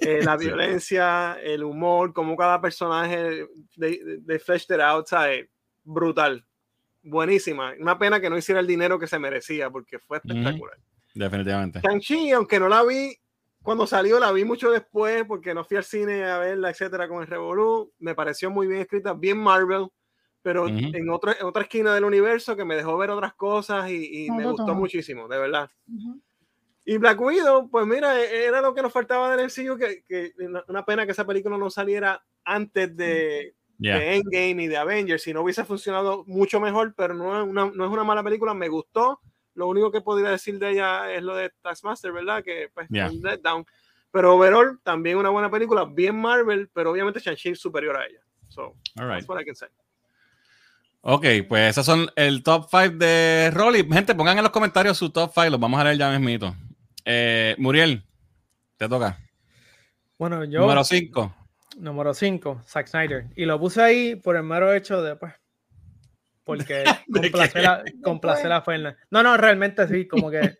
[0.00, 5.48] Eh, la violencia, el humor, como cada personaje de, de, de fleshed it out, ¿sabes?
[5.84, 6.44] brutal,
[7.04, 7.72] buenísima.
[7.78, 10.76] Una pena que no hiciera el dinero que se merecía porque fue espectacular.
[11.14, 11.80] Definitivamente.
[11.82, 13.16] Shang-Chi, aunque no la vi
[13.62, 17.22] cuando salió, la vi mucho después porque no fui al cine a verla, etcétera, con
[17.22, 17.92] el Revolu.
[18.00, 19.86] Me pareció muy bien escrita, bien Marvel,
[20.42, 24.24] pero en, otro, en otra esquina del universo que me dejó ver otras cosas y,
[24.24, 25.70] y No me gustó muchísimo, de verdad.
[26.84, 30.32] Y Black Widow, pues mira, e- era lo que nos faltaba del MCU, que, que
[30.44, 33.98] una- una pena que esa película no saliera antes de, Ya.
[33.98, 37.66] de Endgame y de Avengers, si no hubiese funcionado mucho mejor, pero no es una,
[37.66, 39.20] no es una mala película, me gustó.
[39.54, 42.42] Lo único que podría decir de ella es lo de Taskmaster, ¿verdad?
[42.42, 43.10] Que pues Yeah.
[43.10, 43.64] un letdown.
[44.10, 48.20] Pero overall, también una buena película, bien Marvel, pero obviamente Shang-Chi es superior a ella.
[48.48, 49.14] So, All right.
[49.14, 49.68] that's what I can say.
[51.06, 53.86] Ok, pues esos son el top 5 de Rolly.
[53.92, 56.54] Gente, pongan en los comentarios su top 5, los vamos a leer ya mismito.
[57.04, 58.02] Eh, Muriel,
[58.78, 59.18] te toca.
[60.18, 60.60] Bueno, yo.
[60.60, 61.34] Número 5.
[61.76, 63.26] Número 5, Zack Snyder.
[63.36, 65.34] Y lo puse ahí por el mero hecho de, pues,
[66.44, 68.62] porque ¿De complacer a, complacer a.
[69.10, 70.58] No, no, realmente sí, como que.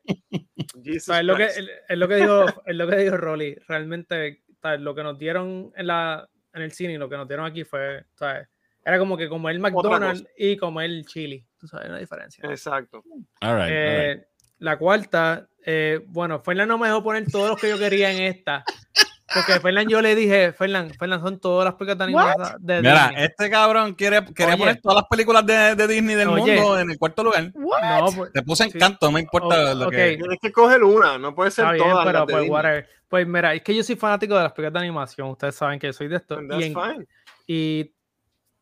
[0.84, 1.46] Es lo que,
[1.88, 3.56] es lo que dijo, es lo que dijo Rolly.
[3.68, 4.80] Realmente, ¿sabes?
[4.80, 7.64] Lo que nos dieron en, la, en el cine y lo que nos dieron aquí
[7.64, 8.48] fue, ¿sabes?
[8.84, 11.46] Era como que comer McDonald's y comer chili.
[11.58, 12.46] Tú sabes la diferencia.
[12.48, 13.02] Exacto.
[13.40, 13.70] All right, all right.
[13.70, 14.26] Eh,
[14.58, 18.22] La cuarta, eh, bueno, Fernan no me dejó poner todos los que yo quería en
[18.24, 18.64] esta,
[19.34, 23.08] Porque Fernan yo le dije, Fernan, Fernan son todas las películas de animación de Mira,
[23.08, 23.24] Disney.
[23.24, 24.58] este cabrón quiere, quería Oye.
[24.58, 26.56] poner todas las películas de, de Disney del Oye.
[26.60, 27.50] mundo en el cuarto lugar.
[27.54, 28.00] What?
[28.00, 28.70] No, pues, Te puse Sí.
[28.74, 29.90] encanto, no me importa Oh, lo ok.
[29.92, 30.16] que.
[30.16, 32.06] Tienes que coger una, no puede ser bien, todas.
[32.06, 32.88] pero las de pues whatever.
[33.08, 35.88] Pues mira, es que yo soy fanático de las películas de animación, ustedes saben que
[35.88, 36.36] yo soy de esto.
[36.38, 37.06] And Y, that's en- fine.
[37.46, 37.90] y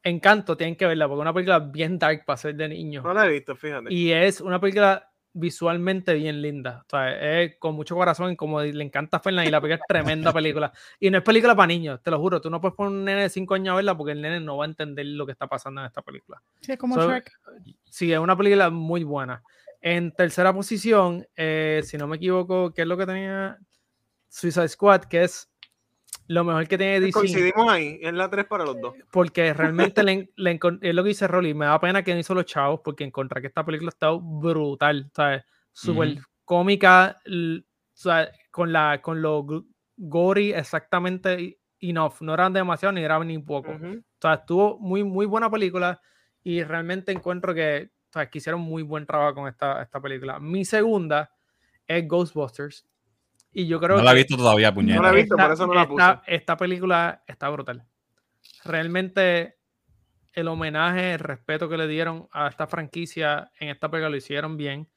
[0.04, 3.04] Encanto tienen que verla, porque es una película bien dark para ser de niños.
[3.04, 3.92] No la he visto, fíjate.
[3.94, 6.84] Y es una película visualmente bien linda.
[6.86, 10.32] O sea, es con mucho corazón, como le encanta a y la película es tremenda
[10.32, 10.72] película.
[11.00, 12.40] Y no es película para niños, te lo juro.
[12.40, 14.56] Tú no puedes poner un nene de 5 años a verla porque el nene no
[14.56, 16.42] va a entender lo que está pasando en esta película.
[16.60, 17.30] Sí, como So, Shrek.
[17.84, 19.42] Sí, es una película muy buena.
[19.80, 23.58] En tercera posición, eh, si no me equivoco, ¿qué es lo que tenía
[24.28, 25.04] Suicide Squad?
[25.04, 25.51] Que es
[26.32, 27.12] lo mejor que tiene DC.
[27.12, 28.94] Coincidimos ahí, es la 3 para los dos.
[29.10, 31.54] Porque realmente le, le es lo que dice Rolly.
[31.54, 35.10] Me da pena que no hizo los chavos porque encontré que esta película está brutal.
[35.14, 35.44] ¿sabes?
[35.72, 37.18] Súper cómica.
[37.92, 39.46] sea, con, la, con lo
[39.96, 42.20] gory exactamente enough.
[42.20, 43.72] No eran demasiado ni eran ni poco.
[43.72, 43.98] Ujú.
[43.98, 46.00] O sea, estuvo muy, muy buena película
[46.42, 50.38] y realmente encuentro que, o sea, que hicieron muy buen trabajo con esta, esta película.
[50.40, 51.30] Mi segunda
[51.86, 52.86] es Ghostbusters.
[53.52, 54.96] Y yo creo No la he visto todavía, puñeta.
[54.96, 57.84] No la he visto, esta, por eso no la esta- esta película está brutal.
[58.64, 59.58] Realmente
[60.32, 64.56] el homenaje, el respeto que le dieron a esta franquicia en esta película lo hicieron
[64.56, 64.88] bien.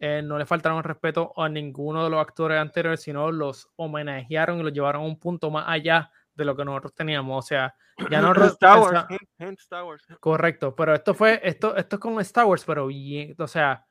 [0.00, 4.62] Eh, no le faltaron respeto a ninguno de los actores anteriores, sino los homenajearon y
[4.62, 7.44] los llevaron a un punto más allá de lo que nosotros teníamos.
[7.44, 7.74] O sea,
[8.10, 10.04] ya no Star Wars, pensa- hint, hint, Star Wars.
[10.20, 13.84] Correcto, pero esto fue, esto, esto es con Star Wars, pero bien, o sea,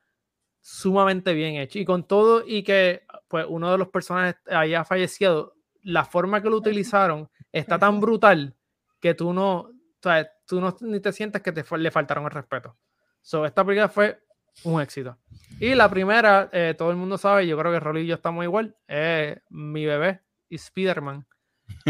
[0.60, 1.78] sumamente bien hecho.
[1.78, 6.50] Y con todo, y que pues uno de los personajes haya fallecido, la forma que
[6.50, 8.56] lo utilizaron está tan brutal
[9.00, 9.72] que tú no, o
[10.02, 12.76] sea, tú no ni te sientes que te le faltaron el respeto.
[13.22, 14.20] So, esta película fue
[14.64, 15.16] un éxito.
[15.60, 18.44] Y la primera, eh, todo el mundo sabe, yo creo que Rolly y yo estamos
[18.44, 21.26] igual, es mi bebé y Spider-Man.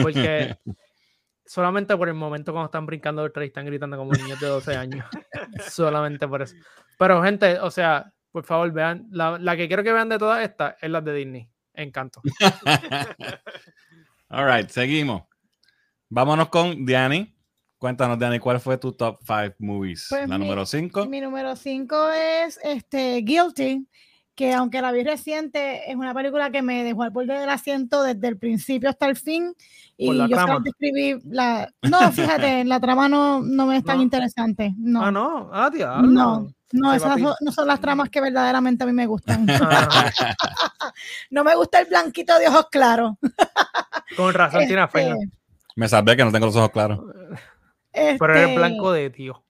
[0.03, 0.57] Porque
[1.47, 4.49] solamente por el momento cuando están brincando el tren y están gritando como niños de
[4.49, 5.07] 12 años.
[5.69, 6.57] solamente por eso.
[6.99, 10.45] Pero gente, o sea, por favor vean, la, la que quiero que vean de todas
[10.45, 11.49] estas es la de Disney.
[11.75, 12.23] Encanto.
[14.31, 15.23] All right, seguimos.
[16.09, 17.35] Vámonos con Diani.
[17.79, 20.07] Cuéntanos, Diani, ¿cuál fue tu top 5 movies?
[20.09, 21.07] Pues la mi- número 5.
[21.07, 23.87] Mi número 5 es este, Guilty,
[24.37, 28.03] que aunque la vi reciente, es una película que me dejó al borde del asiento
[28.05, 29.53] desde el principio hasta el fin.
[29.97, 30.43] Y Por la yo trama.
[30.47, 31.73] solamente escribí la.
[31.83, 34.03] No, fíjate, la trama no, no me es tan No.
[34.05, 34.75] interesante.
[34.79, 35.51] No, Ah, no.
[35.53, 36.09] Ah, diablo.
[36.11, 39.47] no, no, esas son- no son las tramas que verdaderamente a mí me gustan.
[39.61, 40.11] Ah,
[41.31, 43.13] No me gusta el blanquito de ojos claros.
[44.17, 45.33] con razón tiene Este, Fernan.
[45.77, 47.01] Me salvé que no tengo los ojos claros.
[47.93, 49.45] Pero eres este, blanco de tío.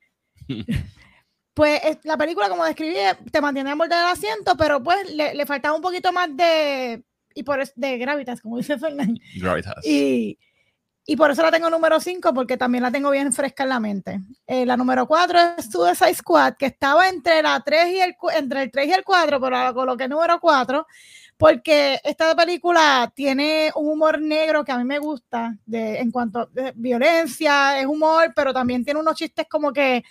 [1.55, 5.11] Pues es- la película, como describí, eh, te mantiene al borde del asiento, pero pues
[5.13, 7.03] le, le faltaba un poquito más de,
[7.35, 9.19] y por de gravitas, como dice Fernández.
[9.37, 9.85] Gravitas.
[9.85, 10.39] Y,
[11.11, 13.81] y por eso la tengo número 5, porque también la tengo bien fresca en la
[13.81, 14.21] mente.
[14.47, 18.65] Eh, la número 4 es Suicide Squad, que estaba entre, la 3 y el, entre
[18.65, 20.87] el 3 y el 4, pero la coloqué número 4,
[21.39, 26.41] porque esta película tiene un humor negro que a mí me gusta, de, en cuanto
[26.41, 30.05] a violencia, es humor, pero también tiene unos chistes como que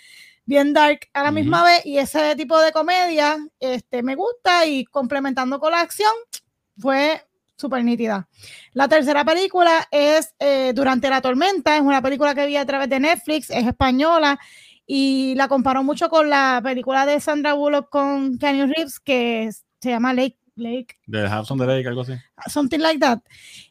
[0.46, 1.34] bien dark a la Ujú.
[1.36, 6.12] misma vez, y ese tipo de comedia este, me gusta, y complementando con la acción,
[6.76, 7.27] fue
[7.58, 8.28] súper nítida.
[8.72, 12.88] La tercera película es eh, Durante la tormenta, es una película que vi a través
[12.88, 14.38] de Netflix, es española
[14.86, 19.64] y la comparó mucho con la película de Sandra Bullock con Keanu Reeves que es-
[19.80, 22.14] se llama Lake, Lake, De House on the Lake, algo así.
[22.48, 23.18] something like that.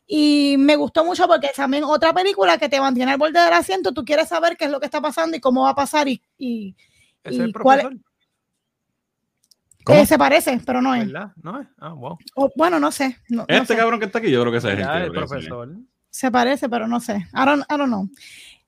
[0.05, 3.53] Y me gustó mucho porque es también otra película que te mantiene al borde del
[3.53, 6.07] asiento, tú quieres saber qué es lo que está pasando y cómo va a pasar
[6.07, 6.75] y, y
[7.23, 8.06] es el ¿Y cuál- profesor,
[9.87, 9.99] ¿Cómo?
[9.99, 11.05] eh, se parece, pero no es.
[11.11, 11.31] ¿verdad?
[11.41, 11.67] ¿No es?
[11.79, 12.17] Ah, wow.
[12.35, 13.17] O, bueno, no sé.
[13.29, 13.75] no- no Este sé.
[13.77, 15.69] cabrón que está aquí, yo creo que ese es el profesor.
[16.09, 17.15] Se parece, pero no sé.
[17.33, 18.09] I don't, I don't know.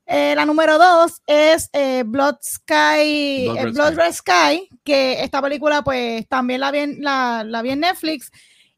[0.06, 3.96] Eh, la número dos es eh, Blood Sky, Blood eh, Red Blood Sky.
[3.96, 8.32] Red Sky, que esta película pues también la vi, en, la, la vi en Netflix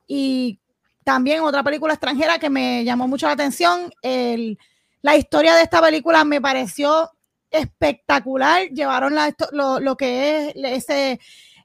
[0.08, 0.60] y
[1.06, 3.92] también otra película extranjera que me llamó mucho la atención.
[4.02, 4.58] El-
[5.02, 7.10] la historia de esta película me pareció
[7.50, 8.68] espectacular.
[8.70, 11.20] Llevaron la, esto- lo, lo que es ese,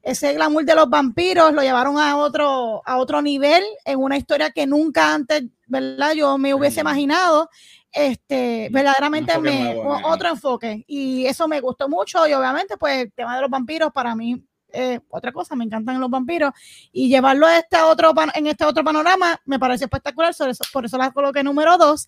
[0.07, 4.53] ese glamour de los vampiros, lo llevaron a otro, a otro nivel en una historia
[4.53, 6.13] que nunca antes, ¿verdad?
[6.15, 7.51] Yo me hubiese imaginado.
[7.91, 13.13] Este, verdaderamente me, nuevo, otro enfoque y eso me gustó mucho y obviamente pues el
[13.13, 16.53] tema de los vampiros para mí eh, otra cosa, me encantan los vampiros
[16.93, 20.85] y llevarlo a este otro en este otro panorama me pareció espectacular, por eso, por
[20.85, 22.07] eso la coloqué número dos.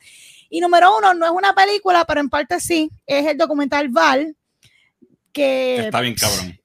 [0.51, 4.37] Y número uno, no es una película, pero en parte sí, es el documental Val,
[5.33, 6.59] que Está bien cabrón.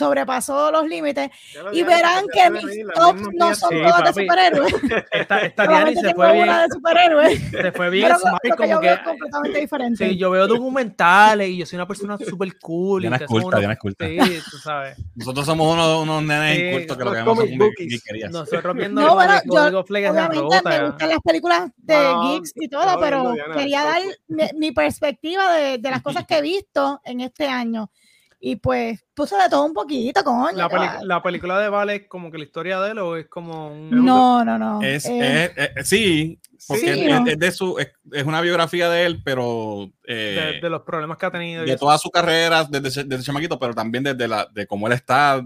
[0.00, 4.74] Sobrepasó los límites lo y verán que mis tops no son Sí, todas de superhéroes.
[5.12, 7.40] Esta, esta Diani Solamente se fue bien, una de superhéroes.
[7.50, 10.08] se fue bien Pero lo, smart, lo que yo como veo es que completamente diferente.
[10.08, 13.02] sí, yo veo documentales y yo soy una persona súper cool.
[13.02, 14.06] Diana es culta, Diana es culta.
[14.06, 14.18] Sí,
[14.50, 14.96] tú sabes.
[15.14, 18.30] Nosotros somos unos, unos nenes Sí, incultos que lo que vemos son geekerías.
[18.32, 22.86] Nosotros viendo No, bueno, yo Obviamente me gustan las películas de No, geeks y todo,
[22.86, 27.20] no, pero quería dar mi, mi perspectiva de, de las cosas que he visto en
[27.20, 27.90] este año.
[28.42, 30.52] Y pues puse de todo un poquito, coño.
[30.56, 33.68] La, peli- película de Vale es como que la historia de él o es como
[33.70, 33.90] un...
[33.90, 34.80] No, no, no.
[34.80, 37.26] Es, eh, es- es- sí, porque Sí, es, ¿no?
[37.26, 41.18] es de su, es, es una biografía de él, pero eh, de, de los problemas
[41.18, 41.64] que ha tenido.
[41.64, 41.80] de eso.
[41.80, 45.44] toda su carrera desde, desde chamaquito, pero también desde la, de cómo él está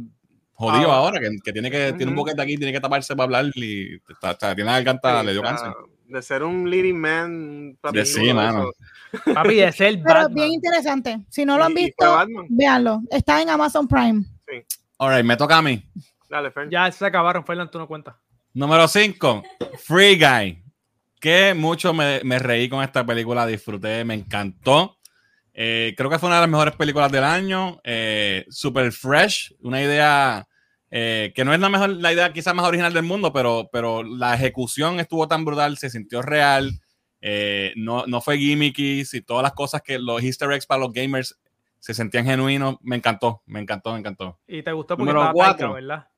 [0.53, 0.97] jodido Ah.
[0.99, 3.97] ahora, que, que tiene que tiene un boquete aquí, tiene que taparse para hablar y
[4.09, 5.73] está, está- tiene la garganta, Sí, le dio cáncer.
[6.07, 7.77] De ser un leading man.
[7.93, 8.71] De sí, mano.
[8.71, 8.73] eso.
[9.35, 10.35] Papi, es el pero Batman.
[10.35, 11.21] bien interesante.
[11.29, 12.05] Si no lo han visto,
[12.49, 13.03] véanlo.
[13.11, 14.25] Está en Amazon Prime.
[14.99, 15.83] Alright, me toca a mí.
[16.29, 16.71] Dale, Fern.
[16.71, 18.15] Ya se acabaron, Fernan, tú no cuentas.
[18.53, 19.43] Número 5,
[19.79, 20.63] Free Guy.
[21.21, 24.99] Que mucho me, me reí con esta película, disfruté, me encantó.
[25.55, 27.81] Eh, creo que fue una de las mejores películas del año.
[27.85, 30.47] Eh, super fresh, una idea
[30.91, 34.03] eh, que no es la mejor, la idea quizás más original del mundo, pero, pero
[34.03, 36.81] la ejecución estuvo tan brutal, se sintió real.
[37.27, 40.93] Eh, no, no fue gimmicky, y todas las cosas que los easter eggs para los
[40.93, 41.41] gamers
[41.79, 42.77] se sentían genuinos.
[42.83, 44.39] Me encantó, me encantó, me encantó.
[44.47, 45.73] Y te gustó porque Número estaba cuatro.
[45.73, 46.09] Taika, ¿verdad?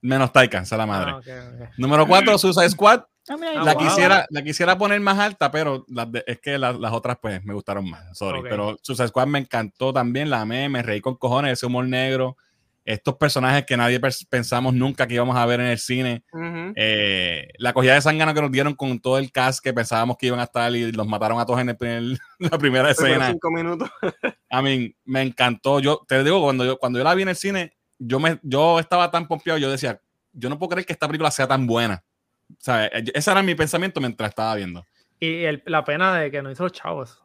[0.00, 1.10] Menos Taika, esa es la madre.
[1.10, 1.68] Ah, ok.
[1.76, 3.02] Número 4, Suicide Squad.
[3.28, 3.82] Ah, la, wow.
[3.82, 7.44] quisiera, la quisiera poner más alta, pero las de- es que las, las otras pues
[7.44, 8.16] me gustaron más.
[8.16, 8.40] Sorry.
[8.42, 12.38] Pero Suicide Squad me encantó también, la amé, me reí con cojones, ese humor negro.
[12.86, 16.22] Estos personajes que nadie pensamos nunca que íbamos a ver en el cine.
[16.32, 16.72] Ujú.
[16.76, 20.28] Eh, la cogida de sangano que nos dieron con todo el cast que pensábamos que
[20.28, 23.26] iban a estar y los mataron a todos en el primer- la primera escena.
[23.32, 23.90] cinco minutos.
[24.50, 25.80] I mean, me encantó.
[25.80, 28.78] Yo te digo, cuando yo, cuando yo la vi en el cine, yo, me, yo
[28.78, 30.00] estaba tan pompeado, yo decía,
[30.32, 32.04] yo no puedo creer que esta película sea tan buena.
[32.52, 34.86] O sea, eh, ese era mi pensamiento mientras estaba viendo.
[35.18, 37.20] Y el- la pena de que no hizo los chavos.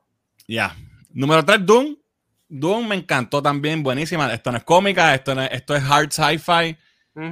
[0.48, 0.76] Ya.
[1.14, 1.96] Número 3, Doom.
[2.54, 4.32] Doom me encantó también, buenísima.
[4.34, 6.76] Esto no es cómica, esto, no es- esto es hard sci-fi.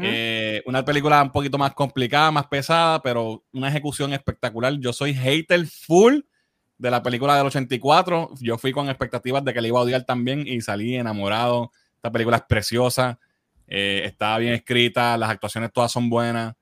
[0.04, 4.74] Eh, una película un poquito más complicada, más pesada, pero una ejecución espectacular.
[4.80, 6.20] Yo soy hater full
[6.78, 8.32] de la película del 84.
[8.40, 11.72] Yo fui con expectativas de que le iba a odiar también y salí enamorado.
[11.96, 13.20] Esta película es preciosa,
[13.68, 16.56] eh, está bien escrita, las actuaciones todas son buenas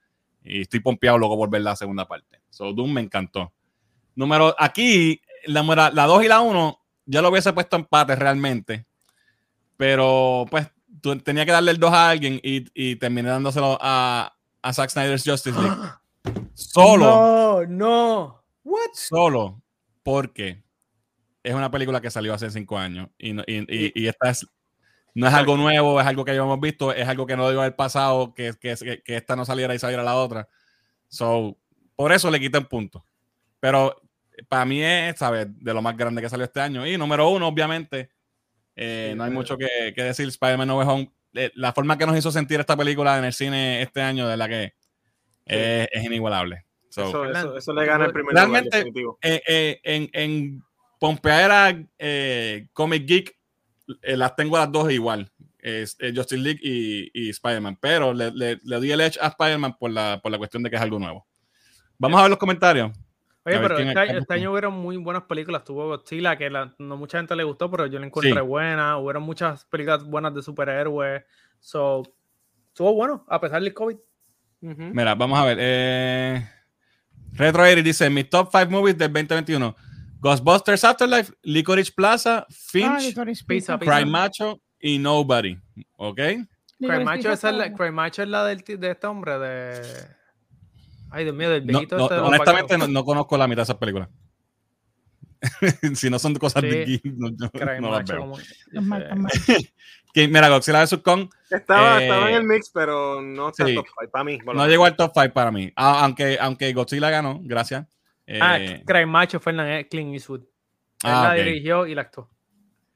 [0.44, 2.40] y estoy pompeado luego por ver la segunda parte.
[2.50, 3.54] So, Doom me encantó.
[4.16, 8.86] Número, aquí, la, número- la 2 y la 1, ya lo hubiese puesto empate realmente,
[9.78, 10.68] pero pues
[11.24, 15.24] tenía que darle el 2 a alguien y, y terminé dándoselo a, a Zack Snyder's
[15.26, 15.78] Justice League.
[16.54, 18.44] Solo, No, no.
[18.64, 18.90] What?
[18.94, 19.62] solo,
[20.04, 20.62] porque
[21.44, 24.46] es una película que salió hace 5 años y, no- y, y- esta es,
[25.14, 27.62] no es algo nuevo, es algo que ya hemos visto, es algo que no debió
[27.62, 30.50] haber pasado, que, que, que, esta no saliera y saliera la otra.
[31.08, 31.58] So,
[31.96, 33.06] por eso le quité un punto.
[33.60, 34.02] Pero
[34.48, 35.48] para mí es, ¿sabes?
[35.60, 36.86] De lo más grande que salió este año.
[36.86, 38.10] Y número uno, obviamente,
[38.76, 39.34] eh, Sí, no hay eh.
[39.34, 40.28] mucho que, que decir.
[40.28, 43.34] Spider-Man No Way Home, eh, la forma que nos hizo sentir esta película en el
[43.34, 44.74] cine este año, de la que
[45.46, 46.66] es, es inigualable.
[46.90, 49.20] So, Eso, eso, eso le gana el primer lugar, Realmente- definitivo.
[49.22, 50.64] eh, eh, en, en
[51.00, 53.38] Pompeadera eh, Comic Geek,
[54.02, 55.32] eh, las tengo las dos igual.
[55.60, 57.78] Es, Justice League y, y Spider-Man.
[57.82, 60.70] Pero le, le, le doy el edge a Spider-Man por la, por la cuestión de
[60.70, 61.28] que es algo nuevo.
[61.98, 62.92] Vamos a ver los comentarios.
[63.48, 65.64] Oye, pero este, es- año- este año hubieron muy buenas películas.
[65.64, 68.40] Tuvo Godzilla, que la- no mucha gente le gustó, pero yo la encontré Sí.
[68.42, 68.98] buena.
[68.98, 71.24] Hubieron muchas películas buenas de superhéroes.
[71.60, 72.04] So,
[72.68, 73.96] estuvo bueno, a pesar del COVID.
[74.62, 75.58] Mira, vamos a ver.
[75.60, 76.50] Eh,
[77.34, 79.76] Retro Eric dice: Mis top 5 movies del 2021:
[80.20, 83.96] Ghostbusters Afterlife, Licorice Plaza, Ah, Finch, Licorice Pizza, Pizza.
[83.96, 85.58] Cry Macho y Nobody.
[85.98, 86.18] ¿Ok?
[86.80, 89.82] Cry Macho, es la, Cry Macho es la del, de este hombre, de...
[91.18, 93.78] Ay, Dios mío, del No, viejito no, este honestamente, no, conozco la mitad de esas
[93.78, 94.08] películas.
[95.96, 97.30] si no son cosas de geek, no,
[97.82, 98.20] no las veo.
[98.20, 98.38] como-.
[100.14, 100.98] Que, mira, Godzilla vs.
[101.04, 103.76] Kong Estaba, Eh, estaba en el mix, pero no está sí.
[103.76, 104.40] top 5 para mí.
[104.46, 105.72] no llegó al top 5 para mí.
[105.76, 107.86] Ah, aunque, aunque Godzilla ganó, gracias.
[108.40, 110.42] Ah, Eh, Cry Macho, Fernan Clint Eastwood.
[110.42, 110.48] Él
[111.04, 112.30] ah, la dirigió y la actuó.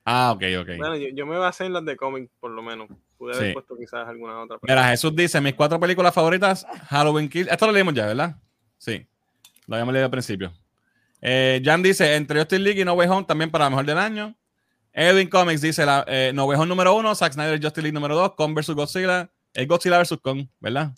[0.05, 0.67] Ah, ok, ok.
[0.77, 2.87] Bueno, yo, yo me basé en las de cómic, por lo menos.
[3.21, 3.53] Pude haber Sí.
[3.53, 4.57] puesto quizás alguna otra.
[4.59, 7.47] pero- Mira, Jesús dice, mis cuatro películas favoritas, Halloween Kill.
[7.49, 8.35] Esto lo leímos ya, ¿verdad?
[8.79, 9.05] Sí.
[9.67, 10.51] Lo habíamos leído al principio.
[11.21, 14.35] Eh, Jan dice, entre Justice League y No Way Home, también para mejor del año.
[14.91, 18.15] Edwin Comics dice, la, eh, No Way Home número uno, Zack Snyder Justice League número
[18.15, 18.71] dos, Kong vs.
[18.71, 19.29] Godzilla.
[19.53, 20.17] Es Godzilla vs.
[20.19, 20.91] Kong, ¿verdad?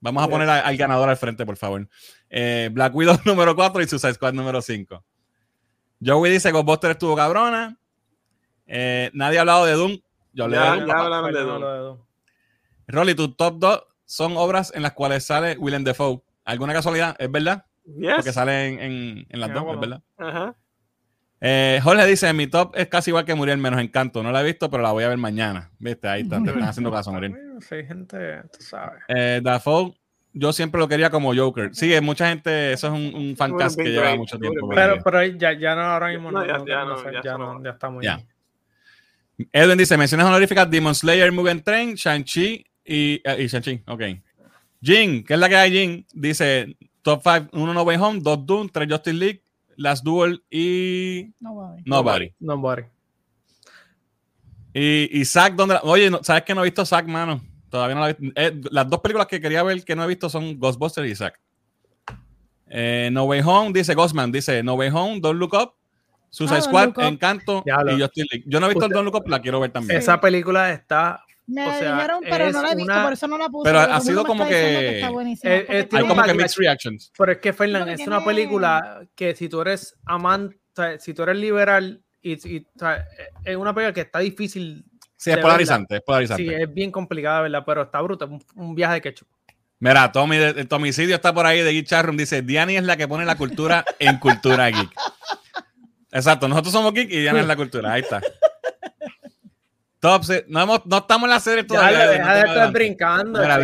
[0.00, 1.86] Vamos a poner a- al ganador al frente, por favor.
[2.28, 5.04] Eh, Black Widow número 4 y Suicide Squad número 5.
[6.04, 7.78] Joey dice, Ghostbusters estuvo cabrona.
[8.66, 9.98] Eh, nadie ha hablado de Doom.
[10.32, 11.98] Yo le Ya, doy- ya hablaron de de Doom.
[12.88, 16.22] Rolly, tus top 2 son obras en las cuales sale Willem Dafoe.
[16.44, 17.16] ¿Alguna casualidad?
[17.18, 17.64] ¿Es verdad?
[17.84, 18.14] Yes.
[18.16, 19.74] Porque sale en, en- en las dos, bueno.
[19.82, 20.02] ¿es verdad?
[20.18, 20.54] Ajá.
[21.42, 24.22] Eh, Jorge dice, mi top es casi igual que Muriel, menos Encanto.
[24.22, 25.70] No la he visto, pero la voy a ver mañana.
[25.78, 27.34] Viste, ahí está, te están haciendo caso, Muriel.
[27.60, 29.02] Sí, gente, tú sabes.
[29.08, 29.94] Eh, Dafoe,
[30.32, 31.70] yo siempre lo quería como Joker.
[31.74, 34.68] Sí, mucha gente, eso es un, un fancast que lleva mucho tiempo.
[34.68, 36.40] Pero, pero ya, ya no, ahora mismo no.
[36.40, 38.04] No, ya- ya no no, sé, ya ya, está muy.
[38.04, 38.20] Ya.
[39.52, 44.02] Edwin dice, menciones honoríficas, Demon Slayer, Mugen Train, Shang-Chi y, eh, y Shang-Chi, ok.
[44.82, 46.06] Jin, ¿qué es la que hay, Jin?
[46.12, 49.42] Dice, top 5, 1 No Way Home, 2 Doom, 3 Justice League,
[49.76, 51.32] Last Duel y.
[51.84, 52.32] Nobody.
[52.38, 52.82] Nobody.
[54.72, 57.42] Y, y Zack, ¿dónde la- Oye, ¿sabes que no he visto Zack, mano?
[57.68, 58.40] Todavía no la he visto.
[58.40, 61.40] Eh, las dos películas que quería ver que no he visto son Ghostbusters y Zack.
[62.68, 65.74] Eh, no Way Home, dice Ghostman, dice No Way Home, Don't Look Up,
[66.30, 66.92] Suicide Ah, Squad.
[67.06, 68.44] Encanto y Justice League.
[68.46, 69.98] Yo no he visto el Usted- Don't Look Up, la quiero ver también.
[69.98, 71.24] Esa película está.
[71.46, 73.38] Me O la sea, dijeron, pero no es la he visto, una- por eso no
[73.38, 73.68] la puse.
[73.68, 77.12] Pero ha sido como que- está buenísima, Eh, eh, Hay como que mixed reactions.
[77.18, 80.56] Pero es que, Fernán, es una película que si tú eres amante,
[81.00, 83.04] si tú eres liberal, y, y, o sea,
[83.44, 84.84] es una película que está difícil.
[85.16, 86.42] Sí, es polarizante, es polarizante.
[86.44, 87.64] Sí, es bien complicada, ¿verdad?
[87.66, 88.26] Pero está bruta.
[88.26, 89.28] Un, un viaje de ketchup.
[89.80, 92.96] Mira, Tommy, el Tomicidio está por ahí de Geek Chat Room, dice, Diani es la
[92.96, 94.90] que pone la cultura en cultura geek.
[96.12, 98.20] Exacto, nosotros somos geek y Diana es la cultura, ahí está.
[100.00, 102.08] Top, no, hemos- no estamos en la serie Ya, todavía.
[102.08, 102.72] deja no de te estar adelantes.
[102.72, 103.40] brincando.
[103.40, 103.54] Mira,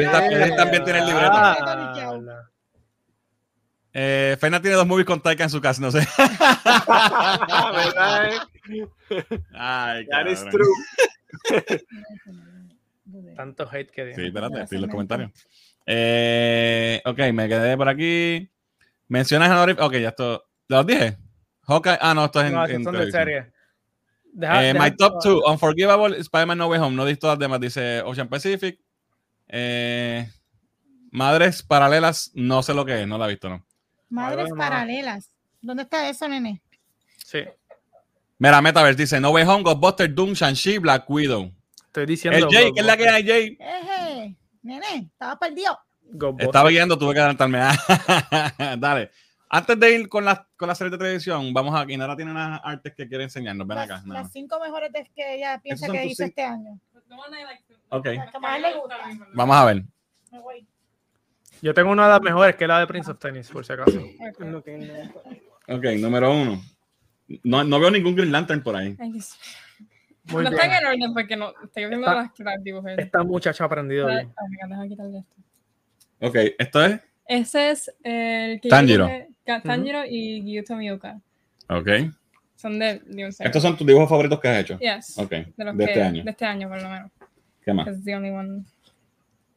[0.57, 1.33] también tiene el libreto.
[1.35, 2.43] Ah,
[3.99, 6.01] Eh, Fernan tiene dos movies con Taika en su casa, no sé.
[6.87, 8.27] ¿Verdad?
[8.29, 8.39] eh?
[9.55, 10.69] Ay, That is true.
[13.37, 15.31] Tanto hate que Sí, espérate, estoy en los comentarios.
[15.87, 18.51] Eh, ok, me quedé por aquí.
[19.09, 19.87] Mencionas honoríficas.
[19.87, 20.45] Ok, ya esto.
[20.69, 21.17] ¿Los dije?
[21.67, 21.99] Hawkeye.
[22.01, 23.53] Ah, no, esto es en, No, en esas son de serie.
[24.33, 26.97] Deja- Eh, deja- my top two, Unforgivable, Spider-Man No Way Home.
[26.97, 28.79] No he visto las demás, dice Ocean Pacific.
[29.49, 30.29] Eh,
[31.11, 33.65] Madres Paralelas, no sé lo que es, no la he visto, ¿no?
[34.11, 35.31] Madres Madre, paralelas.
[35.63, 36.63] ¿Dónde está eso, nene?
[37.25, 37.41] Sí,
[38.39, 41.51] Mira, Metaverse dice No Way Home, Ghostbusters, Doom, Shang-Chi, Black Widow.
[41.87, 42.39] estoy diciendo.
[42.39, 43.59] El Jay, ¿qué es la que hay, Jay?
[43.59, 45.79] Eje, nene, estaba perdido.
[46.39, 47.59] Estaba guiando, tuve que adelantarme.
[48.79, 49.11] Dale.
[49.49, 51.91] Antes de ir con las con la serie de televisión, vamos a.
[51.91, 53.67] Inara tiene unas artes que quiere enseñarnos.
[53.67, 54.03] Ven Las, acá.
[54.05, 56.81] nada las cinco mejores de que ella piensa que hizo este año.
[57.91, 58.09] Ok,
[59.35, 59.85] vamos a ver.
[60.33, 60.67] Me voy.
[61.63, 63.73] Yo tengo una de las mejores que es la de Prince of Tennis, por si
[63.73, 63.99] acaso.
[63.99, 64.67] Ok.
[65.69, 66.61] Ok, número uno.
[67.45, 68.97] No, no veo ningún Green Lantern por ahí.
[68.99, 70.55] Muy no bien.
[70.55, 73.01] están en orden porque no estoy viendo Está- las que las dibujé.
[73.01, 74.33] Esta muchacha ha aprendido bien.
[74.89, 75.37] quitarle esto.
[76.21, 77.01] Ok, esto es.
[77.29, 79.09] Ese es el que yo
[79.47, 79.63] Tanjiro.
[79.63, 81.21] Ka- Tanjiro y Gyuto Miyuka.
[81.69, 81.89] Ok.
[82.57, 83.47] Son de Demon Slayer.
[83.49, 84.79] Estos son tus dibujos favoritos que has hecho.
[84.79, 85.19] Yes.
[85.19, 86.25] Ok, De, los de que, este año.
[86.25, 87.11] De este año, por lo menos.
[87.63, 87.87] ¿Qué más?
[87.89, 88.65] It's the only one.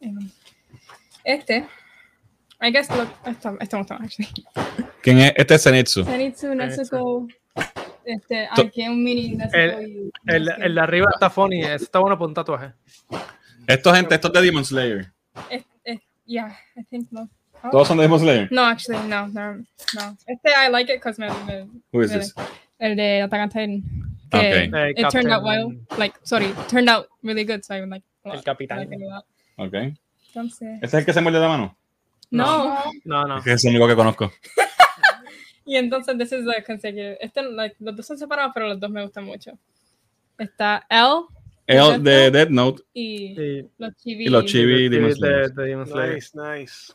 [0.01, 0.29] Um,
[1.23, 1.65] Este.
[2.61, 4.45] I guess look, esto, esto me gusta más, actually.
[5.01, 5.33] ¿Quién es?
[5.37, 6.03] Este es Zenitsu.
[6.03, 7.27] Zenitsu, Nezuko.
[8.03, 10.11] Este, To- aquí hay un mini Nezuko El-.
[10.27, 12.73] El, el de arriba está funny, ese está bueno para un tatuaje.
[13.67, 15.11] Estos gente, estos de Demon Slayer.
[15.49, 17.29] Es- es- yeah, I think no.
[17.63, 17.69] Oh.
[17.71, 18.47] Todos son de Demon Slayer.
[18.51, 19.55] No, actually, no, no,
[19.95, 20.17] no.
[20.27, 22.33] Este I like it because me, me, Who is me- this?
[22.79, 23.83] el de Attack on Titan.
[24.31, 24.91] Que Okay.
[24.95, 28.03] It turned out well, like, sorry, turned out really good, so I would like.
[28.25, 28.87] a El capitán.
[29.57, 29.73] Ok.
[30.27, 31.75] Entonces, ¿Este es el que se muerde la mano?
[32.29, 32.77] no.
[33.05, 33.37] No, no.
[33.39, 34.31] Es que es el único que conozco.
[35.65, 37.17] Y entonces, this is the consecutive.
[37.21, 39.51] Este, like, los dos son separados, pero los dos me gustan mucho.
[40.37, 41.25] Está L
[41.67, 44.25] El de Dead Note y Sí, los chibi.
[44.25, 46.15] y los chibi de Demon Slayer.
[46.15, 46.93] Nice, nice.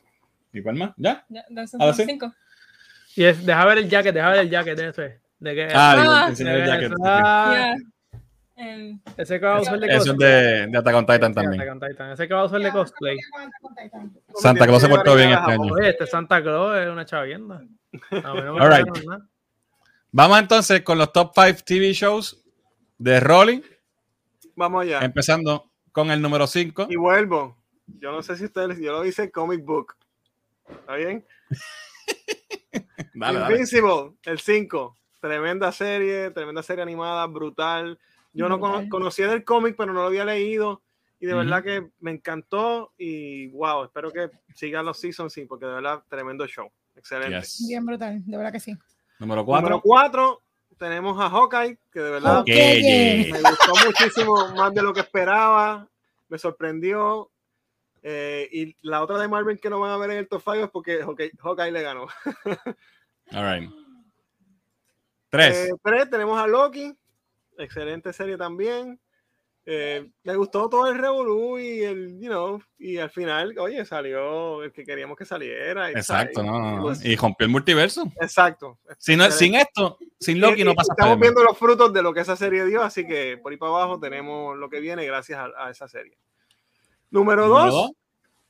[0.54, 0.92] ¿Y cuál más?
[0.96, 1.24] ¿Ya?
[1.28, 2.32] Ya, de Ah, cinco.
[3.16, 5.20] Y es, deja ver el jacket, deja ver el jacket de ese.
[5.38, 5.68] ¿De qué?
[5.74, 6.92] Ah, Ah, digo, enseñar el jacket.
[7.04, 7.74] Ah,
[9.16, 10.30] Ese que va a usar de Eso es cosplay.
[10.32, 11.60] de, de Attack on Titan también.
[11.60, 12.12] Attack on Titan.
[12.12, 13.16] Ese que va a usar de cosplay.
[14.36, 15.72] Santa Claus se portó bien este año.
[15.72, 17.62] Oye, este Santa Claus es una chavienda.
[18.10, 18.86] No All right.
[20.12, 22.40] Vamos entonces con los top 5 TV shows
[22.98, 23.60] de Rolling,
[24.54, 25.00] Vamos allá.
[25.00, 26.86] empezando con el número 5.
[26.88, 27.56] Y vuelvo.
[27.98, 29.94] Yo no sé si ustedes, yo lo hice comic book.
[30.68, 31.24] ¿Está bien?
[33.14, 33.54] Dale, dale.
[33.54, 34.96] Invincible, el 5.
[35.20, 37.98] Tremenda serie, tremenda serie animada, brutal.
[38.32, 40.82] Yo no cono- conocía del cómic, pero no lo había leído.
[41.20, 42.92] Y de verdad que me encantó.
[42.98, 46.68] Y wow, espero que sigan los seasons, sí, porque de verdad, tremendo show.
[46.96, 47.40] Excelente.
[47.40, 47.64] Yes.
[47.68, 48.72] Bien brutal, de verdad que sí.
[49.20, 49.80] Número Número 4.
[49.80, 50.42] 4,
[50.76, 52.48] tenemos a Hawkeye, que de verdad Ok.
[52.48, 55.88] me gustó muchísimo, más de lo que esperaba.
[56.28, 57.30] Me sorprendió.
[58.06, 60.64] Eh, y la otra de Marvel que no van a ver en el top 5
[60.64, 62.06] es porque Hawkeye, Hawkeye le ganó.
[63.32, 63.70] All right.
[65.30, 65.56] 3.
[65.56, 66.94] Eh, tres, tenemos a Loki.
[67.58, 69.00] Excelente serie también.
[69.66, 74.62] eh, me gustó todo el revolú y el, you know, y al final, oye, salió
[74.62, 75.90] el que queríamos que saliera.
[75.90, 76.50] y, Exacto, ¿sabes?
[76.52, 76.82] no, no, no.
[76.82, 78.04] Pues- Y rompió el multiverso.
[78.20, 78.78] Exacto.
[78.98, 82.02] Si no, sin esto, sin Loki Y- no y pasa Estamos viendo los frutos de
[82.02, 85.06] lo que esa serie dio, así que por ahí para abajo tenemos lo que viene
[85.06, 86.18] gracias a, a esa serie.
[87.14, 87.92] Número Número dos, dos.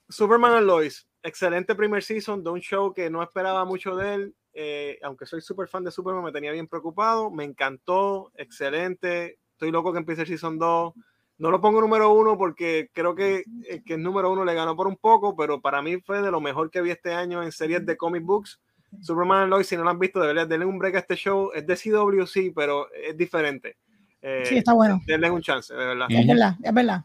[0.08, 1.06] Superman and Lois.
[1.22, 4.34] Excelente primer season de un show que no esperaba mucho de él.
[4.52, 7.30] eh, aunque soy súper fan de Superman, me tenía bien preocupado.
[7.30, 9.38] Me encantó, excelente.
[9.52, 10.94] Estoy loco que empiece el season 2.
[11.38, 14.76] No lo pongo número uno porque creo que, eh, que el número uno le ganó
[14.76, 17.50] por un poco, pero para mí fue de lo mejor que vi este año en
[17.50, 18.60] series de comic books.
[19.00, 21.50] Superman and Lois, si no lo han visto, deberían darle un break a este show.
[21.52, 23.76] Es de CW, sí, pero es diferente.
[24.22, 25.00] Eh, Sí, está bueno.
[25.04, 26.06] denle un chance, de verdad.
[26.08, 27.04] Es verdad, es verdad.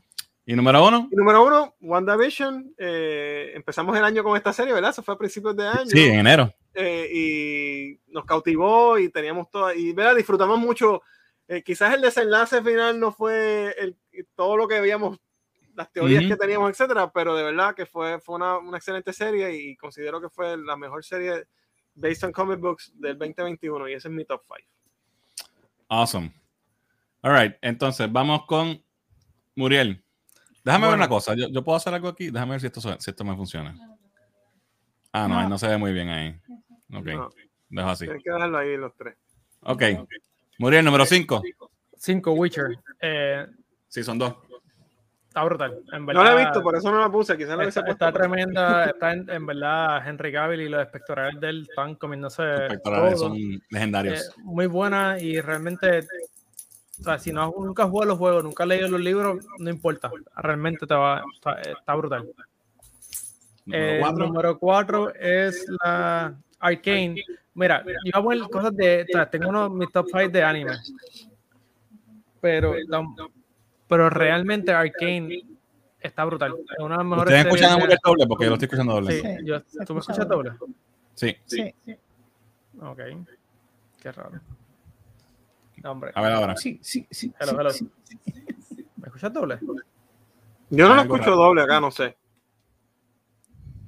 [0.50, 1.08] Y número uno.
[1.12, 2.74] Y número uno, WandaVision.
[2.76, 4.90] Eh, empezamos el año con esta serie, ¿verdad?
[4.90, 5.86] Eso fue a principios de año.
[5.86, 6.52] Sí, en enero.
[6.74, 9.72] Eh, y nos cautivó y teníamos todo.
[9.72, 10.16] Y ¿verdad?
[10.16, 11.04] disfrutamos mucho.
[11.48, 13.96] Eh, quizás el desenlace final no fue el,
[14.36, 15.20] todo lo que veíamos,
[15.76, 16.32] las teorías Ujú.
[16.32, 20.20] que teníamos, etcétera, pero de verdad que fue, fue una, una excelente serie y considero
[20.20, 21.44] que fue la mejor serie
[21.94, 24.68] based on comic books del 2021 y ese es mi top 5.
[25.90, 26.34] Awesome.
[27.22, 27.56] All right.
[27.62, 28.84] Entonces, vamos con
[29.54, 30.04] Muriel.
[30.64, 31.36] Déjame ver una cosa.
[31.36, 32.30] Yo, yo puedo hacer algo aquí.
[32.30, 33.76] Déjame ver si esto, si esto me funciona.
[35.12, 36.40] Ah, no, ahí no se ve muy bien ahí.
[36.94, 37.06] Ok.
[37.08, 37.30] No.
[37.70, 38.06] Dejo así.
[38.06, 39.16] Tienes que dejarlo ahí los tres.
[39.62, 39.84] Ok.
[40.58, 41.42] Muriel, número 5.
[41.98, 42.78] 5 Witcher.
[43.02, 43.48] Eh,
[43.88, 44.36] Sí, son dos.
[45.28, 45.82] está brutal.
[45.92, 47.36] En No la he visto, por eso no la puse.
[47.38, 48.06] Quizás la Está, puesto.
[48.06, 52.44] está tremenda, está en, en verdad Henry Cavill y los pectorales de él están comiéndose
[52.44, 53.30] Los pectorales todo.
[53.30, 54.32] son Eh, legendarios.
[54.44, 56.06] muy buena y realmente,
[57.00, 59.70] o sea, si no nunca has jugado los juegos, nunca has leído los libros, no
[59.70, 62.30] importa, realmente te va, está, está brutal.
[63.66, 64.26] Número El cuatro.
[64.28, 67.16] número 4 es la Arcane.
[67.54, 70.30] Mira, yo voy a poner cosas de, o sea, tengo uno de mis top 5
[70.30, 70.78] de anime,
[72.42, 72.74] pero,
[73.88, 75.42] pero realmente Arcane
[76.00, 76.56] está brutal.
[76.78, 78.28] Es una de las mejores ¿Ustedes escuchan a series de- Muriel doble?
[78.28, 79.22] Porque yo lo estoy escuchando doble.
[79.22, 80.50] Sí, yo, ¿tú me escucha escuchas doble.
[80.52, 80.74] doble?
[81.16, 81.38] sí.
[81.46, 81.74] Sí,
[82.82, 83.00] Ok.
[84.02, 84.40] Qué raro.
[85.84, 86.12] No, hombre.
[86.16, 86.56] A ver ahora.
[86.58, 87.34] sí, sí, sí.
[87.40, 87.70] Hello, sí, hello.
[87.70, 87.90] sí.
[88.98, 89.60] ¿Me escuchas doble?
[90.70, 91.36] Yo no lo escucho raro.
[91.36, 92.16] doble acá, no sé.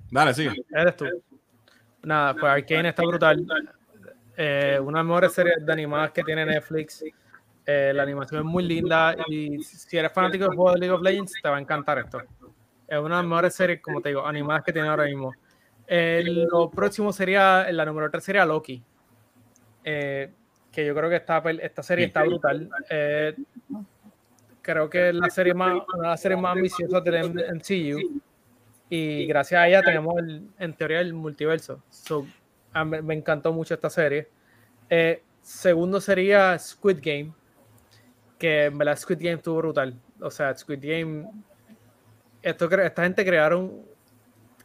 [0.10, 0.54] Dale, sigue.
[0.70, 1.06] Eres tú.
[2.04, 3.46] Nada, pues Arcane está brutal.
[4.36, 7.04] Eh, una de las mejores series de animadas que tiene Netflix.
[7.66, 11.02] Eh, la animación es muy linda y si eres fanático del juego de League of
[11.02, 12.22] Legends, te va a encantar esto.
[12.88, 15.32] Es una de las mejores series, como te digo, animadas que tiene ahora mismo.
[15.88, 18.84] Eh, lo próximo sería, la número 3 sería Loki.
[19.84, 20.32] Eh,
[20.72, 22.70] que yo creo que esta, esta serie está brutal.
[22.90, 23.36] Eh,
[24.62, 28.22] creo que es la serie más, una de las series más ambiciosas del MCU.
[28.90, 31.82] Y gracias a ella tenemos, el- en teoría, el multiverso.
[31.90, 32.26] So,
[33.02, 34.28] me encantó mucho esta serie.
[34.90, 37.34] Eh, segundo sería Squid Game.
[38.38, 39.96] Que en verdad Squid Game estuvo brutal.
[40.20, 41.30] O sea, Squid Game.
[42.42, 43.82] Esto, esta gente crearon.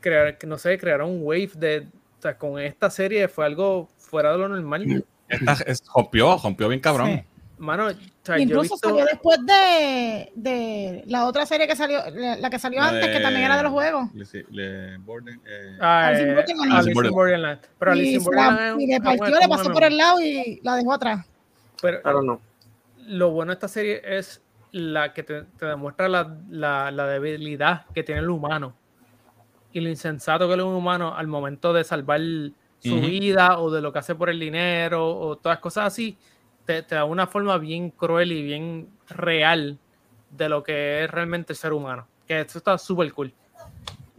[0.00, 1.88] Crear, no sé, crearon un wave de.
[2.18, 5.04] O sea, con esta serie fue algo fuera de lo normal.
[5.28, 7.08] Esta es, rompió, rompió bien cabrón.
[7.08, 7.22] Sí.
[7.58, 11.74] Mano, o sea, yo he Incluso visto- salió después de, de la otra serie que
[11.74, 14.10] salió, la, la que salió La antes, que de- también era de los juegos.
[14.14, 16.72] Le- le- Borden, eh, Ah, Alice in eh, Borderland.
[16.72, 17.14] Alice in Borderland.
[17.14, 17.60] Borderland.
[17.78, 21.26] Pero Alice Y, Borderland le partió, le pasó por el lado y la dejó atrás.
[21.80, 22.40] Pero Claro, no.
[23.06, 27.86] lo bueno de esta serie es la que te, te demuestra la, la- la debilidad
[27.94, 28.74] que tiene el humano
[29.72, 32.20] y lo insensato que es un humano al momento de salvar
[32.80, 36.16] su vida o de lo que hace por el dinero o todas cosas así,
[36.64, 39.78] te, te da una forma bien cruel y bien real
[40.30, 42.06] de lo que es realmente el ser humano.
[42.26, 43.32] Que esto está súper cool.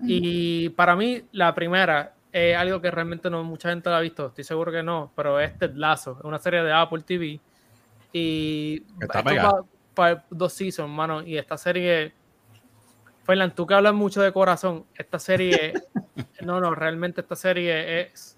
[0.03, 4.27] Y para mí, la primera es algo que realmente no mucha gente la ha visto,
[4.27, 7.39] estoy seguro que no, pero es Ted Lasso, es una serie de Apple TV.
[8.13, 11.23] Y Está va para dos seasons, mano.
[11.23, 12.13] Y esta serie,
[13.23, 15.73] Fernan, tú que hablas mucho de corazón, esta serie,
[16.41, 18.36] no, no, realmente esta serie es,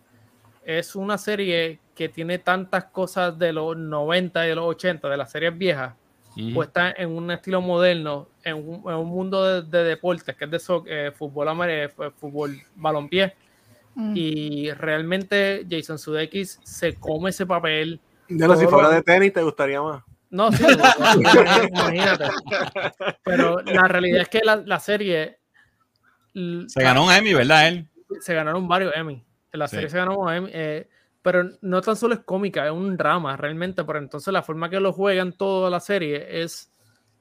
[0.65, 5.17] es una serie que tiene tantas cosas de los 90 y de los 80, de
[5.17, 5.93] las series viejas,
[6.37, 6.53] ujú.
[6.53, 10.51] puesta en un estilo moderno, en un, en un mundo de, de deportes, que es
[10.51, 13.33] de so- eh, fútbol, eh, fútbol balompié.
[13.95, 14.13] Mm.
[14.15, 17.99] Y realmente Jason Sudeikis se come ese papel.
[18.29, 20.03] De lo, si fuera lo- de tenis, te gustaría más.
[20.29, 20.63] No, sí,
[21.69, 22.25] imagínate.
[23.23, 25.39] Pero la realidad es que la, la serie
[26.67, 27.67] Se ganó un Emmy, ¿verdad?
[27.67, 27.87] Él.
[28.21, 29.23] se ganaron varios Emmy.
[29.53, 29.75] La Sí.
[29.77, 30.49] serie se ganó un Emmy.
[30.53, 30.87] eh,
[31.21, 33.83] pero no tan solo es cómica, es un drama realmente.
[33.83, 36.71] Pero entonces la forma que lo juegan toda la serie es,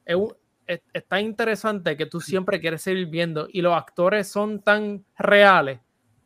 [0.04, 0.34] es, un-
[0.66, 3.48] es- es tan interesante que tú siempre quieres seguir viendo.
[3.52, 5.80] Y los actores son tan reales,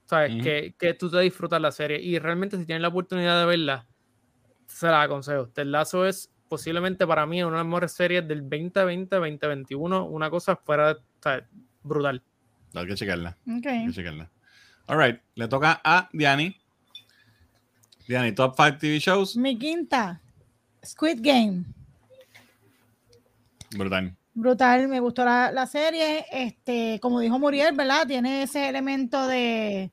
[0.05, 0.43] ¿sabes?
[0.43, 1.99] Que, que tú te disfrutas la serie.
[2.01, 3.87] Y realmente si tienes la oportunidad de verla,
[4.67, 5.49] se la aconsejo.
[5.49, 10.29] Ted Lasso es posiblemente para mí una de las mejores series del 2020, 2021, una
[10.29, 11.47] cosa fuera sea,
[11.83, 12.23] brutal.
[12.75, 13.39] Hay que checarla.
[13.49, 13.67] Ok.
[13.67, 14.31] Hay que checarla.
[14.87, 16.57] All right, le toca a Diani.
[18.07, 19.37] Diani, top 5 TV shows.
[19.37, 20.21] Mi quinta,
[20.85, 21.65] Squid Game.
[23.71, 24.17] Brutal.
[24.35, 26.27] Brutal, me gustó la, la serie.
[26.31, 28.07] Este, como dijo Muriel, ¿verdad?
[28.07, 29.93] Tiene ese elemento de,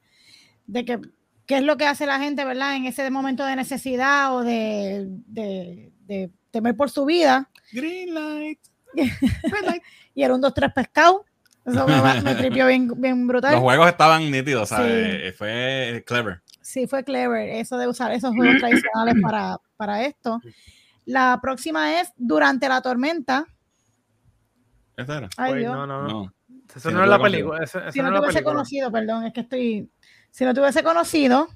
[0.65, 0.99] de que
[1.45, 2.75] qué es lo que hace la gente, ¿verdad?
[2.75, 7.49] En ese momento de necesidad o de, de, de temer por su vida.
[7.71, 8.59] Green light.
[10.15, 11.25] Y era un 2, 3 pescado.
[11.69, 13.51] Eso me, tripió bien, bien brutal.
[13.53, 14.75] Los juegos estaban nítidos, Sí.
[14.75, 15.35] ¿sabes?
[15.37, 16.41] Fue clever.
[16.61, 20.39] Sí, fue clever eso de usar esos juegos tradicionales para, para esto.
[21.05, 23.45] La próxima es Durante la tormenta.
[24.95, 25.29] ¿Esta era?
[25.37, 25.73] Ay, Dios.
[25.73, 26.07] no, no, no.
[26.09, 26.33] No.
[26.75, 27.63] Eso no no es la película.
[27.63, 28.53] Eso, eso si no no es te la hubiese película.
[28.53, 29.89] conocido, perdón, es que estoy.
[30.29, 31.47] Si no te hubiese conocido,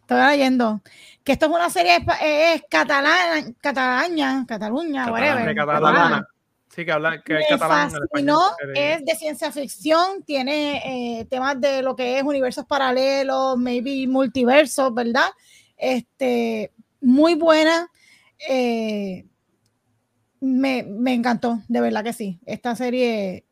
[0.00, 0.80] estoy leyendo
[1.22, 5.54] que esto es una serie espa- eh, es catalana, catalaña, Cataluña, Catalana, whatever.
[5.54, 6.28] Catalana.
[6.76, 7.84] Sí, que habla que Me es catalán.
[7.86, 12.22] en fascinó, español, eh, es de ciencia ficción, tiene eh, temas de lo que es
[12.22, 15.30] universos paralelos, maybe multiversos, ¿verdad?
[15.76, 17.90] Este, muy buena.
[18.48, 19.24] eh,
[20.40, 22.38] me, me encantó, de verdad que sí.
[22.44, 23.46] Esta serie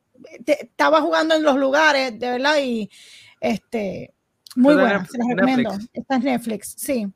[0.44, 2.90] te- estaba jugando en los lugares, de verdad, y
[3.40, 4.12] este,
[4.54, 5.70] muy buena, Netflix- se las recomiendo.
[5.70, 5.90] Netflix.
[5.94, 7.06] Esta es Netflix, sí.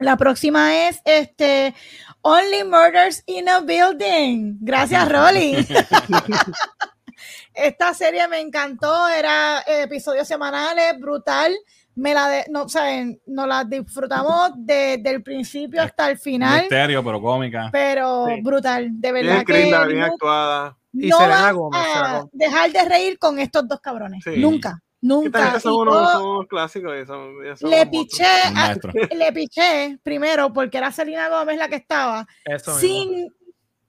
[0.00, 1.74] La próxima es este
[2.22, 4.56] Only Murders in a Building.
[4.60, 5.66] Gracias, Rolly.
[7.54, 11.56] Esta serie me encantó, era eh, episodios semanales, brutal.
[11.96, 16.18] Me la de, no, o sea, en- nos la disfrutamos desde el principio hasta el
[16.18, 17.70] final, Misterio, pero cómica.
[17.72, 18.40] pero Sí.
[18.42, 20.76] brutal, de Bien verdad que escrita, bien actuada.
[20.92, 24.22] Y no Selena a dejar de reír con estos dos cabrones.
[24.22, 24.36] Sí.
[24.36, 25.38] Nunca, Que nunca.
[25.40, 26.92] también son Y unos, yo- son unos clásicos.
[27.02, 28.92] y son- y son le piché, Un a- maestro.
[29.16, 32.80] le piché primero porque era Selena Gómez la que estaba, Eso mismo.
[32.80, 33.34] sin,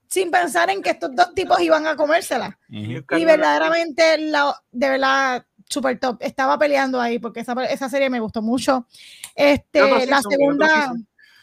[0.07, 2.57] sin pensar en que estos dos tipos iban a comérsela.
[2.69, 6.17] Y verdaderamente, la, de verdad, super top.
[6.21, 8.87] Estaba peleando ahí porque esa, esa serie me gustó mucho.
[9.35, 10.93] ¿Qué Este, la segunda?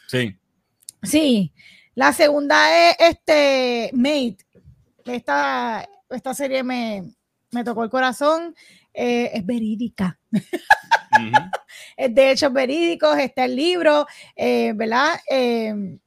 [0.09, 0.37] Sí.
[1.03, 1.53] sí,
[1.95, 4.39] la segunda es este Mate.
[5.05, 7.05] Esta, esta serie me,
[7.53, 8.55] me tocó el corazón.
[8.99, 10.19] Eh, es verídica.
[10.33, 10.43] Ujú.
[11.99, 15.19] Es de hechos verídicos, está el libro, eh, ¿verdad?
[15.31, 15.99] Eh,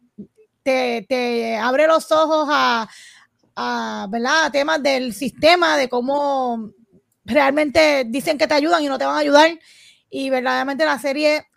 [0.62, 2.88] te, te abre los ojos a,
[3.56, 4.46] a, ¿verdad?
[4.46, 6.72] a temas del sistema, de cómo
[7.26, 9.50] realmente dicen que te ayudan y no te van a ayudar.
[10.12, 11.48] Y verdaderamente la serie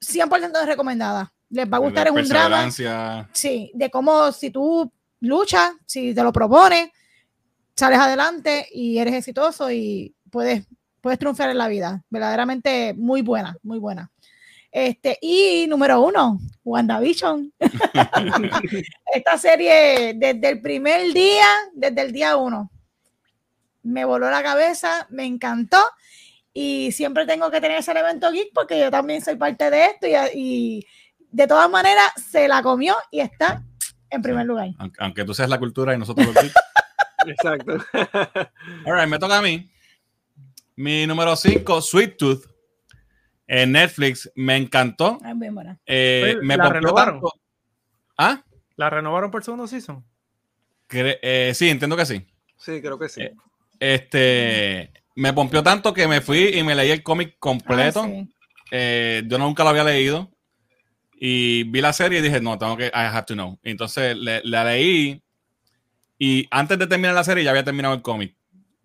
[0.00, 1.32] 100% recomendada.
[1.48, 2.70] Les va a gustar, es un drama.
[3.32, 6.90] Sí, de cómo si tú luchas, si te lo propones,
[7.74, 10.66] sales adelante y eres exitoso y puedes,
[11.00, 12.02] puedes triunfar en la vida.
[12.10, 14.10] Verdaderamente muy buena, muy buena.
[14.72, 17.52] Este, y número uno, WandaVision.
[19.14, 22.70] Esta serie desde el primer día, desde el día uno,
[23.82, 25.78] me voló la cabeza, me encantó
[26.52, 30.06] y siempre tengo que tener ese elemento geek porque yo también soy parte de esto
[30.06, 30.86] y, y
[31.30, 33.62] de todas maneras se la comió y está
[34.10, 34.68] en primer lugar.
[34.78, 36.54] Aunque, aunque tú seas la cultura y nosotros los geeks.
[37.26, 37.72] Exacto.
[38.86, 39.70] All right, me toca a mí.
[40.76, 42.44] Mi número 5, Sweet Tooth.
[43.46, 45.18] En Netflix me encantó.
[45.34, 45.78] Bien buena.
[45.84, 47.14] Eh, Oye, me ¿la renovaron?
[47.14, 47.32] tanto.
[48.16, 48.44] ¿Ah?
[48.76, 50.04] ¿La renovaron por segundo season?
[50.88, 52.24] Cre- eh, sí, entiendo que sí.
[52.56, 53.22] Sí, creo que sí.
[53.22, 53.34] Eh,
[53.80, 58.02] Este, me pompió tanto que me fui y me leí el cómic completo.
[58.04, 58.28] Ah, sí.
[58.70, 60.30] Eh, yo nunca lo había leído.
[61.22, 63.58] Y vi la serie y dije, no, tengo que, I have to know.
[63.64, 65.22] Y entonces le- la leí.
[66.18, 68.36] Y antes de terminar la serie ya había terminado el cómic.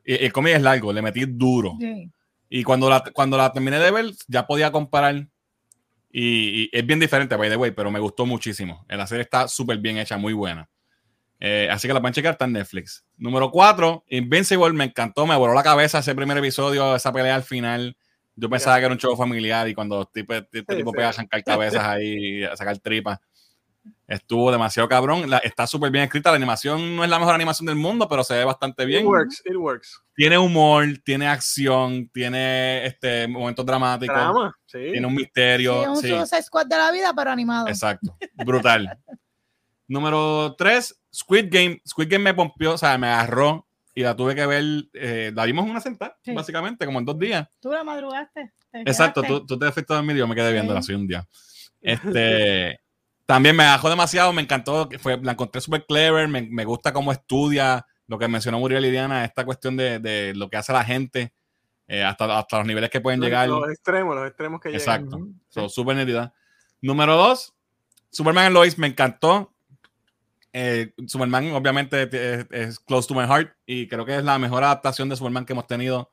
[0.06, 1.76] Y el cómic es largo, le metí duro.
[1.80, 2.12] Sí.
[2.50, 5.28] Y cuando la, cuando la terminé de ver, ya podía comparar.
[6.12, 8.86] Y, y es bien diferente, by the way, pero me gustó muchísimo.
[8.88, 10.70] La serie está súper bien hecha, muy buena.
[11.40, 13.04] Eh, así que la pueden checar, está en Netflix.
[13.18, 17.44] Número 4, Invincible, me encantó, me voló la cabeza ese primer episodio, esa pelea al
[17.44, 17.98] final.
[18.38, 20.96] Yo pensaba que era un show familiar y cuando este tipo, este Sí, tipo sí.
[20.96, 23.20] pega a arrancar cabezas ahí, a sacar tripas,
[24.08, 25.30] estuvo demasiado cabrón.
[25.30, 28.24] La- está súper bien escrita, la animación no es la mejor animación del mundo, pero
[28.24, 30.02] se ve bastante bien It works, it works.
[30.16, 34.80] tiene humor, tiene acción, tiene este momentos dramáticos, Drama, sí.
[34.92, 35.82] tiene un Sí, misterio.
[35.82, 37.68] es un sí, Suicide Squad de la vida, pero animado.
[37.68, 38.16] exacto.
[38.46, 38.98] Brutal.
[39.88, 41.80] Número 3, Squid Game.
[41.88, 44.64] Squid Game me pompió, o sea, me agarró y la tuve que ver.
[44.94, 46.34] eh, la vimos en una sentada, Sí.
[46.34, 47.48] básicamente, como en dos días.
[47.60, 48.52] Tú la madrugaste.
[48.72, 50.92] te Exacto, tú, tú te fuiste a dormir y yo me quedé viéndola Sí.
[50.92, 51.26] así un día.
[51.82, 52.80] Este,
[53.26, 57.12] también me bajó demasiado, me encantó, fue, la encontré súper clever, me, me gusta cómo
[57.12, 60.84] estudia lo que mencionó Muriel y Diana, esta cuestión de, de lo que hace la
[60.84, 61.34] gente,
[61.88, 63.48] eh, hasta, hasta los niveles que pueden llegar.
[63.50, 64.80] Los extremos, los extremos que llegan.
[64.82, 65.28] Exacto.
[65.50, 66.34] So, súper nítida.
[66.82, 67.54] Número dos,
[68.12, 69.52] Superman and Lois me encantó.
[70.54, 74.64] Eh, Superman, obviamente, es, es close to my heart y creo que es la mejor
[74.64, 76.12] adaptación de Superman que hemos tenido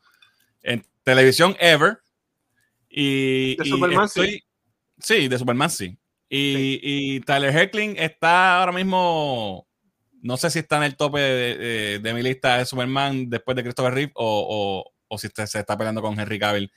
[0.63, 1.99] en televisión ever.
[2.89, 4.43] Y, De y Superman, estoy-
[4.99, 5.29] sí.
[5.29, 5.99] de Superman sí.
[6.35, 9.67] Y, y Tyler Heckling está ahora mismo,
[10.23, 13.55] no sé si está en el tope de, de- de mi lista de Superman después
[13.55, 14.47] de Christopher Reeve o,
[14.87, 16.73] o- o si se se está peleando con Henry Cavill.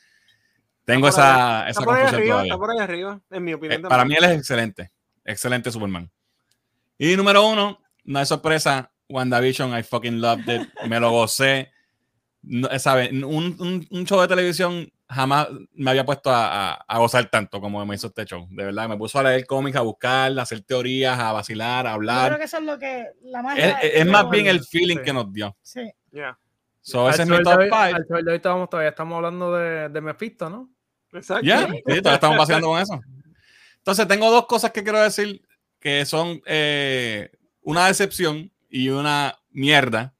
[0.83, 2.51] Tengo Está esa, esa Está confusión arriba, todavía.
[2.53, 3.81] está por ahí arriba, en mi Eh, opinión.
[3.83, 4.91] para mí él es excelente.
[5.23, 6.11] Excelente Superman.
[6.97, 10.67] Y número uno, no es sorpresa, WandaVision, I fucking loved it.
[10.89, 11.71] Me lo gocé.
[12.41, 13.09] No, eh, ¿sabe?
[13.09, 13.23] Un,
[13.59, 17.85] un- un show de televisión jamás me había puesto a, a- a gozar tanto como
[17.85, 18.47] me hizo este show.
[18.49, 21.91] De verdad, me puso a leer cómics, a buscar, a hacer teorías, a vacilar, a
[21.93, 22.37] Yo creo hablar.
[22.39, 23.69] que eso es lo que la Es, magia.
[23.81, 25.03] es- es más lo- bien el feeling Sí.
[25.03, 25.55] que nos dio.
[25.61, 25.91] Sí.
[26.11, 26.37] Ya,
[26.81, 27.75] So, ese es mi top hoy- 5.
[27.77, 30.69] al sol de hoy estamos, todavía estamos hablando de, de Mephisto, ¿no?
[31.13, 31.45] exacto.
[31.45, 32.99] Ya, sí, todavía estamos paseando con eso.
[33.77, 35.41] Entonces, tengo dos cosas que quiero decir
[35.79, 37.29] que son eh,
[37.61, 40.14] una decepción y una mierda.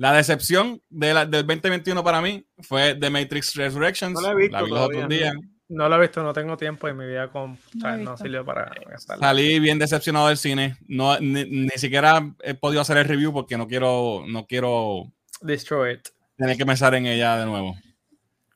[0.00, 4.14] La decepción de la- del 2021 para mí fue The Matrix Resurrections.
[4.14, 4.96] No la he visto los todavía.
[5.04, 5.34] otros días.
[5.68, 7.52] No lo he visto, no tengo tiempo en mi vida con.
[7.52, 9.26] o sea, No no sirvió para gastarla.
[9.26, 10.76] Salí bien decepcionado del cine.
[10.88, 15.12] No, ni, ni siquiera he podido hacer el review porque no quiero, no quiero
[15.42, 16.08] Destroy it.
[16.36, 17.76] tener que pensar en ella de nuevo.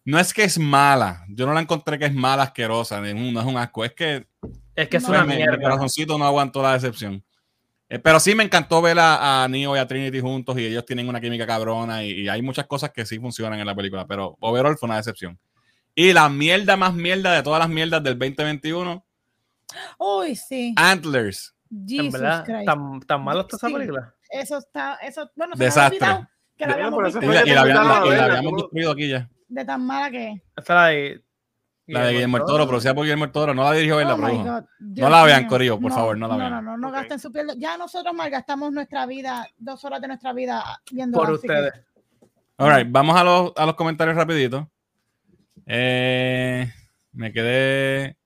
[0.07, 1.25] No es que es mala.
[1.29, 3.01] Yo no la encontré que es mala, asquerosa.
[3.01, 3.85] No es un asco.
[3.85, 4.27] Es que
[4.77, 5.63] Es que es No, una Pues, mi- Mi mierda.
[5.63, 7.23] corazoncito no aguantó la decepción.
[7.95, 10.85] Eh, pero sí me encantó ver a, a Neo y a Trinity juntos y ellos
[10.85, 14.07] tienen una química cabrona y, y hay muchas cosas que sí funcionan en la película,
[14.07, 15.39] pero overall fue una decepción.
[15.95, 19.05] Y la mierda más mierda de todas las mierdas del 2021,
[19.99, 20.75] Uy, sí.
[20.77, 21.55] Antlers.
[21.71, 22.67] En Jesus verdad, Christ.
[22.67, 23.73] tan, tan mala está esa Sí.
[23.75, 24.15] película.
[24.31, 25.99] Eso está, eso, bueno, se Desastre.
[25.99, 29.29] olvidado que la habíamos Y visto la, y habíamos, destruido aquí ya.
[29.49, 30.43] de tan mala que es.
[30.57, 31.24] Esta la de.
[31.87, 33.53] La de Guillermo del Toro, producida por Guillermo Toro.
[33.55, 34.19] No la dirigió él, la Oh.
[34.19, 35.47] God, No la vean.
[35.47, 36.51] Corillo, por favor, no la vean.
[36.51, 36.95] No, no, no, Ok.
[36.95, 37.49] gasten su piel.
[37.59, 41.73] Ya nosotros malgastamos nuestra vida, dos horas de nuestra vida viendo Por ustedes.
[42.57, 44.71] All right, vamos a los, a los comentarios rapidito.
[45.67, 46.73] Eh,
[47.13, 48.17] me quedé.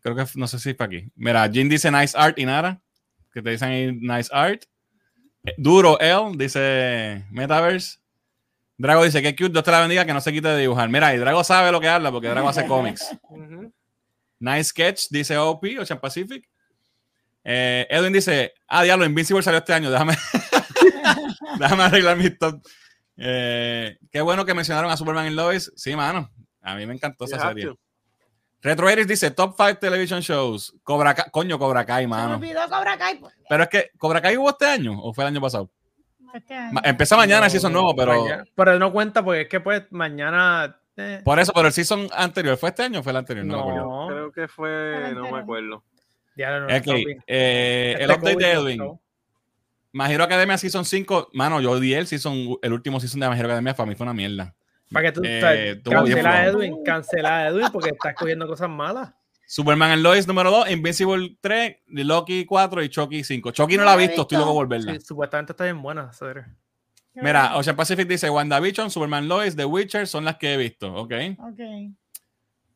[0.00, 1.12] Creo que no sé si fue aquí.
[1.14, 2.80] Mira, Jin dice nice art y nada.
[3.32, 4.64] Que te dicen ahí nice art.
[5.44, 7.98] Eh, Duro L dice Metaverse.
[8.78, 10.88] Drago dice que cute, Dios te la bendiga, que no se quite de dibujar.
[10.88, 13.16] Mira, y Drago sabe lo que habla porque Drago hace cómics.
[14.40, 16.48] Nice sketch, dice OP, Ocean Pacific.
[17.44, 20.16] Eh, Edwin dice, ah, diablo, Invincible salió este año, déjame,
[21.60, 22.60] déjame arreglar mi top.
[23.16, 25.70] Eh, qué bueno que mencionaron a Superman en Lois.
[25.76, 26.28] Sí, mano,
[26.60, 27.64] a mí me encantó esa You serie.
[27.66, 27.78] to.
[28.62, 30.74] Retro Iris dice, top 5 television shows.
[30.82, 32.34] Cobra Kai, coño, Cobra Kai, Se me mano.
[32.36, 33.18] olvidó Cobra Kai.
[33.18, 35.70] pues, Pero es que, ¿Cobra Kai hubo este año o fue el año pasado?
[36.38, 36.80] Este año.
[36.84, 38.24] Empieza mañana el season nuevo, pero...
[38.54, 40.76] Pero no cuenta porque es que pues mañana.
[40.96, 43.44] eh, Por eso, pero el season anterior, ¿fue este año o fue el anterior?
[43.46, 43.86] No, me acuerdo.
[43.88, 44.06] no.
[44.08, 45.84] Creo que fue, no me acuerdo.
[46.36, 49.00] Ya no, eh, el Este update COVID de Edwin.
[50.08, 53.48] Hero Academia Season 5, mano, yo odié el season, el último season de My Hero
[53.48, 54.54] Academia, para mí fue una mierda.
[54.90, 56.46] Para que tú Eh, cancela a.
[56.46, 59.12] Edwin, cancela a Edwin porque estás cogiendo cosas malas.
[59.52, 63.50] Superman and Lois número 2, Invincible 3, Loki 4 y Chucky 5.
[63.50, 64.94] Chucky no la he visto, estoy loco por verla.
[64.94, 66.04] Sí, supuestamente está bien buena.
[66.10, 66.44] esa serie.
[67.12, 67.54] Qué Mira.
[67.58, 71.12] Ocean Pacific dice WandaVision, Superman Lois, The Witcher son las que he visto, ¿ok?
[71.38, 71.60] Ok.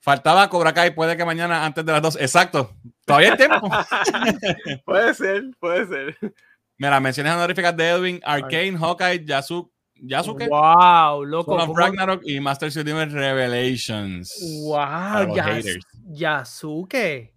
[0.01, 2.17] Faltaba Cobra Kai, puede que mañana antes de las 2.
[2.21, 2.71] Exacto,
[3.07, 3.71] todavía hay tiempo.
[4.85, 6.35] puede ser, puede ser.
[6.77, 11.53] Mira, menciones honoríficas de Edwin, Arcane, Hawkeye, Yasu, Yasuke, Wow, loco.
[11.53, 14.31] Son of ¿cómo- Ragnarok y Master Universe Revelations.
[14.63, 15.87] Wow, los Yas- haters.
[16.07, 17.35] Yasuke.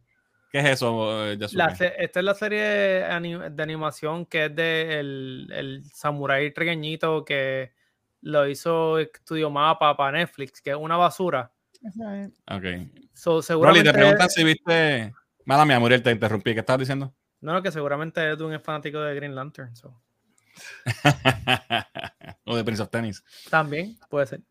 [0.51, 1.57] ¿Qué es eso, eh, Yasuke?
[1.57, 7.73] La esta es la serie de animación que es de el, el samurái trigueñito que
[8.21, 11.51] lo hizo Estudio Mapa para Netflix, que es una basura.
[12.47, 12.63] Ok.
[13.13, 15.13] So, Rolly, te preguntan si viste.
[15.45, 16.53] Mala mía, Muriel, te interrumpí.
[16.53, 17.13] ¿Qué estabas diciendo?
[17.41, 19.75] no, no, que seguramente Edwin es fanático de Green Lantern.
[19.75, 20.01] so.
[22.45, 23.23] o de Prince of Tennis.
[23.49, 24.41] También puede ser.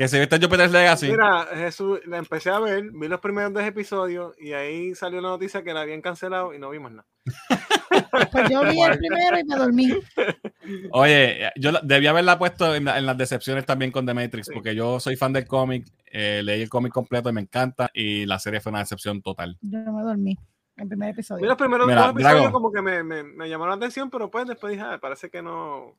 [0.00, 1.10] Que si viste Jupiter's Legacy.
[1.10, 5.28] Mira, Jesús, la empecé a ver, vi los primeros dos episodios y ahí salió la
[5.28, 7.06] noticia que la habían cancelado y no vimos nada.
[8.32, 9.90] Pues yo vi el primero y me dormí.
[10.92, 14.52] Oye, yo debía haberla puesto en, la- en las decepciones también con The Matrix, Sí.
[14.54, 18.24] porque yo soy fan del cómic, eh, leí el cómic completo y me encanta, y
[18.26, 19.58] la serie fue una decepción total.
[19.60, 20.36] Yo me dormí.
[20.76, 21.46] El primer Vi episodio.
[21.46, 22.52] los primeros Mira, dos episodios Drago.
[22.52, 25.42] como que me, me, me llamaron la atención, pero pues después dije, ah, parece que
[25.42, 25.94] no.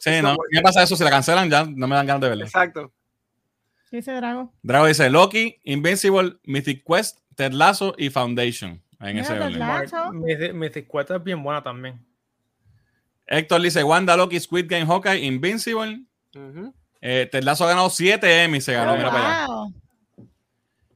[0.00, 0.36] Sí, ¿no?
[0.50, 0.96] ¿Qué pasa eso?
[0.96, 2.44] Si la cancelan ya no me dan ganas de verla.
[2.44, 2.92] Exacto.
[3.90, 4.52] ¿Qué dice Drago?
[4.62, 8.82] Drago dice Loki, Invincible, Mythic Quest, Ted Lasso y Foundation.
[9.00, 10.58] En ese orden.
[10.58, 12.04] Mi circuito es bien buena también.
[13.26, 16.04] Héctor dice Wanda, Loki, Squid Game, Hawkeye, Invincible.
[17.00, 18.94] Eh, Ted Lasso ha ganado 7 Emmy, se ganó.
[18.94, 19.46] Oh, mira para allá.
[19.46, 19.74] wow.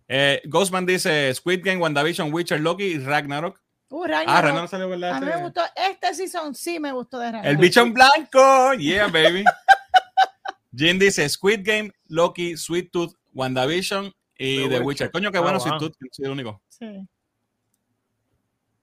[0.09, 3.61] Eh, Ghostman dice Squid Game, WandaVision, Witcher, Loki y Ragnarok.
[3.93, 4.43] Uh, Ah, Ragnarok.
[4.45, 5.11] Renan no salió, ¿verdad?
[5.17, 7.47] A mí me Ese- gustó, este season sí me gustó de Ragnarok.
[7.51, 8.75] El bicho en blanco.
[8.75, 9.45] Yeah, baby.
[10.77, 14.83] Jin dice Squid Game, Loki, Sweet Tooth, WandaVision y The The Witcher.
[14.87, 15.11] Witcher.
[15.11, 15.67] Coño, qué Ah, bueno wow.
[15.67, 16.62] Sweet Tooth, soy el único.
[16.69, 17.07] Sí.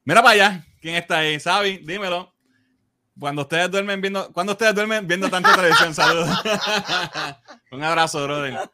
[0.03, 0.65] Mira para allá.
[0.81, 1.39] ¿Quién está ahí?
[1.39, 2.33] Sabi, dímelo.
[3.19, 6.29] Cuando ustedes duermen viendo, cuando ustedes duermen viendo tanta televisión, saludos.
[7.71, 8.69] Un abrazo, brother.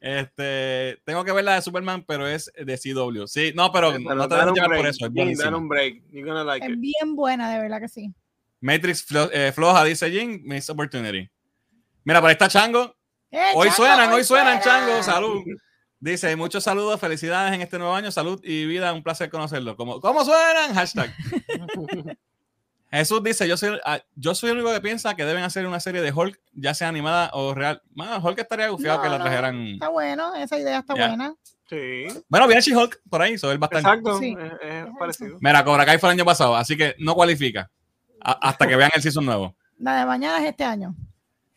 [0.00, 3.26] Este, tengo que ver la de Superman, pero es de CW.
[3.26, 5.04] Sí, no, pero Pero no te dejes un llevar por break, eso.
[5.04, 5.58] Es Jim, buenísimo.
[5.58, 6.02] un break.
[6.10, 6.78] You're gonna like Es it.
[6.80, 8.14] bien buena, de verdad que sí.
[8.60, 11.30] Matrix flo- eh, floja, dice Jin, Miss Opportunity.
[12.04, 12.96] Mira, por ahí está Chango.
[13.30, 14.78] ¡Eh, Hoy Chango, suenan, hoy suenan, suena!
[14.86, 15.02] Chango.
[15.02, 15.44] Salud.
[15.98, 19.76] Dice, muchos saludos, felicidades en este nuevo año, salud y vida, un placer conocerlo.
[19.76, 20.72] ¿Cómo, cómo suenan?
[20.74, 21.14] Hashtag.
[22.90, 25.78] Jesús dice, yo soy, ah, yo soy el único que piensa que deben hacer una
[25.78, 27.80] serie de Hulk, ya sea animada o real.
[27.94, 29.24] Mano, Hulk estaría gufiado No, que la no.
[29.24, 29.66] trajeran.
[29.68, 31.06] Está bueno, esa idea está Ya.
[31.08, 31.34] buena.
[31.68, 33.88] Sí, Bueno, viene She-Hulk por ahí, eso es bastante.
[33.88, 34.18] exacto.
[34.18, 34.36] Sí.
[34.60, 35.36] Es, parecido.
[35.40, 37.70] Mira, Cobra Kai fue el año pasado, así que no cualifica
[38.24, 39.54] a- hasta que vean el season nuevo.
[39.78, 40.92] La de mañana es este año.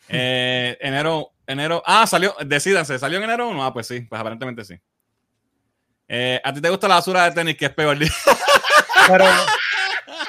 [0.09, 1.81] Eh, enero, enero.
[1.85, 3.65] Ah, salió, decídanse, ¿salió en enero 1?
[3.65, 4.75] Ah, pues sí, pues aparentemente sí.
[6.07, 7.97] Eh, ¿A ti te gusta la basura de tenis que es peor?
[9.07, 9.25] Pero,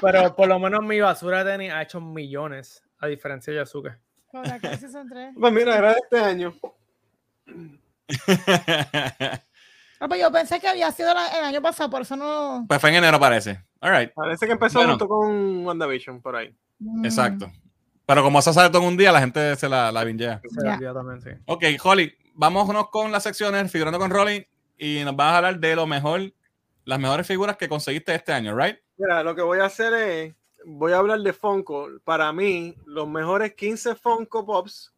[0.04, 3.96] pero por lo menos mi basura de tenis ha hecho millones, a diferencia de Yasuke.
[4.26, 5.34] Cobra Kai Season 3.
[5.38, 6.54] Pues mira, era de este año.
[10.00, 12.66] Ah, pues yo pensé que había sido la- el año pasado, por eso no.
[12.68, 13.62] pues fue en enero, parece.
[13.80, 14.92] All right, Parece que empezó Bueno.
[14.94, 16.54] junto con WandaVision por ahí.
[16.80, 17.50] Mm, exacto.
[18.04, 20.02] Pero como eso sale todo en un día, la gente se la, la.
[20.02, 20.40] Se Ya.
[20.74, 21.30] olvidó también, sí.
[21.46, 25.74] Ok, Holly, vámonos con las secciones, figurando con Rolly, y nos vas a hablar de
[25.76, 26.20] lo mejor,
[26.84, 28.76] las mejores figuras que conseguiste este año, ¿right?
[28.96, 30.34] Mira, lo que voy a hacer es,
[30.64, 31.88] voy a hablar de Funko.
[32.04, 34.94] Para mí, los mejores 15 Funko Pops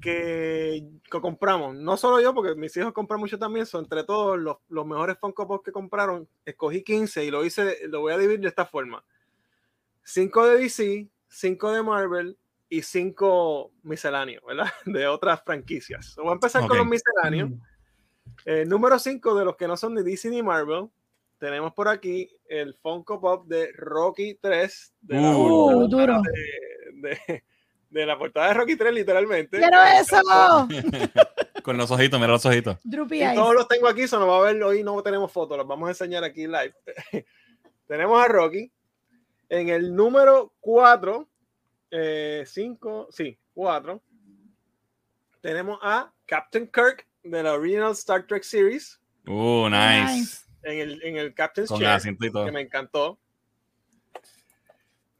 [0.00, 1.74] que, que compramos.
[1.76, 3.64] No solo yo, porque mis hijos compran mucho también.
[3.66, 6.28] Son entre todos los, los mejores Funko Pops que compraron.
[6.44, 9.04] Escogí 15 y lo hice, lo voy a dividir de esta forma.
[10.04, 12.36] 5 de DC, 5 de Marvel
[12.68, 14.66] y 5 misceláneos, ¿verdad?
[14.84, 16.14] De otras franquicias.
[16.16, 16.68] Voy a empezar Ok.
[16.70, 17.50] con los misceláneos.
[18.44, 20.88] Eh, número 5 de los que no son de DC ni Marvel.
[21.42, 24.94] Tenemos por aquí el Funko Pop de Rocky 3.
[25.00, 25.88] De la, Uh.
[25.88, 26.22] Duro.
[26.22, 27.44] de, de-
[27.90, 29.58] de la portada de Rocky 3, literalmente.
[29.58, 30.20] ¡Quiero eso!
[31.64, 32.76] Con los ojitos, mira los ojitos.
[32.84, 35.58] Droopy Y todos los tengo aquí, eso no va a ver hoy, no tenemos fotos,
[35.58, 36.72] los vamos a enseñar aquí live.
[37.88, 38.70] tenemos a Rocky.
[39.48, 41.28] En el número 4,
[42.44, 44.00] 5, sí, 4,
[45.40, 49.00] tenemos a Captain Kirk de la Original Star Trek Series.
[49.26, 50.04] Uh, nice.
[50.14, 50.51] Nice.
[50.62, 52.00] En el, en el Captain's Con Chair.
[52.18, 53.18] que me encantó.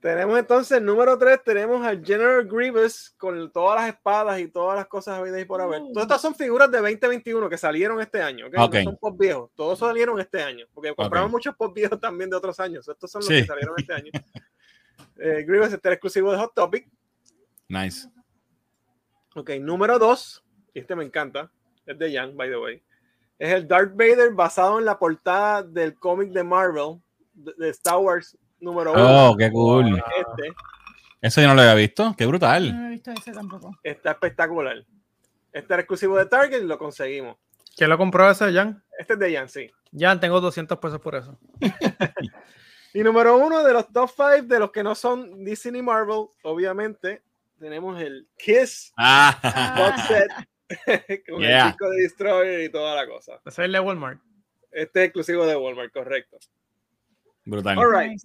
[0.01, 4.77] Tenemos entonces el número 3, tenemos al General Grievous con todas las espadas y todas
[4.77, 5.81] las cosas habidas y por haber.
[5.81, 5.93] Uh.
[5.93, 8.55] Todas estas son figuras de 2021 que salieron este año, ¿ok?
[8.59, 8.75] Ok.
[8.75, 11.33] No son pop viejos, todos salieron este año, porque compramos Ok.
[11.33, 12.89] muchos pop viejos también de otros años.
[12.89, 13.35] Estos son los Sí.
[13.43, 14.11] que salieron este año.
[15.19, 16.89] Eh, Grievous era exclusivo de Hot Topic.
[17.69, 18.09] Nice.
[19.35, 20.45] Ok, número 2,
[20.75, 21.51] y este me encanta,
[21.87, 22.83] es de Young, by the way.
[23.43, 27.03] Es el Darth Vader basado en la portada del cómic de Marvel,
[27.35, 29.31] de, Star Wars número 1.
[29.31, 29.97] Oh, qué cool.
[29.97, 30.55] Este
[31.21, 32.15] Eso yo no lo había visto.
[32.17, 32.73] Qué brutal.
[32.73, 33.77] No he visto ese tampoco.
[33.83, 34.77] está espectacular.
[35.53, 37.37] Este era exclusivo de Target y lo conseguimos.
[37.77, 38.81] ¿Quién lo compró ese, Jan?
[38.97, 39.69] Este es de Jan, sí.
[39.93, 41.37] Jan, tengo 200 pesos por eso.
[42.95, 46.27] Y número uno de los top 5 de los que no son Disney ni Marvel,
[46.43, 47.23] obviamente,
[47.59, 50.31] tenemos el Kiss Ah, box set
[51.29, 51.61] con Yeah.
[51.65, 53.35] el disco de Destroyer y toda la cosa.
[53.45, 54.21] Ese es el de Walmart.
[54.71, 56.39] Este es exclusivo de Walmart, correcto.
[57.45, 57.79] brutal.
[57.79, 58.21] All right.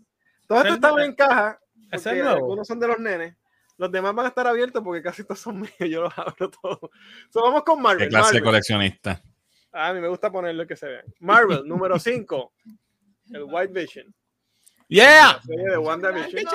[0.47, 1.09] Todos estos es estaban nuevo.
[1.09, 1.59] en caja.
[1.91, 2.07] Es.
[2.07, 3.35] Algunos son de los nenes.
[3.77, 5.73] Los demás van a estar abiertos porque casi todos son míos.
[5.79, 6.79] Yo los abro todos.
[7.31, 8.05] So, vamos con Marvel.
[8.05, 9.21] Qué clase de coleccionista.
[9.71, 11.05] A mí me gusta ponerlo que se vean.
[11.19, 12.53] Marvel, número 5.
[13.33, 14.15] El White Vision.
[14.87, 15.33] Yeah.
[15.33, 16.45] La serie de WandaVision.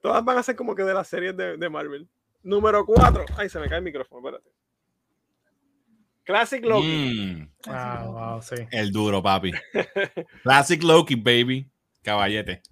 [0.00, 2.08] Todas van a ser como que de las series de, de Marvel.
[2.46, 3.24] Número 4.
[3.36, 4.48] Ay, se me cae el micrófono, espérate.
[6.22, 7.36] Classic Loki.
[7.36, 8.54] Mm, Ah, wow, sí.
[8.70, 9.52] el duro, papi.
[10.44, 11.68] Classic Loki, baby.
[12.02, 12.62] Caballete.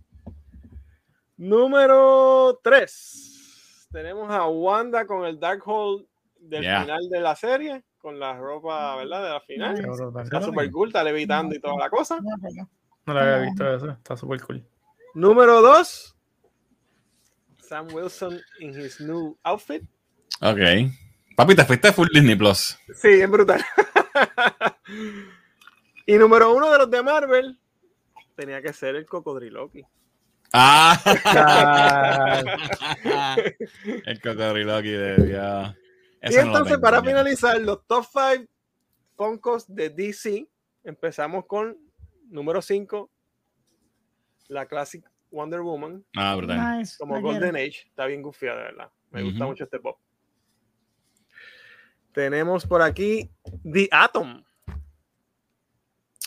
[1.36, 3.88] Número 3.
[3.92, 6.06] Tenemos a Wanda con el Darkhold
[6.38, 6.82] del Yeah.
[6.82, 7.84] final de la serie.
[7.98, 9.22] Con la ropa, ¿verdad?
[9.24, 9.74] De la final.
[9.74, 10.20] Qué.
[10.22, 12.18] Está super cool, está levitando y toda la cosa.
[12.20, 13.90] No, lo había visto eso.
[13.90, 14.64] Está súper cool.
[15.14, 16.13] Número 2.
[17.74, 19.82] Sam Wilson in his new outfit.
[20.40, 20.60] Ok.
[21.34, 22.78] Papi, te fuiste full Disney Plus.
[22.94, 23.64] Sí, es brutal.
[26.06, 27.58] y número uno de los de Marvel
[28.36, 29.84] tenía que ser el Cocodriloqui.
[30.52, 31.00] Ah.
[34.06, 35.74] El cocodriloqui de Dios.
[36.22, 38.48] y no entonces, para finalizar, los top 5
[39.16, 40.48] Funkos de DC.
[40.84, 41.76] Empezamos con
[42.30, 43.10] Número 5,
[44.46, 45.04] la Classic
[45.34, 46.36] Wonder Woman, Ah.
[46.78, 47.20] Nice, como.
[47.20, 47.84] Golden Age.
[47.88, 48.90] Está bien gufiada, de verdad.
[49.10, 49.98] Me gusta mucho este pop.
[52.12, 53.30] Tenemos por aquí
[53.70, 54.42] The Atom.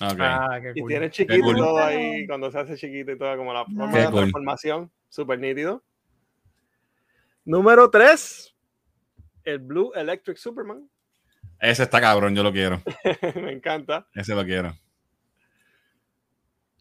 [0.02, 0.90] Ah, qué Y cool.
[0.90, 1.56] tiene chiquito cool.
[1.56, 4.16] todo ahí, cuando se hace chiquito y todo, como la forma Qué de cool.
[4.20, 4.92] transformación.
[5.10, 5.84] Súper nítido.
[7.46, 8.54] Número 3,
[9.46, 10.88] el Blue Electric Superman.
[11.60, 12.82] Ese está cabrón, yo lo quiero.
[13.42, 14.08] Me encanta.
[14.14, 14.76] Ese lo quiero.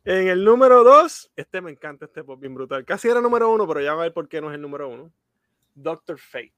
[0.06, 2.84] En el número 2, este me encanta, este pop bien brutal.
[2.84, 4.88] Casi era número 1, pero ya va a ver por qué no es el número
[4.88, 5.10] 1.
[5.74, 6.54] Doctor Fate.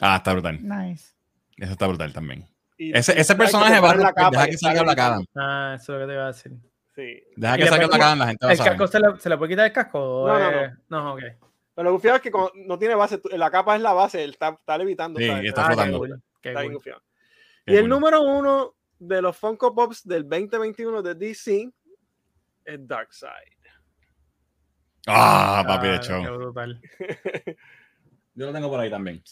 [0.00, 0.58] Ah, está brutal.
[0.62, 1.12] Nice.
[1.56, 2.48] Ese está brutal también.
[2.76, 5.18] Y- Ese, ese personaje va a la capa Deja que salga la cara.
[5.36, 6.52] Ah, eso es lo que te iba a decir.
[6.94, 7.22] Sí.
[7.36, 8.72] Deja Y que salga la cara, la gente va a ¿El saber.
[8.76, 10.24] casco se le, se le puede quitar el casco?
[10.28, 11.14] No, no, es- no.
[11.14, 11.20] ok.
[11.74, 12.30] Pero lo gufiado es que
[12.66, 15.18] no tiene base, la capa es la base, él está, está levitando.
[15.18, 15.44] Sí, ¿sabes?
[15.44, 16.00] y está Ah, flotando.
[16.40, 16.94] qué Está bien cool.
[17.66, 21.70] Y el número uno de los Funko Pops del 2021 de DC
[22.68, 23.58] es Darkseid.
[25.06, 26.80] Ah, papi de Ah, brutal.
[28.34, 29.22] Yo lo tengo por ahí también.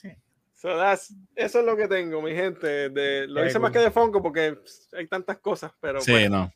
[0.54, 2.88] So that's- eso es lo que tengo, mi gente.
[2.88, 4.56] De, lo hice más que de Funko porque
[4.96, 6.50] hay tantas cosas, pero Sí, pues, no.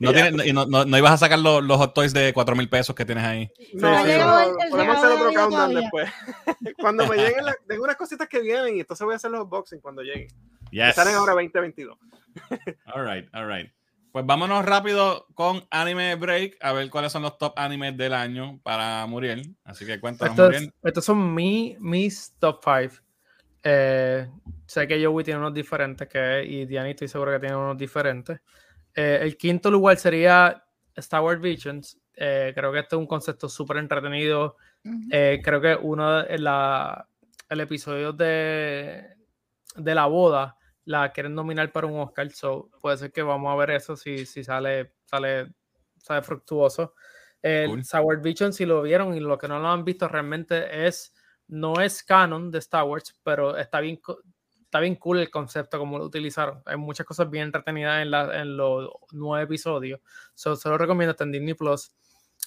[0.00, 2.56] No, tiene- y no, no, no ibas a sacar los, los hot toys de 4
[2.56, 3.48] mil pesos que tienes ahí.
[3.74, 5.80] No, el- el podemos hacer otro countdown todavía.
[5.80, 6.10] después.
[6.78, 9.42] cuando me lleguen, la- tengo unas cositas que vienen y entonces voy a hacer los
[9.44, 10.26] unboxing cuando lleguen.
[10.72, 10.96] Yes.
[10.96, 11.96] Salen ahora 2022.
[12.92, 13.70] All right, all right.
[14.14, 18.60] Pues vámonos rápido con Anime Break a ver cuáles son los top animes del año
[18.62, 19.56] para Muriel.
[19.64, 20.72] Así que cuéntanos, Estos, Muriel.
[20.84, 23.02] estos son mi, mis top 5.
[23.60, 28.40] sé que Joey tiene unos diferentes que, y Diani estoy seguro que tiene unos diferentes.
[28.94, 30.64] Eh, el quinto lugar sería
[30.94, 31.98] Star Wars Visions.
[32.14, 34.58] Eh, creo que este es un concepto súper entretenido.
[35.10, 37.08] Eh, creo que uno de la,
[37.48, 39.08] el episodio de,
[39.74, 43.56] de la boda la quieren nominar para un Oscar, so puede ser que vamos a
[43.56, 45.54] ver eso si, si sale, sale,
[45.96, 46.94] sale fructuoso.
[47.42, 47.84] El Cool.
[47.84, 51.14] Sour Vision, si lo vieron y lo que no lo han visto realmente es,
[51.48, 54.00] no es canon de Star Wars, pero está bien,
[54.62, 56.62] está bien cool el concepto como lo utilizaron.
[56.64, 60.00] Hay muchas cosas bien entretenidas en, la, en los nueve episodios.
[60.34, 61.92] So, se lo recomiendo, está en Disney Plus.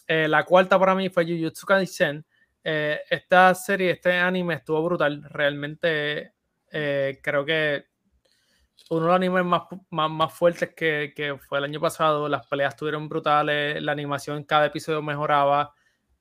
[0.07, 2.25] Eh, la cuarta para mí fue Jujutsu Kaisen.
[2.63, 5.23] Eh, esta serie, este anime estuvo brutal.
[5.29, 6.33] Realmente
[6.71, 7.85] eh, creo que
[8.89, 12.29] uno de los animes más, más, más fuertes que, que fue el año pasado.
[12.29, 15.73] Las peleas estuvieron brutales, la animación cada episodio mejoraba.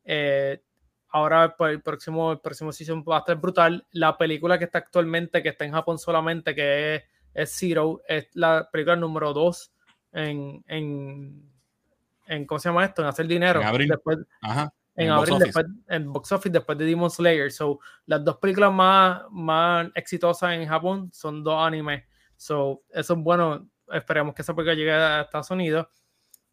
[0.05, 0.63] Eh,
[1.11, 3.87] ahora pues, el próximo, el próximo season va a estar brutal.
[3.93, 7.05] La película que está actualmente, que está en Japón solamente, que es,
[7.35, 9.73] es Zero, es la película número 2
[10.13, 11.51] en, en,
[12.27, 13.03] en, ¿cómo se llama esto?
[13.03, 13.61] En hacer dinero.
[13.61, 13.89] En abril.
[13.89, 14.73] Después, Ajá.
[14.97, 15.45] en, En box abril, office.
[15.45, 17.53] después, en box office, después de Demon Slayer.
[17.53, 22.05] So, las dos películas más, más exitosas en Japón son dos animes.
[22.37, 23.69] So, eso es bueno.
[23.93, 25.87] Esperemos que esa película llegue a Estados Unidos.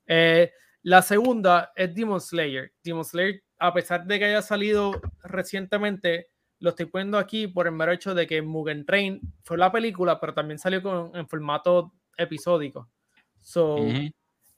[0.06, 0.52] Eh,
[0.84, 2.74] la segunda es Demon Slayer.
[2.84, 6.28] Demon Slayer, a pesar de que haya salido recientemente,
[6.60, 10.20] lo estoy poniendo aquí por el mero hecho de que Mugen Train fue la película,
[10.20, 12.90] pero también salió con, en formato episódico.
[13.42, 14.12] So, Ujú.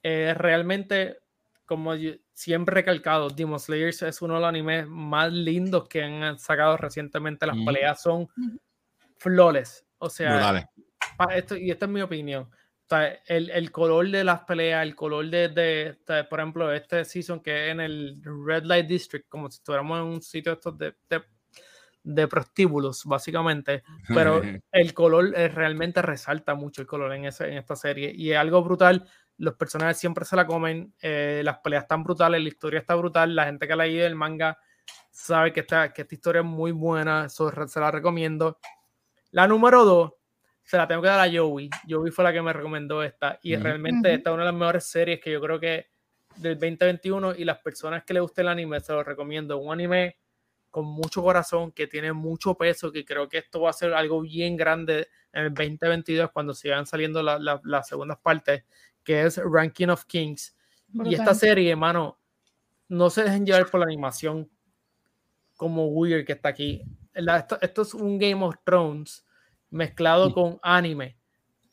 [0.03, 1.17] eh, realmente,
[1.65, 6.03] como yo siempre he recalcado, Demon Slayer es uno de los animes más lindos que
[6.03, 7.47] han sacado recientemente.
[7.47, 7.65] Las Ujú.
[7.65, 8.27] peleas son
[9.17, 9.85] flores.
[9.97, 10.65] O sea, Brutales.
[11.35, 12.43] Esto, y esta es mi opinión.
[12.43, 16.71] O sea, el, el color de las peleas, el color de, de- sea, por ejemplo,
[16.71, 20.51] este season que es en el Red Light District, como si estuviéramos en un sitio
[20.51, 21.23] de estos de, de,
[22.03, 23.81] de prostíbulos, básicamente.
[24.07, 24.39] Pero
[24.71, 28.11] el color eh, realmente resalta mucho el color en, ese, en esta serie.
[28.15, 29.07] Y es algo brutal.
[29.37, 30.93] Los personajes siempre se la comen.
[31.01, 33.35] eh, las peleas están brutales, la historia está brutal.
[33.35, 34.59] La gente que ha leído el manga
[35.09, 37.29] sabe que esta, que esta historia es muy buena.
[37.29, 38.59] so, se la recomiendo.
[39.31, 40.13] La número dos
[40.65, 41.69] se la tengo que dar a Joey.
[41.87, 43.39] Joey fue la que me recomendó esta.
[43.43, 43.63] Y Ujú.
[43.63, 44.17] realmente Ujú.
[44.17, 45.87] esta es una de las mejores series que yo creo que
[46.37, 49.57] del 2021 y las personas que le guste el anime se lo recomiendo.
[49.59, 50.17] Un anime
[50.69, 54.19] con mucho corazón, que tiene mucho peso, que creo que esto va a ser algo
[54.21, 58.65] bien grande en el 2022 cuando sigan saliendo la- la- las segundas partes,
[59.03, 60.53] que es Ranking of Kings.
[60.93, 61.35] Y esta Brutal.
[61.35, 62.19] serie, hermano,
[62.89, 64.49] no se dejen llevar por la animación
[65.55, 66.81] como Weird que está aquí.
[67.13, 69.24] La- esto, esto es un Game of Thrones
[69.75, 71.17] mezclado con anime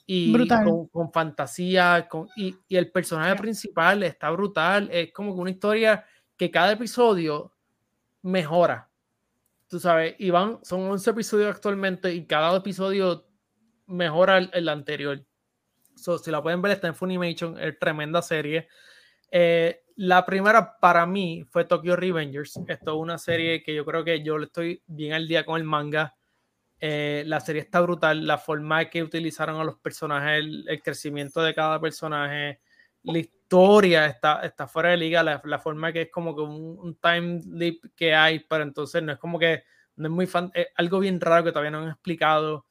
[0.06, 0.64] y Brutal.
[0.64, 2.08] con, con fantasía.
[2.08, 4.88] Con, y, y el personaje principal está brutal.
[4.92, 6.04] Es como que una historia
[6.36, 7.52] que cada episodio
[8.22, 8.90] mejora.
[9.68, 13.26] Tú sabes, y van, son 11 episodios actualmente y cada episodio
[13.86, 15.24] mejora el, el anterior.
[15.94, 18.68] So, si la pueden ver, está en Funimation, es tremenda serie.
[19.30, 22.58] Eh, la primera para mí fue Tokyo Revengers.
[22.66, 25.56] Esto es una serie que yo creo que yo le estoy bien al día con
[25.56, 26.14] el manga.
[26.84, 31.40] Eh, la serie está brutal, la forma que utilizaron a los personajes, el, el crecimiento
[31.40, 32.58] de cada personaje,
[33.04, 36.76] la historia está, está fuera de liga, la, la forma que es como que un,
[36.80, 39.62] un, time leap que hay, pero entonces no es como que
[39.94, 42.66] no es muy fan, es algo bien raro que todavía no han explicado.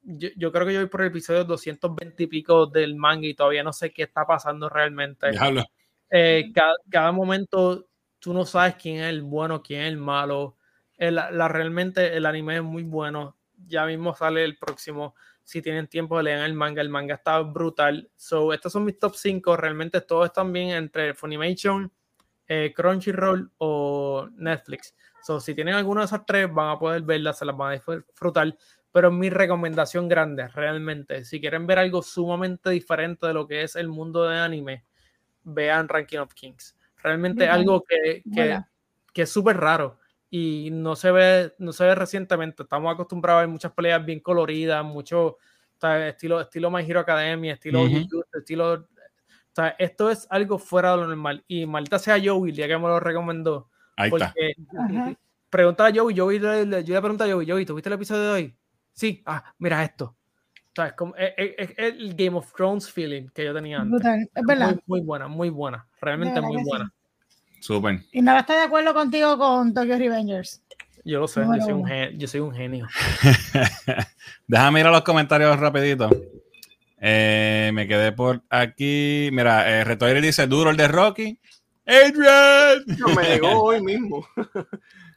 [0.00, 3.34] Yo, yo, creo que yo voy por el episodio 220 y pico del manga y
[3.34, 5.26] todavía no sé qué está pasando realmente.
[6.08, 10.56] Eh, cada, cada, momento tú no sabes quién es el bueno, quién es el malo.
[11.08, 13.36] El, la, realmente el anime es muy bueno.
[13.66, 16.80] Ya mismo sale el próximo si tienen tiempo, lean el manga.
[16.80, 18.10] El manga está brutal.
[18.16, 19.56] So, estos son mis top 5.
[19.56, 21.92] Realmente todos están bien entre Funimation,
[22.48, 24.94] eh, Crunchyroll o Netflix.
[25.22, 27.74] So, si tienen alguno de esas tres, van a poder verlas, se las van a
[27.74, 28.56] disfrutar.
[28.90, 33.76] Pero mi recomendación grande, realmente, si quieren ver algo sumamente diferente de lo que es
[33.76, 34.84] el mundo de anime,
[35.42, 36.76] vean Ranking of Kings.
[37.02, 38.60] Realmente algo que, que,
[39.12, 39.98] que es súper raro
[40.36, 42.64] y no se ve, no se ve recientemente.
[42.64, 45.38] Estamos acostumbrados a ver muchas peleas bien coloridas, mucho
[45.80, 48.24] estilo, estilo My Hero Academia, estilo uh -huh.
[48.32, 48.72] estilo.
[48.72, 51.44] O sea, esto es algo fuera de lo normal.
[51.46, 53.70] Y maldita sea Joey, el día que me lo recomendó.
[53.96, 54.24] Ahí porque
[54.56, 55.16] está.
[55.48, 58.56] Pregunta a Joey, Joey, yo le pregunté a Joey, Joey, ¿tuviste el episodio de hoy?
[58.92, 60.16] Sí, ah, mira esto.
[60.16, 63.76] O sea, es, como, es, es, es, el Game of Thrones feeling que yo tenía
[63.76, 63.92] antes.
[63.92, 64.70] Brutal, es verdad.
[64.86, 65.86] Muy, muy buena, muy buena.
[66.00, 66.92] Realmente muy buena.
[67.64, 68.00] Súper.
[68.12, 70.62] Y nada, estoy de acuerdo contigo con Tokyo Revengers.
[71.02, 72.86] Yo lo sé, yo soy, un genio, yo soy, un genio.
[74.46, 76.10] Déjame ir a los comentarios rapidito.
[77.00, 79.30] Eh, me quedé por aquí.
[79.32, 81.40] Mira, eh, Retoire dice duro el de Rocky.
[81.86, 82.84] Adrian.
[82.98, 84.28] No, me llegó hoy mismo.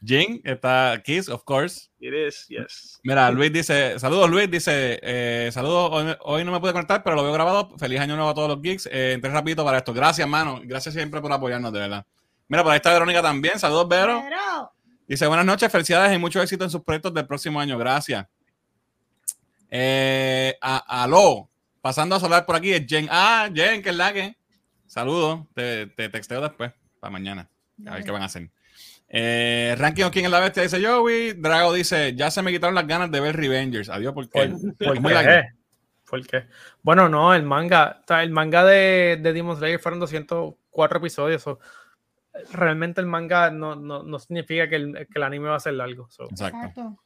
[0.02, 1.90] Jing está Kiss, of course.
[2.00, 2.98] It is, yes.
[3.04, 7.14] Mira, Luis dice, saludos Luis, dice, eh, saludos, hoy, hoy, no me pude conectar, pero
[7.14, 7.76] lo veo grabado.
[7.76, 8.86] Feliz año nuevo a todos los geeks.
[8.90, 9.92] Eh, entré rapidito para esto.
[9.92, 10.62] Gracias, mano.
[10.64, 12.06] Gracias siempre por apoyarnos, de verdad.
[12.48, 13.58] Mira, por ahí está Verónica también.
[13.58, 14.24] Saludos, Vero.
[15.06, 17.78] Dice, buenas noches, felicidades y mucho éxito en sus proyectos del próximo año.
[17.78, 18.26] Gracias.
[19.70, 21.50] Eh, a, aló,
[21.82, 23.06] pasando a solar por aquí es Jen.
[23.10, 24.36] Ah, Jen, que es la que.
[24.86, 27.50] Saludos, te, te texteo después, para mañana.
[27.86, 28.50] A ver qué van a hacer.
[29.10, 31.34] Eh, Ranking King en la bestia dice Joey.
[31.34, 33.88] Drago dice: Ya se me quitaron las ganas de ver Revengers.
[33.88, 34.48] Adiós, ¿por qué?
[34.78, 35.48] ¿Por, ¿Por qué?
[36.08, 36.46] ¿Por qué?
[36.82, 38.02] Bueno, no, el manga.
[38.08, 41.42] El manga de, de Demon Slayer fueron 204 episodios.
[41.42, 41.58] So,
[42.52, 45.74] realmente el manga no, no, no significa que el, que el, anime va a ser
[45.74, 46.08] largo.
[46.10, 46.24] So.
[46.24, 46.58] Exacto.
[46.58, 46.98] Exacto.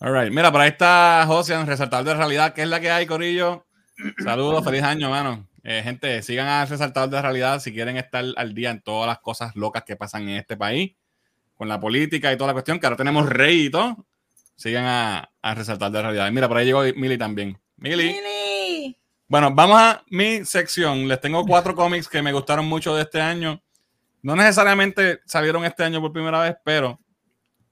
[0.00, 0.32] All right.
[0.32, 2.54] Mira, por ahí está Josian, resaltador de realidad.
[2.54, 3.66] ¿Qué es la que hay, Corillo?
[4.22, 5.48] Saludos, feliz año, mano.
[5.64, 9.18] Eh, gente, sigan a resaltador de realidad si quieren estar al día en todas las
[9.18, 10.94] cosas locas que pasan en este país
[11.56, 14.06] con la política y toda la cuestión, que ahora tenemos rey y todo,
[14.54, 16.28] sigan a, a resaltar de realidad.
[16.28, 17.58] Y mira, por ahí llegó Mili también.
[17.76, 18.14] Mili.
[18.14, 18.96] Mili.
[19.26, 21.08] Bueno, vamos a mi sección.
[21.08, 23.60] Les tengo cuatro cómics que me gustaron mucho de este año.
[24.22, 27.00] No necesariamente salieron este año por primera vez, pero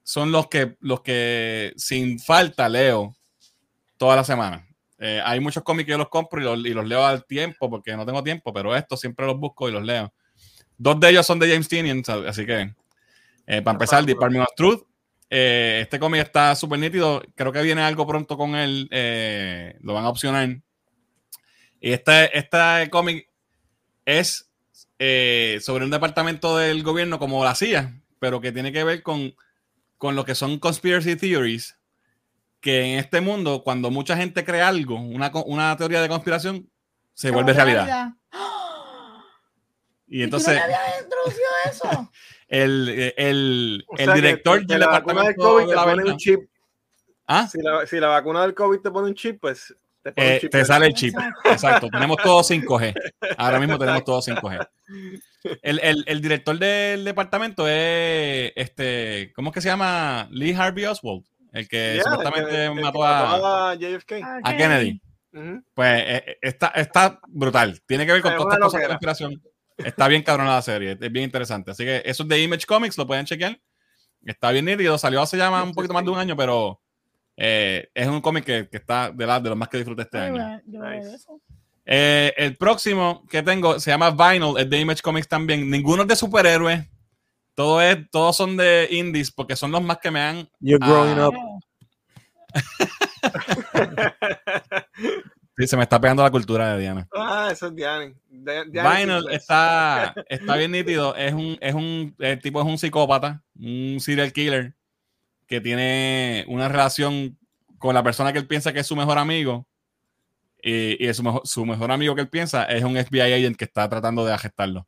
[0.03, 3.15] son los que, los que sin falta leo
[3.97, 4.65] toda la semana.
[4.99, 7.69] Eh, hay muchos cómics que yo los compro y los, y los, leo al tiempo
[7.69, 10.13] porque no tengo tiempo, pero estos siempre los busco y los leo.
[10.77, 12.73] Dos de ellos son de James Tinian, así que
[13.47, 14.83] eh, para empezar, Department of Truth.
[15.29, 17.23] Eh, este cómic está súper nítido.
[17.35, 18.87] Creo que viene algo pronto con él.
[18.91, 20.49] Eh, lo van a opcionar.
[21.79, 23.29] Y este, este cómic
[24.05, 24.46] es
[24.99, 29.35] eh, sobre un departamento del gobierno como la CIA, pero que tiene que ver con,
[29.97, 31.77] con lo que son conspiracy theories.
[32.59, 36.69] Que en este mundo, cuando mucha gente cree algo, una, una teoría de conspiración,
[37.13, 37.85] se vuelve realidad.
[37.85, 38.13] realidad.
[40.07, 40.55] Y entonces.
[40.55, 42.11] ¿Y tú no habías introducido eso?
[42.47, 46.17] el, el, o sea, el director del departamento del COVID de la te pone un
[46.17, 46.49] chip.
[47.27, 47.47] ¿Ah?
[47.47, 49.75] Si la, si la, vacuna del COVID te pone un chip, pues
[50.11, 51.15] te, eh, te sale el chip.
[51.45, 51.89] Exacto.
[51.89, 52.93] tenemos todo 5G.
[53.37, 54.67] Ahora mismo tenemos todo 5G.
[55.61, 60.27] El, el, el, director del departamento es este, ¿cómo es que se llama?
[60.31, 61.23] Lee Harvey Oswald,
[61.53, 64.13] el que yeah, supuestamente el mató a, a, JFK.
[64.43, 65.01] a Kennedy.
[65.31, 65.63] Uh -huh.
[65.73, 67.79] Pues eh, está, está brutal.
[67.85, 69.41] Tiene que ver con todas estas cosas de conspiración.
[69.77, 71.71] Está bien cabrona la serie, es bien interesante.
[71.71, 73.59] Así que eso es de Image Comics, lo pueden chequear.
[74.25, 76.81] Está bien nítido, salió hace ya un poquito más de un año, pero
[77.37, 80.17] eh, es un cómic que, que, está de, la, de los más que disfruté este
[80.17, 80.59] año.
[80.65, 81.19] Nice.
[81.85, 85.69] Eh, el próximo que tengo se llama Vinyl, es de Image Comics también.
[85.69, 86.83] Ninguno es de superhéroes.
[87.53, 90.49] Todo es, todos son de indies porque son los más que me han.
[90.59, 91.35] You're growing uh, up.
[95.59, 97.07] Sí, se me está pegando la cultura de Diana.
[97.11, 98.13] Ah, eso es Diana.
[98.29, 101.15] Diana Vinyl está, está bien nítido.
[101.15, 104.76] Es un, es un, el tipo es un psicópata, un serial killer
[105.47, 107.37] que tiene una relación
[107.77, 109.67] con la persona que él piensa que es su mejor amigo.
[110.61, 113.65] Y, y su, mejor, su mejor amigo que él piensa es un FBI agent que
[113.65, 114.87] está tratando de arrestarlo.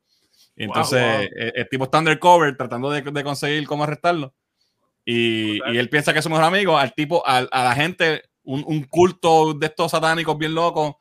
[0.56, 1.28] Y entonces wow, wow.
[1.36, 4.34] El, el, tipo está undercover tratando de, de conseguir cómo arrestarlo.
[5.06, 6.78] Y, y, él piensa que es su mejor amigo.
[6.78, 10.96] Al tipo, a, a la gente un, un, culto de estos satánicos bien locos,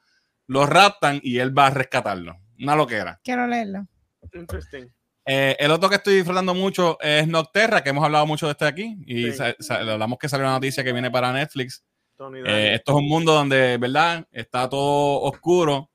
[0.46, 2.36] lo raptan y él va a rescatarlo.
[2.60, 3.20] Una loquera.
[3.24, 3.86] Quiero leerlo.
[4.32, 4.86] Interesting.
[5.30, 8.64] Eh, el otro que estoy disfrutando mucho es Nocterra, que hemos hablado mucho de este
[8.64, 8.96] aquí.
[9.06, 9.42] Y Sí.
[9.70, 11.84] hablamos que salió una noticia que viene para Netflix.
[12.46, 14.26] Eh, esto es un mundo donde, ¿verdad?
[14.32, 15.90] Está todo oscuro.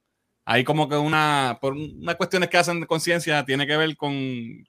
[0.45, 4.13] Hay como que una, por unas cuestiones que hacen de conciencia, tiene que ver con,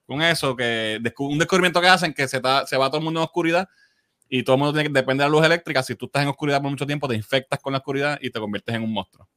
[0.07, 3.20] con eso, que un descubrimiento que hacen que se, ta- se va todo el mundo
[3.20, 3.69] en oscuridad
[4.28, 5.82] y todo el mundo tiene que depende de la luz eléctrica.
[5.82, 8.41] Si tú estás en oscuridad por mucho tiempo, te infectas con la oscuridad y te
[8.41, 9.28] conviertes en un monstruo.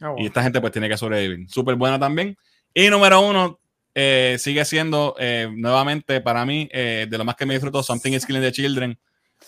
[0.00, 0.14] Ah.
[0.18, 1.48] Y esta gente pues tiene que sobrevivir.
[1.48, 2.36] Súper buena también.
[2.74, 3.60] Y número uno,
[3.94, 8.12] eh, sigue siendo eh, nuevamente para mí eh, de lo más que me disfruto, Something
[8.12, 8.98] is Killing the Children.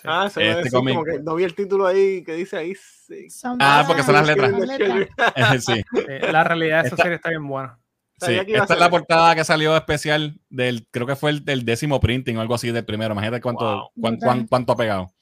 [0.03, 2.75] Ah, se este como que no vi el título ahí que dice ahí.
[2.75, 3.27] sí.
[3.61, 4.53] Ah, porque son las letras.
[5.65, 5.83] Sí.
[6.33, 7.79] La realidad de esa serie está bien buena.
[8.21, 11.99] Sí, esta es la portada que salió especial del, creo que fue el del décimo
[12.01, 13.13] printing o algo así del primero.
[13.13, 13.91] Imagínate cuánto, Wow.
[14.01, 15.13] cuán- cuán- cuánto ha pegado.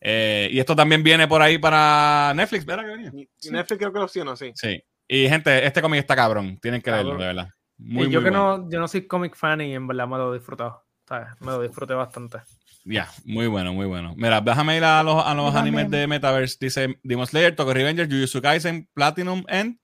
[0.00, 3.10] Eh, y esto también viene por ahí para Netflix, ¿verdad que venía?
[3.14, 4.52] Y Netflix creo que lo opcionó, sí.
[4.54, 4.82] Sí.
[5.06, 6.58] Y gente, este cómic está cabrón.
[6.60, 7.06] Tienen que Cabrón.
[7.18, 7.48] leerlo, de verdad.
[7.86, 8.58] Muy, y yo muy que bueno.
[8.58, 10.82] no, yo no soy comic fan y en verdad me lo he disfrutado.
[11.06, 11.28] ¿sabes?
[11.40, 12.38] Me lo disfruté bastante.
[12.86, 14.14] Ya, muy bueno, muy bueno.
[14.16, 16.56] Mira, déjame ir a los, a los animes de Metaverse.
[16.60, 19.78] Dice Demon Slayer, Tokyo Revengers, Jujutsu Kaisen, Platinum End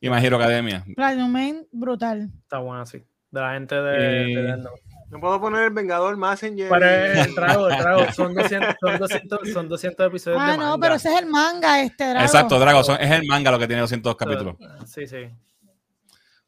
[0.00, 0.84] y My Hero Academia.
[0.96, 2.30] Platinum Man, brutal.
[2.42, 2.98] Está buena así.
[3.30, 4.64] De la gente de, Eh, de.
[5.10, 6.70] No puedo poner el Vengador Messenger.
[6.70, 10.78] Y- el trago, el trago, son 200, son 200, son 200 episodios Ah, de no,
[10.78, 12.24] pero ese es el manga, este Drago.
[12.24, 14.56] Exacto, Drago, son- es el manga lo que tiene 200 capítulos.
[14.86, 15.28] Sí, sí.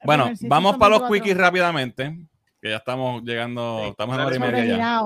[0.04, 1.14] Bueno, vamos para los 24.
[1.14, 2.18] quickies rápidamente,
[2.60, 5.00] que ya estamos llegando, Sí, estamos en dale, hora y media ya.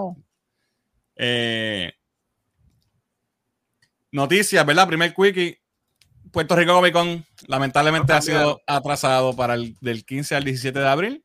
[1.17, 1.93] Eh,
[4.12, 4.87] noticias, ¿verdad?
[4.87, 5.59] Primer quickie.
[6.33, 10.79] Puerto Rico Comic Con lamentablemente No ha sido atrasado para el del 15 al 17
[10.79, 11.25] de abril.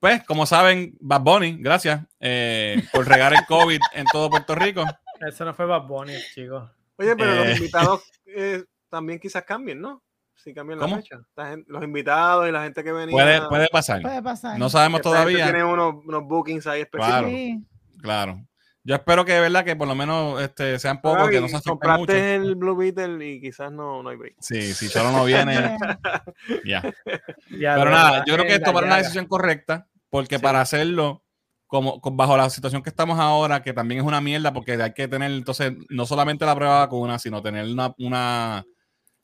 [0.00, 4.84] Pues, como saben, Bad Bunny, gracias eh, por regar el COVID en todo Puerto Rico.
[5.26, 6.70] Eso no fue Bad Bunny, chicos.
[6.96, 7.48] Oye, pero Eh.
[7.48, 10.02] los invitados eh, también quizás cambien, ¿no?
[10.36, 10.96] Si cambian ¿Cómo?
[10.96, 11.20] la fecha.
[11.34, 13.12] La gente- los invitados y la gente que venía.
[13.12, 14.00] Puede, puede pasar.
[14.02, 14.58] Puede pasar.
[14.58, 15.44] No sabemos esta todavía.
[15.44, 17.08] Tiene unos, unos bookings ahí específicos.
[17.20, 17.28] Claro.
[17.28, 17.64] Sí.
[18.00, 18.42] Claro.
[18.84, 19.64] Yo espero que, ¿verdad?
[19.64, 22.12] Que por lo menos este, sean pocos, que no se compraste mucho.
[22.14, 24.36] el Blue Beetle y quizás no, no hay break.
[24.38, 25.54] Sí, si solo no viene,
[26.64, 26.82] ya.
[27.50, 28.98] Ya, Pero nada, yo creo que esto la para una llaga.
[29.02, 30.42] decisión correcta, porque Sí.
[30.42, 31.24] para hacerlo,
[31.66, 34.92] como con- bajo la situación que estamos ahora, que también es una mierda, porque hay
[34.92, 38.64] que tener entonces no solamente la prueba de vacuna, sino tener una, una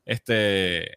[0.05, 0.97] este,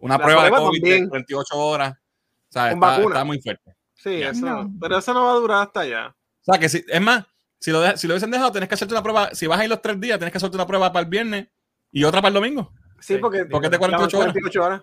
[0.00, 1.08] una La prueba de COVID de también.
[1.08, 1.92] 48 horas.
[1.92, 3.74] O sea, está, muy fuerte.
[3.94, 4.30] Sí, Ya.
[4.30, 4.72] eso, No.
[4.80, 6.08] pero eso no va a durar hasta allá.
[6.08, 7.24] O sea, que si, es más,
[7.58, 9.64] si lo, de- si lo hubiesen dejado, tenés que hacerte una prueba, si vas a
[9.64, 11.48] ir los tres días, tienes que hacerte una prueba para el viernes
[11.92, 12.72] y otra para el domingo.
[13.00, 13.18] Sí, Sí.
[13.20, 14.32] porque, Porque es de 48 horas.
[14.32, 14.82] 48 horas.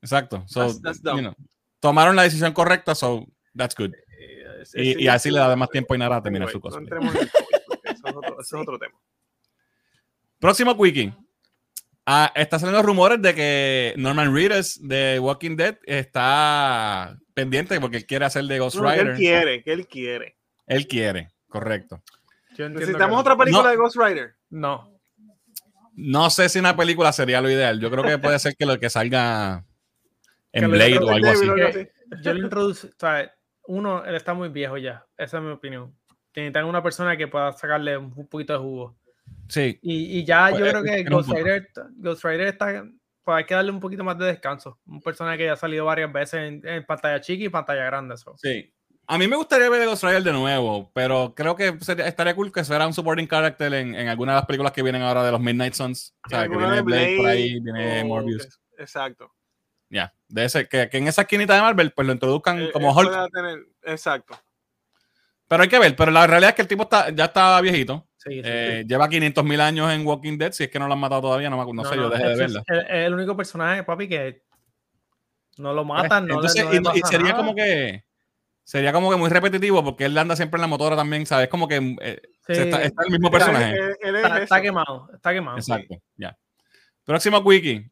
[0.00, 0.44] Exacto.
[0.46, 1.16] So, That's- that's dumb.
[1.16, 1.34] you know,
[1.80, 3.26] tomaron la decisión correcta, so
[3.56, 3.92] that's good.
[4.18, 6.62] Eh, Y, sí, y así sí, le da más tiempo a Inara a terminar Anyway,
[6.62, 8.94] su no eso es otro, eso es otro tema.
[10.38, 11.12] Próximo quickie.
[12.06, 18.06] Ah, está saliendo rumores de que Norman Reedus de Walking Dead está pendiente porque él
[18.06, 19.06] quiere hacer de Ghost No, que Rider.
[19.08, 20.36] él quiere, que él quiere.
[20.66, 22.02] Él quiere, correcto.
[22.58, 23.70] Necesitamos que- otra película No.
[23.70, 24.34] de Ghost Rider.
[24.50, 24.90] No.
[25.94, 27.80] No sé si una película sería lo ideal.
[27.80, 29.64] Yo creo que puede ser que lo que salga
[30.52, 31.46] en Blade o algo así.
[31.72, 31.90] Que-.
[32.22, 33.32] Yo lo introducí, o sea,
[33.66, 35.04] uno, él está muy viejo ya.
[35.16, 35.96] Esa es mi opinión.
[36.36, 38.96] Necesitan una persona que pueda sacarle un poquito de jugo.
[39.48, 41.30] Sí, Y, y ya Pues, yo eh, creo que Ghost.
[41.30, 42.84] Rider, Ghost Rider está.
[43.24, 44.78] Pues hay que darle un poquito más de descanso.
[44.86, 48.16] Un personaje que ya ha salido varias veces en, en pantalla chica y pantalla grande.
[48.16, 48.34] so.
[48.36, 48.70] sí.
[49.06, 52.34] A mí me gustaría ver a Ghost Rider de nuevo, pero creo que sería- estaría
[52.34, 55.22] cool que fuera un supporting character en, en alguna de las películas que vienen ahora
[55.22, 56.14] de los Midnight Suns.
[56.24, 58.60] O sea, que viene de Blade por ahí, Blade viene o- Morbius.
[58.78, 59.30] Exacto.
[59.90, 62.92] Ya, de ese, que, que en esa esquinita de Marvel pues lo introduzcan Eh, como
[62.96, 63.30] Hulk.
[63.30, 64.40] tener- exacto.
[65.48, 68.08] Pero hay que ver, pero la realidad es que el tipo está, ya está viejito.
[68.26, 68.42] Sí, sí.
[68.44, 71.20] Eh, lleva 500 mil años en Walking Dead, si es que no lo han matado
[71.22, 72.64] todavía, no, me acu- no sé, yo dejé de ese es verla.
[72.68, 74.42] el, el único personaje, papi, que
[75.58, 77.36] no lo matan, no, le- Entonces, no le y, sería nada.
[77.36, 78.04] como que
[78.64, 81.48] sería como que muy repetitivo porque él anda siempre en la motora también, ¿sabes?
[81.48, 83.76] Como que eh, está, está el mismo personaje.
[83.76, 85.58] él- él es está, quemado, está quemado.
[85.58, 86.36] Exacto, ya.
[87.04, 87.90] Próximo wiki.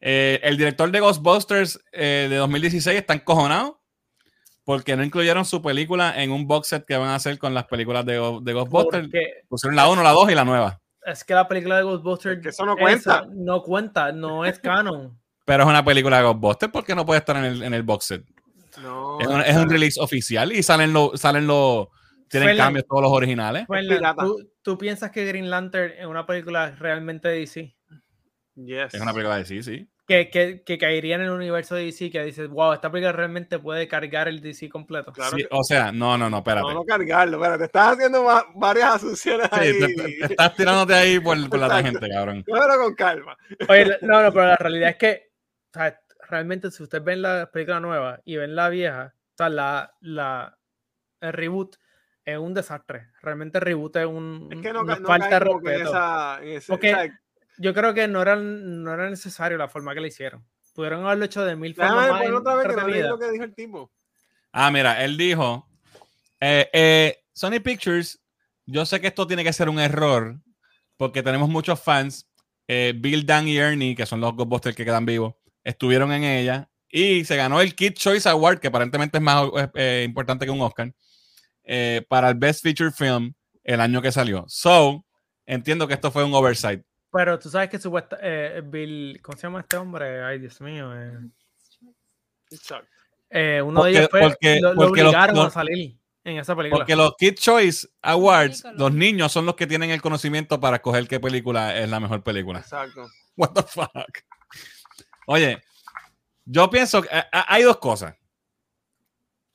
[0.00, 3.80] Eh, el director de Ghostbusters eh, de 2016 está encojonado
[4.66, 7.66] porque no incluyeron su película en un box set que van a hacer con las
[7.66, 9.04] películas de, Go- de Ghostbusters.
[9.06, 10.80] Porque Pusieron la 1, la 2 y la nueva.
[11.04, 12.98] es que la película de Ghostbusters Que eso no cuenta.
[13.20, 15.16] esa no cuenta, no es canon.
[15.46, 18.04] Pero es una película de Ghostbusters porque no puede estar en el, en el box
[18.06, 18.24] set.
[18.82, 21.86] No, Es un, es un release oficial y salen los, salen los,
[22.28, 22.66] tienen Fernan.
[22.66, 23.66] cambios todos los originales.
[23.68, 24.16] Fernan.
[24.16, 27.76] ¿tú, tú piensas que Green Lantern es una película realmente de DC?
[28.56, 28.92] yes.
[28.94, 29.88] Es una película de sí, sí.
[30.06, 33.58] Que, que, que caería en el universo de DC, que dices, wow, esta película realmente
[33.58, 35.12] puede cargar el DC completo.
[35.12, 36.62] Claro Sí, que- O sea, no, no, no, espérate.
[36.68, 39.72] No, no cargarlo, espérate, estás haciendo va- varias asunciones Sí, ahí.
[39.80, 42.44] te, te- te estás tirándote ahí por, por la tangente, cabrón.
[42.44, 43.36] Cógelo con calma.
[43.68, 45.30] Oye, no, no, pero la realidad es que
[45.74, 49.48] o sea, realmente si ustedes ven la película nueva y ven la vieja, o sea,
[49.48, 50.56] la, la,
[51.20, 51.74] el reboot
[52.24, 53.08] es un desastre.
[53.22, 55.88] Realmente el reboot es un, Es que no, una no falta de respeto.
[55.90, 57.20] esa, en ese- Porque- o sea,
[57.58, 60.44] Yo creo que no era, no era necesario la forma que lo hicieron.
[60.74, 63.10] Pudieron haberlo hecho de mil déjame formas más otra vez que no leí entretenidas.
[63.10, 63.92] lo que dijo el tipo.
[64.52, 65.68] Ah, mira, él dijo,
[66.40, 68.20] eh, eh, Sony Pictures,
[68.66, 70.38] yo sé que esto tiene que ser un error
[70.96, 72.28] porque tenemos muchos fans.
[72.68, 76.68] eh, Bill, Dan y Ernie, que son los Ghostbusters que quedan vivos, estuvieron en ella
[76.88, 80.50] y se ganó el Kid Choice Award, que aparentemente es más eh, eh, importante que
[80.50, 80.94] un Oscar,
[81.64, 83.34] eh, para el Best Feature Film
[83.64, 84.44] el año que salió.
[84.48, 85.04] So,
[85.44, 86.82] entiendo que esto fue un oversight.
[87.16, 90.22] Pero tú sabes que supuesta, eh, Bill, ¿cómo se llama este hombre?
[90.22, 90.92] Ay, Dios mío.
[90.94, 91.18] eh,
[92.50, 92.88] Exacto.
[93.30, 96.38] eh, uno Porque- de ellos fue, porque- lo, lo porque obligaron los- a salir en
[96.38, 96.80] esa película.
[96.80, 101.08] Porque los Kid Choice Awards, los niños son los que tienen el conocimiento para escoger
[101.08, 102.60] qué película es la mejor película.
[102.60, 103.06] Exacto.
[103.36, 104.18] What the fuck.
[105.26, 105.62] Oye,
[106.44, 108.14] yo pienso que eh, hay dos cosas.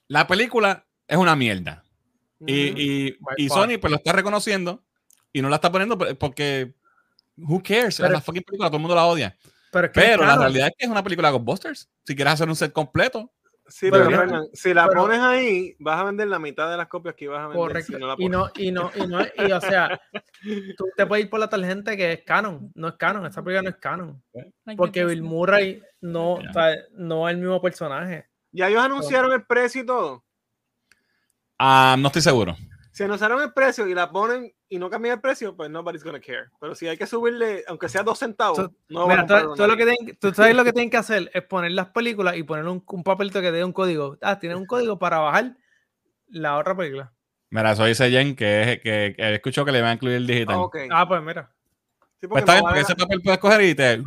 [0.07, 1.83] La película es una mierda.
[2.45, 3.49] Y, y.
[3.49, 4.83] Sony pues lo está reconociendo
[5.31, 6.73] y no la está poniendo por- porque
[7.37, 7.97] who cares?
[7.97, 9.37] Pero- es la fucking película, todo el mundo la odia.
[9.71, 11.89] Pero, es que Pero la realidad es que es una película de Ghostbusters.
[12.05, 13.31] Si quieres hacer un set completo,
[13.67, 16.87] Sí, Pero Fernan, si la pero- pones ahí, vas a vender la mitad de las
[16.89, 17.93] copias que ibas a vender Correcto.
[17.93, 19.97] si no la y no, y no, y no, y o sea,
[20.77, 22.69] tú te puedes ir por la tangente que es canon.
[22.75, 24.21] No es canon, esa película no es canon.
[24.65, 25.21] Like Porque Bill.
[25.21, 26.49] Murray no, Ya.
[26.49, 28.27] o sea, no es el mismo personaje.
[28.51, 30.25] Ya ellos anunciaron el precio y todo.
[31.57, 32.57] ah, no estoy seguro.
[32.91, 36.19] Si anunciaron el precio y la ponen y no cambian el precio, pues nobody's gonna
[36.19, 36.49] care.
[36.59, 39.77] Pero si hay que subirle, aunque sea dos centavos, So- no Mira, van tú lo
[39.77, 42.65] que tienen- tú sabes lo que tienen que hacer es poner las películas y poner
[42.67, 44.17] un, un papelito que dé un código.
[44.21, 45.55] Ah, tiene un código para bajar
[46.27, 47.13] la otra película.
[47.49, 50.27] Mira, eso dice Jen que, es, que, que escuchó que le va a incluir el
[50.27, 50.57] digital.
[50.91, 51.01] Ah.
[51.01, 51.49] Ah, pues mira.
[52.19, 54.03] Sí, Pues porque está no bien, vale porque la- ese papel puedes coger y te.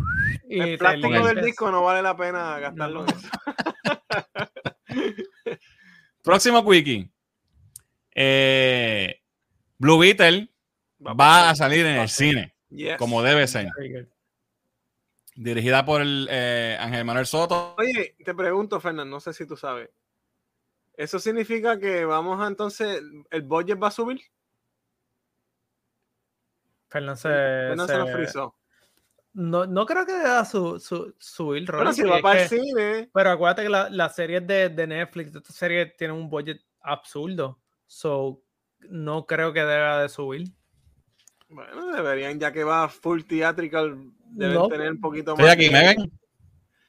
[0.49, 3.09] Y el te plástico del disco no vale la pena gastarlo No.
[3.09, 3.29] en eso.
[6.23, 7.11] Próximo quickie.
[8.15, 9.21] Eh,
[9.79, 10.49] Blue Beetle
[11.01, 12.97] va a salir en el cine, Yes.
[12.97, 13.69] como debe ser.
[15.37, 17.75] Dirigida por el, eh, Ángel Manuel Soto.
[17.77, 19.91] Oye, te pregunto, Fernando, no sé si tú sabes.
[20.97, 24.21] ¿Eso significa que vamos a entonces, el budget va a subir?
[26.89, 28.55] Fernan se, Fernando se lo se- frizó.
[29.33, 33.11] no, no creo que deba su, su, subir, si va es para el que- cine,
[33.13, 37.59] Pero acuérdate que la- las series de, de Netflix, estas series tienen un budget absurdo.
[37.95, 38.43] So,
[38.91, 40.49] no creo que deba de subir.
[41.49, 44.67] bueno, deberían, ya que va full theatrical, deben No.
[44.69, 45.55] tener un poquito Estoy más.
[45.55, 45.97] aquí, de- ¿me ven?
[45.99, 46.11] No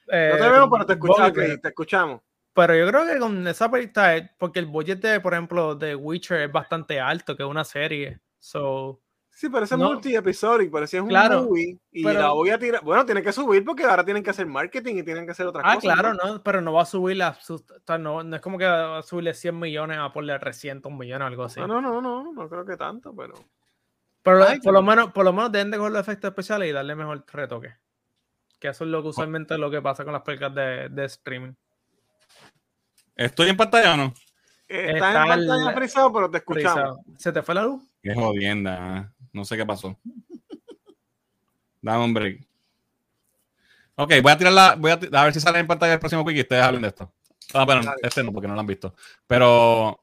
[0.07, 2.21] Eh, te veo, pero te escuchamos, ok, te escuchamos.
[2.53, 5.93] Pero yo creo que con esa película, eh, porque el budget de, por ejemplo, de
[5.95, 8.19] Witcher es bastante alto, que es una serie.
[8.39, 8.99] So,
[9.37, 9.87] Sí, pero ese es No.
[9.89, 12.81] multi-episodic, es un Claro, movie y pero- la voy a tirar.
[12.85, 15.65] Bueno, tiene que subir porque ahora tienen que hacer marketing y tienen que hacer otras
[15.67, 15.93] ah, cosas.
[15.93, 18.57] claro, no, pero no va a subir la, su- o sea, no, no es como
[18.57, 21.59] que va a subirle 100 millones a ponerle 300 millones o algo así.
[21.59, 23.33] No, no, no, no, no creo que tanto, pero.
[24.23, 26.71] Pero Ay, por, lo menos, por lo menos deben de coger los efectos especiales y
[26.71, 27.75] darle mejor retoque.
[28.57, 31.05] Que eso es lo que usualmente es lo que pasa con las películas de, de
[31.05, 31.51] streaming.
[33.15, 34.13] ¿Estoy en pantalla o no?
[34.67, 36.73] Estás Está en pantalla el- frisado, pero te escuchamos.
[36.73, 36.99] Frisado.
[37.17, 37.83] ¿Se te fue la luz?
[38.01, 39.13] Qué jodienda.
[39.35, 39.99] No sé qué pasó.
[41.81, 42.47] Dame un break.
[43.95, 44.75] Ok, voy a tirar la.
[44.75, 46.87] Voy a, a ver si sale en pantalla el próximo quickie y ustedes hablen de
[46.87, 47.11] esto.
[47.53, 47.97] Ah, bueno, Dale.
[48.01, 48.95] este no, porque no lo han visto.
[49.27, 50.01] Pero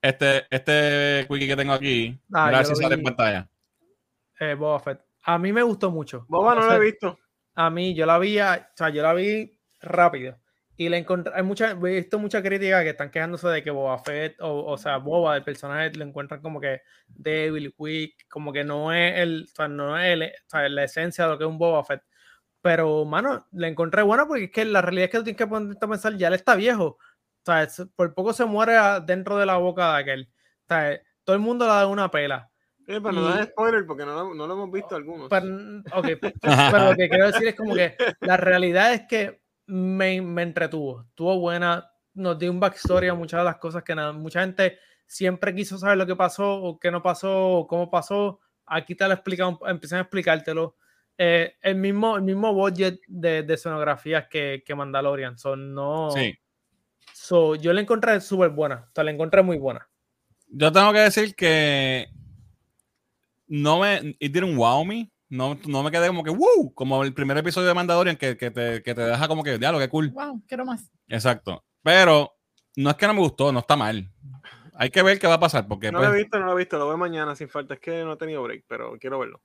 [0.00, 3.48] este, este quickie que tengo aquí, Ah, a ver si sale en pantalla.
[4.38, 5.00] Eh, Boba Fett.
[5.24, 6.24] A mí me gustó mucho.
[6.28, 7.18] Boba no O lo he visto.
[7.56, 10.38] A mí, yo la vi, a- o sea, yo la vi rápido.
[10.76, 14.40] Y encontré, hay mucha, he visto mucha crítica que están quejándose de que Boba Fett,
[14.40, 18.92] o, o sea, Boba, el personaje, lo encuentran como que débil, weak, como que no
[18.92, 21.50] es el, o sea, no es el- o sea, la esencia de lo que es
[21.50, 22.02] un Boba Fett.
[22.62, 25.46] Pero, mano, la encontré buena porque es que la realidad es que tú tienes que
[25.46, 26.84] ponerte a pensar, ya él está viejo.
[26.86, 26.98] O
[27.44, 28.74] sea, es- por poco se muere
[29.04, 30.28] dentro de la boca de aquel.
[30.64, 32.48] O sea, todo el mundo le da una pela.
[32.86, 35.28] Eh, pero no y- das spoiler porque no, lo- no lo hemos visto algunos.
[35.28, 36.06] Pero, mm, ok,
[36.80, 39.41] pero lo que quiero decir es como que la realidad es que
[39.72, 43.94] me, me entretuvo, estuvo buena, nos dio un backstory a muchas de las cosas que
[43.94, 47.90] nada, mucha gente siempre quiso saber lo que pasó o qué no pasó o cómo
[47.90, 50.76] pasó, aquí te lo explican, empiezan a explicártelo.
[51.16, 56.10] Eh, el, mismo, el mismo budget de, de escenografías que, que Mandalorian, son no...
[56.10, 56.34] Sí.
[57.14, 59.88] So, yo la encontré súper buena, o sea, la encontré muy buena.
[60.48, 62.08] Yo tengo que decir que
[63.46, 64.16] no me.
[64.18, 65.11] It didn't wow me.
[65.32, 68.50] No, no me quedé como que wow, como el primer episodio de Mandalorian que, que
[68.50, 70.10] te, que te deja como que, diablo, qué cool.
[70.10, 70.92] Wow, quiero más.
[71.08, 71.64] Exacto.
[71.82, 72.34] Pero
[72.76, 74.12] no es que no me gustó, no está mal.
[74.74, 76.52] Hay que ver qué va a pasar porque no pues, lo he visto, no lo
[76.52, 76.78] he visto.
[76.78, 77.72] Lo veo mañana sin falta.
[77.72, 79.40] Es que no he tenido break, pero quiero verlo.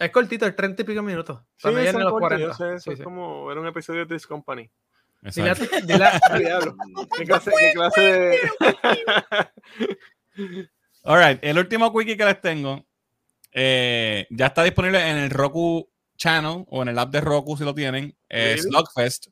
[0.00, 1.40] Es cortito, es 30 y pico minutos.
[1.58, 2.46] Sí, es los corto, 40.
[2.48, 3.04] yo sé, eso Sí, es sí.
[3.04, 4.68] como ver un episodio de This Company.
[5.22, 5.64] Exacto.
[5.86, 6.74] dile a- diablo.
[7.16, 8.38] ¿Qué clase, qué clase de...?
[11.04, 12.84] All right, el último quickie que les tengo
[13.54, 17.64] eh, ya está disponible en el Roku Channel o en el app de Roku si
[17.64, 18.14] lo tienen.
[18.28, 18.60] Really?
[18.60, 19.28] Slugfest.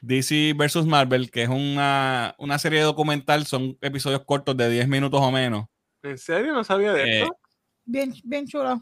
[0.00, 5.20] DC versus Marvel, que es una, una serie documental, son episodios cortos de 10 minutos
[5.20, 5.66] o menos.
[6.04, 6.52] ¿En serio?
[6.54, 7.36] No sabía de Eh, esto.
[7.84, 8.80] Bien, bien chulo.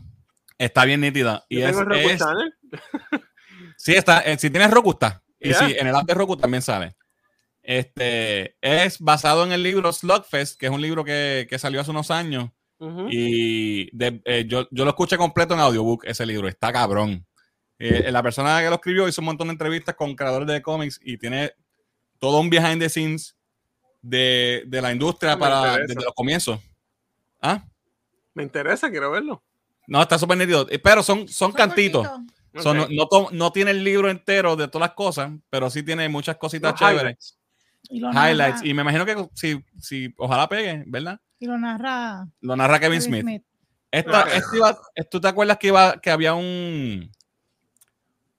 [0.59, 1.45] Está bien nítida.
[1.49, 2.55] Y Yo es, tengo Roku es- Channel.
[3.79, 5.23] sí, está, eh, si tienes Roku está.
[5.41, 5.67] Y Yeah.
[5.67, 6.95] sí, en el app de Roku también sale.
[7.63, 11.91] Este es basado en el libro Slugfest, que es un libro que, que salió hace
[11.91, 12.51] unos años.
[13.11, 16.49] Y de- eh, yo, yo lo escuché completo en audiobook, ese libro.
[16.49, 17.25] Está cabrón.
[17.79, 20.99] Eh, la persona que lo escribió hizo un montón de entrevistas con creadores de cómics
[21.05, 21.53] y tiene
[22.19, 23.37] todo un behind the scenes
[24.03, 25.87] de, de la industria Me para interesa.
[25.87, 26.61] desde los comienzos.
[27.43, 27.63] ¿Ah?
[28.35, 29.43] Me interesa, quiero verlo.
[29.87, 30.67] No, está súper nítido.
[30.71, 32.07] Eh, Pero son, son cantitos.
[32.07, 32.33] cortito.
[32.63, 32.89] Son- Ok.
[32.91, 36.09] no, no, to- no tiene el libro entero de todas las cosas, pero sí tiene
[36.09, 37.03] muchas cositas Los chéveres.
[37.03, 37.39] highlights.
[37.91, 37.99] Y
[38.31, 38.65] Highlights.
[38.65, 41.21] Y me imagino que si, si ojalá pegue, ¿verdad?
[41.39, 43.23] Y lo narra Lo narra Kevin Kevin Smith.
[43.23, 43.43] Smith.
[43.91, 44.29] Esta, Ok.
[44.35, 44.79] esto iba-
[45.11, 47.11] ¿Tú te acuerdas que, iba, que había un,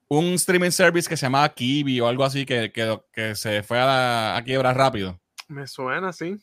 [0.09, 3.79] un streaming service que se llamaba Kiwi o algo así que, que, que se fue
[3.79, 5.19] a, la, a quiebra rápido?
[5.47, 6.37] Me suena, sí.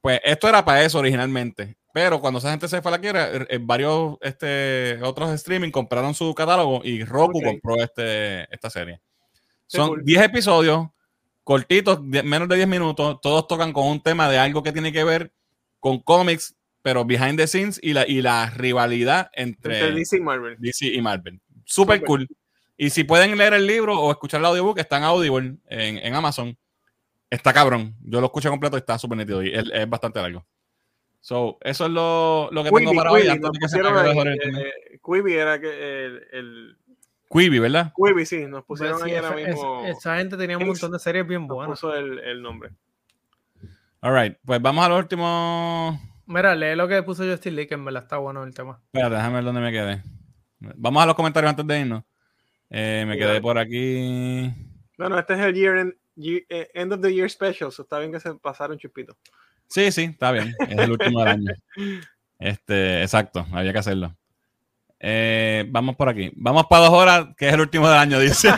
[0.00, 1.76] Pues esto era para eso originalmente.
[1.92, 5.70] Pero cuando esa gente se fue a la quiebra, eh, eh, varios este, otros streaming
[5.70, 7.44] compraron su catálogo y Roku Ok.
[7.44, 9.00] compró este, esta serie.
[9.70, 10.04] Qué Son cool.
[10.04, 10.88] 10 episodios
[11.44, 13.20] cortitos, de- menos de 10 minutos.
[13.20, 15.32] Todos tocan con un tema de algo que tiene que ver
[15.80, 20.20] con cómics, pero behind the scenes y la, y la rivalidad entre, Entre DC y
[20.20, 20.56] Marvel.
[20.58, 21.40] DC y Marvel.
[21.64, 22.26] Super cool.
[22.76, 26.14] Y si pueden leer el libro o escuchar el audiobook, está en Audible, en, en
[26.14, 26.56] Amazon.
[27.30, 27.94] Está cabrón.
[28.02, 30.46] Yo lo escuché completo y está súper nítido y es, es bastante largo.
[31.20, 33.22] So, eso es lo, lo que tengo Quibi, para hoy.
[33.22, 36.76] Quibi, Antes de que se ahí, eh, Quibi era que el, el
[37.28, 37.92] Quibi, ¿verdad?
[37.94, 39.80] Quibi, sí, nos pusieron Sí, ahí ahora esa, mismo.
[39.84, 41.80] esa- esa gente tenía un montón de series bien nos buenas.
[41.80, 42.70] puso el, el nombre.
[44.00, 44.36] All right.
[44.44, 46.00] Pues vamos al último.
[46.26, 48.80] Mira, lee lo que puso Justin Lee, que en verdad está bueno el tema.
[48.86, 50.02] Espérate, déjame ver dónde me quedé.
[50.76, 52.04] Vamos a los comentarios antes de irnos.
[52.70, 54.52] Eh, me quedé por aquí.
[54.98, 57.98] Bueno, este es el year end, year- eh, end of the year special, so está
[57.98, 59.16] bien que se pasaron chupito.
[59.68, 60.54] Sí, sí, está bien.
[60.68, 61.52] Es el último del año.
[62.40, 64.16] Este, exacto, había que hacerlo.
[65.00, 66.32] Eh, vamos por aquí.
[66.36, 68.48] Vamos para dos horas, que es el último del año, dice.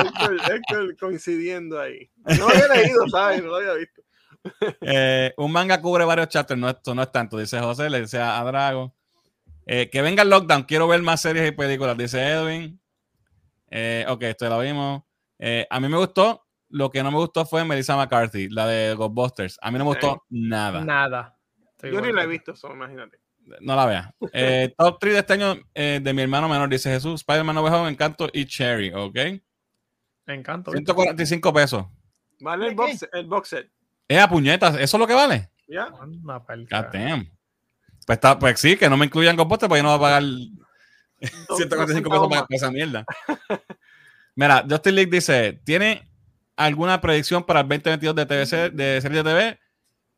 [0.00, 2.10] Héctor, Héctor coincidiendo ahí.
[2.24, 3.42] No lo había leído, ¿sabes?
[3.42, 4.02] No lo había visto.
[4.80, 8.18] Eh, un manga cubre varios chapters, no, esto no es tanto, dice José, le dice
[8.18, 8.92] a, a Drago.
[9.66, 12.80] Eh, que venga el lockdown, quiero ver más series y películas, dice Edwin.
[13.70, 15.02] Eh, ok, esto lo vimos.
[15.38, 18.94] Eh, a mí me gustó, lo que no me gustó fue Melissa McCarthy, la de
[18.94, 19.58] Ghostbusters.
[19.62, 20.84] A mí no me gustó nada.
[20.84, 21.38] Nada.
[21.70, 23.21] Estoy Yo ni la he visto, so, imagínate.
[23.60, 24.14] No la vea.
[24.32, 27.90] Eh, top 3 de este año eh, de mi hermano menor, dice Jesús, Spider-Man Home,
[27.90, 29.14] Encanto y Cherry, ¿ok?
[30.72, 30.84] ¿viste?
[30.94, 31.86] 145 pesos.
[32.40, 33.70] Vale el ¿De box, el box set.
[34.08, 35.50] Es a puñetas, ¿eso es lo que vale?
[35.68, 35.88] ¿Ya?
[36.92, 37.30] Damn.
[38.06, 40.22] Pues, está, pues sí, que no me incluyan composta, porque yo no voy a pagar
[41.48, 43.04] Dos- 145 dos pesos para esa mierda.
[44.34, 46.08] Mira, Justin League dice: ¿Tiene
[46.56, 49.60] alguna predicción para el 2022 de TVC, de serie de TV?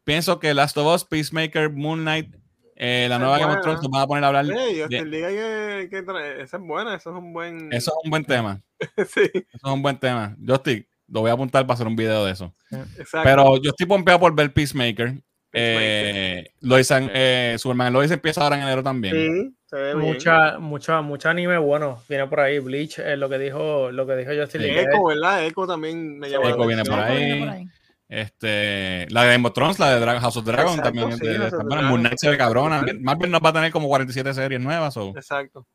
[0.04, 2.34] Pienso que Last of Us, Peacemaker, Moon Knight,
[2.76, 3.62] eh, la nueva Game of buena.
[3.62, 4.44] Thrones, nos van a poner a hablar.
[4.46, 7.72] Ey, de- Justin League hay que, que Esa es buena, eso es un buen.
[7.72, 8.60] Eso es un buen tema.
[9.08, 10.36] sí, Eso es un buen tema.
[10.46, 12.54] Justin, lo voy a apuntar para hacer un video de eso.
[12.98, 13.20] exacto.
[13.22, 15.14] Pero yo estoy pompeado por ver Peacemaker.
[15.56, 19.14] Eh, Lois and- eh, Superman Lois empieza ahora en enero también.
[19.14, 19.98] sí, se ve bien.
[20.06, 22.58] Mucha, mucha, mucha anime bueno viene por ahí.
[22.58, 25.44] Bleach es lo que dijo, lo que dijo Justin que Echo, ¿verdad?
[25.46, 26.48] Echo también me llama.
[26.48, 27.68] Echo la viene por ahí.
[28.08, 31.18] Este, la de Game of Thrones, la de Dra- House of Dragon Exacto, también.
[31.18, 31.38] sí, de-.
[31.38, 31.86] Dragon.
[31.86, 32.84] Moon Knight se ve cabrona.
[33.00, 34.94] Marvel nos va a tener como 47 series nuevas.
[34.94, 35.08] So.
[35.16, 35.66] Exacto.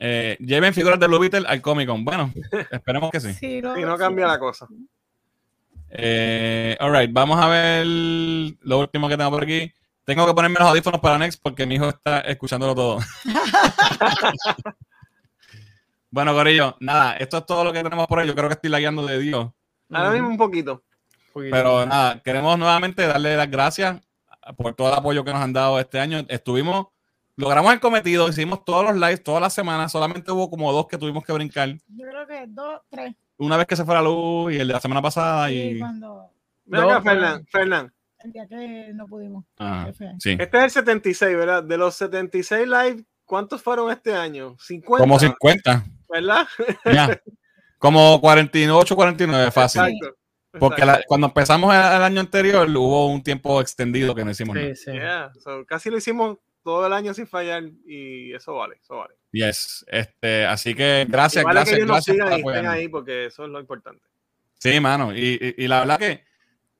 [0.00, 2.04] Eh, lleven figuras de Blue Beetle al Comic Con.
[2.04, 2.32] Bueno,
[2.70, 3.32] esperemos que sí.
[3.34, 3.82] Sí, no sí.
[3.98, 4.66] cambia la cosa.
[5.96, 9.72] Eh, all right, vamos a ver lo último que tengo por aquí.
[10.04, 12.98] Tengo que ponerme los audífonos para Next porque mi hijo está escuchándolo todo.
[16.10, 18.26] bueno, Corillo, nada, esto es todo lo que tenemos por hoy.
[18.26, 19.50] Yo creo que estoy lagueando de Dios.
[19.90, 20.82] Ahora mismo un poquito.
[21.34, 24.00] Pero nada, queremos nuevamente darle las gracias
[24.56, 26.24] por todo el apoyo que nos han dado este año.
[26.28, 26.86] Estuvimos,
[27.36, 30.98] logramos el cometido, hicimos todos los lives todas las semanas, solamente hubo como dos que
[30.98, 31.68] tuvimos que brincar.
[31.88, 33.14] Yo creo que dos, tres.
[33.36, 35.78] Una vez que se fue la luz y el de la semana pasada Sí, y...
[35.78, 36.30] cuando
[36.70, 37.46] pero- Fernán.
[37.50, 37.92] Fernán.
[38.20, 39.44] el día que no pudimos.
[39.56, 40.14] Feo.
[40.18, 40.36] sí.
[40.38, 41.62] Este es el 76, ¿verdad?
[41.64, 44.56] De los 76 live, ¿cuántos fueron este año?
[44.60, 45.02] 50.
[45.02, 45.84] Como 50.
[46.08, 46.46] ¿Verdad?
[46.84, 47.20] Ya.
[47.78, 49.82] Como 48, 49, fácil.
[49.82, 50.16] Exacto.
[50.60, 54.54] Porque la- cuando empezamos el, el año anterior hubo un tiempo extendido que no hicimos
[54.56, 54.74] nada.
[54.74, 54.92] Sí, sí.
[54.92, 59.14] Yeah, so, casi lo hicimos todo el año sin fallar y eso vale, eso vale.
[59.32, 59.84] Yes.
[59.88, 62.72] Este, así que gracias, vale gracias, que gracias sigan por y estén apoyarnos.
[62.72, 64.02] ahí porque eso es lo importante.
[64.58, 65.14] Sí, mano.
[65.14, 66.24] Y, y- y la verdad que,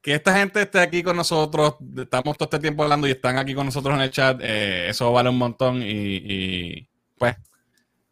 [0.01, 3.55] que esta gente esté aquí con nosotros, estamos todo este tiempo hablando y están aquí
[3.55, 6.89] con nosotros en el chat, eh, eso vale un montón y, y,
[7.19, 7.35] pues,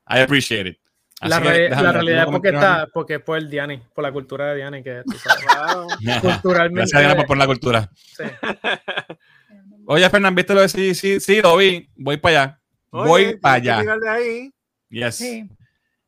[0.08, 0.78] I appreciate it.
[1.28, 3.80] La, que, re- déjame, la realidad es ¿tengo porque está, porque es por el Diani,
[3.94, 6.80] por la cultura de Diani, que tú sabes, culturalmente.
[6.80, 7.90] Gracias, Diana, por, por la cultura.
[7.94, 8.24] sí.
[9.86, 10.94] Oye, Fernán, ¿viste lo de sí?
[10.94, 11.88] Sí, sí, lo vi.
[11.96, 12.60] Voy para allá.
[12.90, 13.96] Oye, Voy para allá.
[13.98, 14.50] de ahí.
[14.90, 15.16] Yes.
[15.16, 15.48] Sí.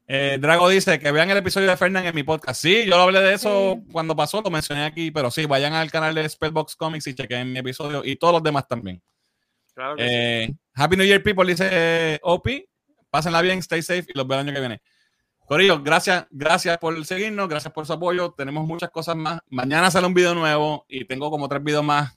[0.07, 2.61] Eh, Drago dice que vean el episodio de Fernán en mi podcast.
[2.61, 5.91] Sí, yo lo hablé de eso cuando pasó, lo mencioné aquí, pero sí, vayan al
[5.91, 9.03] canal de Spellbox Comics y chequen mi episodio y todos los demás también.
[9.75, 10.09] Claro que sí.
[10.13, 12.65] Eh, Happy New Year, people, dice eh, Opi.
[13.11, 14.83] Pásenla bien, stay safe y los veo el año que viene.
[15.47, 18.33] Corillo, gracias, gracias por seguirnos, gracias por su apoyo.
[18.33, 19.41] Tenemos muchas cosas más.
[19.51, 22.17] Mañana sale un video nuevo y tengo como tres videos más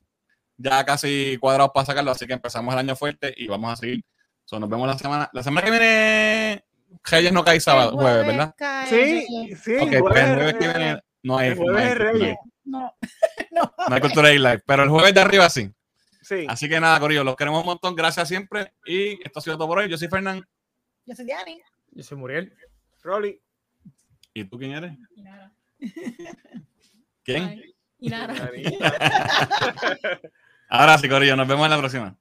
[0.55, 4.03] ya casi cuadrados para sacarlo, así que empezamos el año fuerte y vamos a seguir.
[4.45, 5.29] So, nos vemos la semana.
[5.33, 6.65] La semana que viene,
[7.03, 8.55] Reyes no cae sábado, jueves, ¿verdad?
[8.57, 9.75] cae- Sí, sí.
[9.75, 12.37] Ok, jueves pues el es- jueves que viene no hay, el jueves no hay Reyes.
[12.63, 12.93] No,
[13.51, 13.73] no.
[13.89, 15.69] no hay cultura de live, pero el jueves de arriba sí.
[16.21, 16.45] Sí.
[16.49, 19.67] Así que nada, Corillo, los queremos un montón, gracias siempre y esto ha sido todo
[19.67, 19.89] por hoy.
[19.89, 20.45] Yo soy Fernán.
[21.05, 21.61] Yo soy Diani.
[21.91, 22.53] Yo soy Muriel.
[23.07, 23.41] Rolly.
[24.33, 24.91] ¿Y tú quién eres?
[25.15, 25.53] Y nada.
[27.23, 27.43] ¿Quién?
[27.43, 27.73] Ay.
[27.99, 28.63] Dani.
[30.69, 32.17] Ahora sí, Corillo, nos vemos en la próxima.